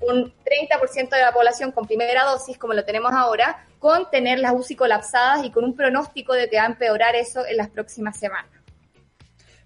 [0.00, 4.52] un 30% de la población con primera dosis, como lo tenemos ahora, con tener las
[4.52, 8.18] UCI colapsadas y con un pronóstico de que va a empeorar eso en las próximas
[8.18, 8.50] semanas.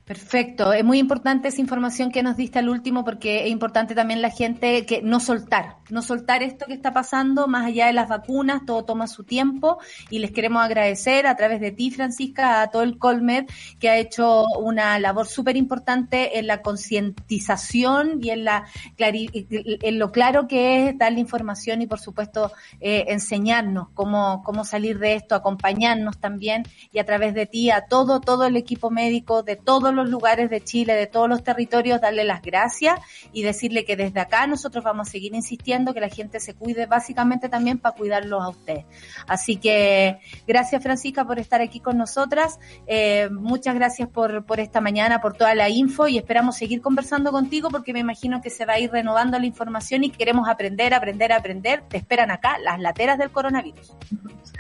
[0.09, 4.23] Perfecto, es muy importante esa información que nos diste al último porque es importante también
[4.23, 8.09] la gente que no soltar, no soltar esto que está pasando más allá de las
[8.09, 9.77] vacunas, todo toma su tiempo
[10.09, 13.45] y les queremos agradecer a través de ti, Francisca, a todo el Colmed
[13.79, 18.65] que ha hecho una labor súper importante en la concientización y en la
[18.97, 24.65] en lo claro que es dar la información y por supuesto eh, enseñarnos cómo, cómo
[24.65, 26.63] salir de esto, acompañarnos también
[26.93, 30.49] y a través de ti a todo, todo el equipo médico de todos los lugares
[30.51, 32.99] de Chile, de todos los territorios, darle las gracias
[33.33, 36.87] y decirle que desde acá nosotros vamos a seguir insistiendo que la gente se cuide
[36.87, 38.85] básicamente también para cuidarlos a ustedes.
[39.27, 42.59] Así que gracias Francisca por estar aquí con nosotras.
[42.87, 47.33] Eh, muchas gracias por, por esta mañana, por toda la info y esperamos seguir conversando
[47.33, 50.95] contigo porque me imagino que se va a ir renovando la información y queremos aprender,
[50.95, 51.83] aprender, aprender.
[51.89, 53.93] Te esperan acá las lateras del coronavirus.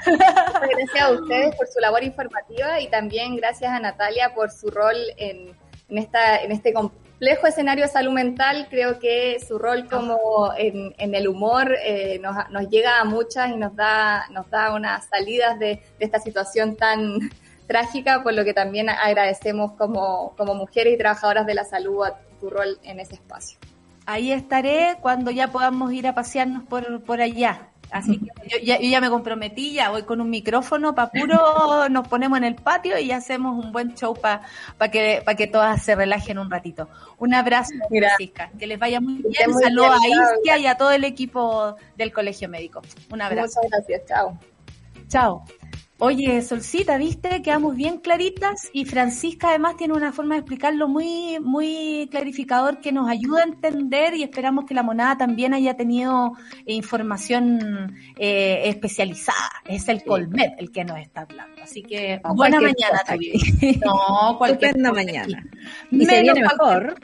[0.05, 4.97] Gracias a ustedes por su labor informativa y también gracias a Natalia por su rol
[5.16, 8.69] en, en, esta, en este complejo escenario de salud mental.
[8.71, 13.57] Creo que su rol como en, el humor eh, nos, nos, llega a muchas y
[13.57, 17.31] nos da, nos da unas salidas de, de, esta situación tan
[17.67, 22.19] trágica, por lo que también agradecemos como, como mujeres y trabajadoras de la salud a
[22.41, 23.59] tu rol en ese espacio.
[24.07, 28.78] Ahí estaré cuando ya podamos ir a pasearnos por, por allá Así que yo ya,
[28.78, 32.55] yo ya me comprometí, ya voy con un micrófono para puro, nos ponemos en el
[32.55, 34.43] patio y hacemos un buen show para
[34.90, 36.89] que, para que todas se relajen un ratito.
[37.19, 39.55] Un abrazo, Francisca, que les vaya muy bien.
[39.60, 42.82] Saludos a Isquia y a todo el equipo del Colegio Médico.
[43.10, 43.60] Un abrazo.
[43.62, 44.39] Muchas gracias, chao.
[45.09, 45.44] Chao.
[46.01, 51.41] Oye, Solcita, viste, quedamos bien claritas y Francisca además tiene una forma de explicarlo muy,
[51.41, 56.35] muy clarificador que nos ayuda a entender y esperamos que la monada también haya tenido
[56.66, 59.51] eh, información eh, especializada.
[59.65, 61.58] Es el Colmet el que nos está hablando.
[61.69, 63.35] Así que buena mañana también.
[63.85, 65.45] No, cualquier cosa mañana.
[65.90, 66.95] Y se Menos viene mejor.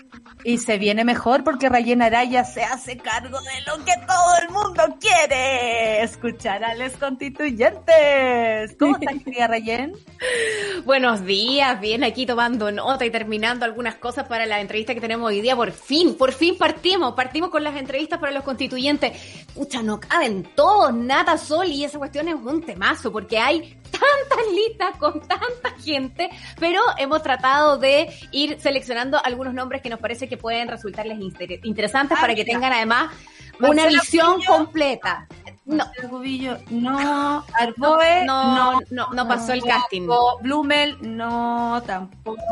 [0.42, 4.48] Y se viene mejor porque Rayen Araya se hace cargo de lo que todo el
[4.50, 6.02] mundo quiere.
[6.02, 8.76] Escuchar a los constituyentes.
[8.78, 9.92] ¿Cómo estás, querida Rayen?
[10.86, 15.28] Buenos días, bien aquí tomando nota y terminando algunas cosas para la entrevista que tenemos
[15.28, 15.56] hoy día.
[15.56, 19.46] Por fin, por fin partimos, partimos con las entrevistas para los constituyentes.
[19.54, 24.52] Pucha, no caben todos, nada sol y esa cuestión es un temazo porque hay tantas
[24.54, 30.28] listas con tanta gente, pero hemos tratado de ir seleccionando algunos nombres que nos parece
[30.28, 33.12] que pueden resultarles inter- interesantes Ah, para que tengan además
[33.60, 35.26] una visión completa.
[35.66, 37.42] No, Cubillo, no.
[37.58, 38.80] Arboe, no, no.
[38.90, 40.06] no, no pasó el casting.
[40.42, 42.42] Blumel, no, tampoco.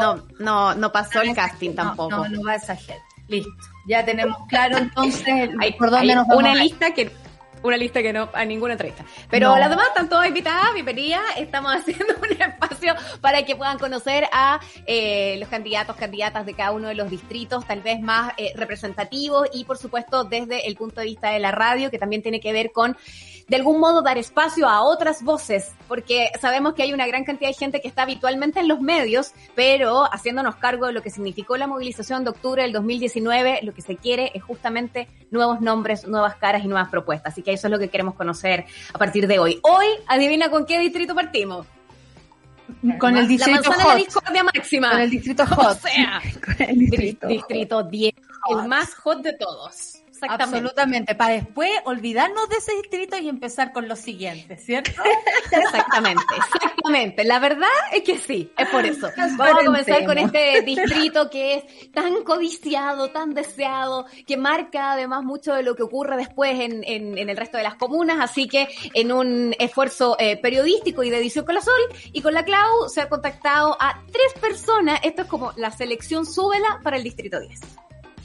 [0.00, 2.10] No, no, no pasó el casting No, tampoco.
[2.10, 3.02] No, no va esa gente.
[3.28, 3.50] Listo.
[3.86, 7.10] Ya tenemos claro entonces por dónde nos vamos una a lista que
[7.62, 9.04] una lista que no a ninguna entrevista.
[9.30, 9.58] Pero No.
[9.58, 11.22] las demás están todas invitadas, bienvenidas.
[11.36, 16.72] Estamos haciendo un espacio para que puedan conocer a eh, los candidatos, candidatas de cada
[16.72, 21.00] uno de los distritos, tal vez más eh, representativos y por supuesto desde el punto
[21.00, 22.96] de vista de la radio, que también tiene que ver con
[23.48, 27.50] de algún modo dar espacio a otras voces, porque sabemos que hay una gran cantidad
[27.50, 31.56] de gente que está habitualmente en los medios, pero haciéndonos cargo de lo que significó
[31.56, 36.36] la movilización de octubre del 2019, lo que se quiere es justamente nuevos nombres, nuevas
[36.36, 37.32] caras y nuevas propuestas.
[37.32, 39.60] Así que eso es lo que queremos conocer a partir de hoy.
[39.62, 41.66] Hoy, adivina con qué distrito partimos.
[42.98, 43.96] Con el La distrito manzana de la hot.
[44.06, 44.90] discordia máxima.
[44.90, 45.78] Con el distrito O hot.
[45.80, 47.26] sea, Con el di- distrito.
[47.28, 48.14] distrito 10,
[48.50, 50.01] el más hot de todos.
[50.22, 50.56] Exactamente.
[50.58, 54.92] Absolutamente, para después olvidarnos de ese distrito y empezar con los siguientes, ¿cierto?
[55.52, 57.24] Exactamente, exactamente.
[57.24, 59.08] La verdad es que sí, es por eso.
[59.36, 65.22] Vamos a comenzar con este distrito que es tan codiciado, tan deseado, que marca además
[65.24, 68.18] mucho de lo que ocurre después en, en- en el resto de las comunas.
[68.20, 71.80] Así que en un esfuerzo eh, periodístico y de edición con la Sol
[72.12, 75.00] y con la Clau se ha contactado a tres personas.
[75.02, 77.60] Esto es como la selección súbela para el distrito 10.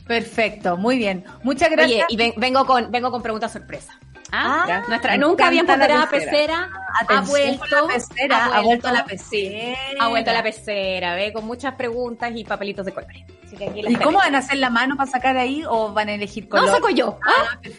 [0.07, 1.23] Perfecto, muy bien.
[1.43, 2.05] Muchas gracias.
[2.09, 3.93] Y ven- vengo con vengo con pregunta sorpresa.
[4.31, 6.69] Ah, Ah, nuestra nunca bien encanta la ponderada pecera.
[6.69, 6.69] pecera
[7.17, 9.77] ha vuelto, la pecera, ha vuelto la pecera.
[9.99, 13.23] ha vuelto la pecera, ve, con muchas preguntas y papelitos de colores.
[13.45, 15.93] Así que aquí las ¿Y cómo van a hacer la mano para sacar ahí o
[15.93, 16.69] van a elegir No, color?
[16.69, 17.17] saco yo.
[17.25, 17.31] Ah,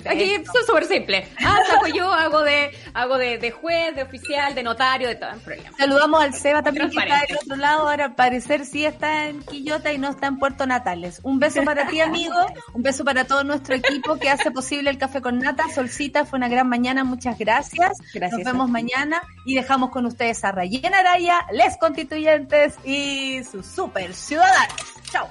[0.06, 1.28] Ah, aquí es súper simple.
[1.44, 5.30] Ah, saco yo, hago de, hago de, de juez, de oficial, de notario, de todo
[5.44, 5.70] problema.
[5.76, 7.86] Saludamos al Seba también que está del otro lado.
[7.88, 11.20] Ahora al parecer sí está en Quillota y no está en Puerto Natales.
[11.22, 12.34] Un beso para ti, amigo.
[12.72, 15.64] Un beso para todo nuestro equipo que hace posible el café con nata.
[15.74, 17.04] Solcita, fue una gran mañana.
[17.04, 17.98] Muchas gracias.
[18.14, 23.66] Gracias Nos vemos mañana y dejamos con ustedes a Rayen Araya, Les Constituyentes y sus
[23.66, 24.76] super ciudadanos.
[25.10, 25.28] Chao.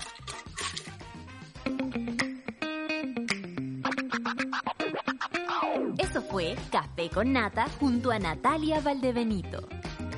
[5.98, 9.68] Eso fue Café con Nata junto a Natalia Valdebenito.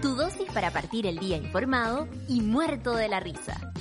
[0.01, 3.71] Tu dosis para partir el día informado y muerto de la risa.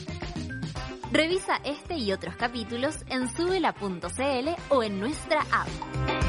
[1.11, 6.28] Revisa este y otros capítulos en subela.cl o en nuestra app.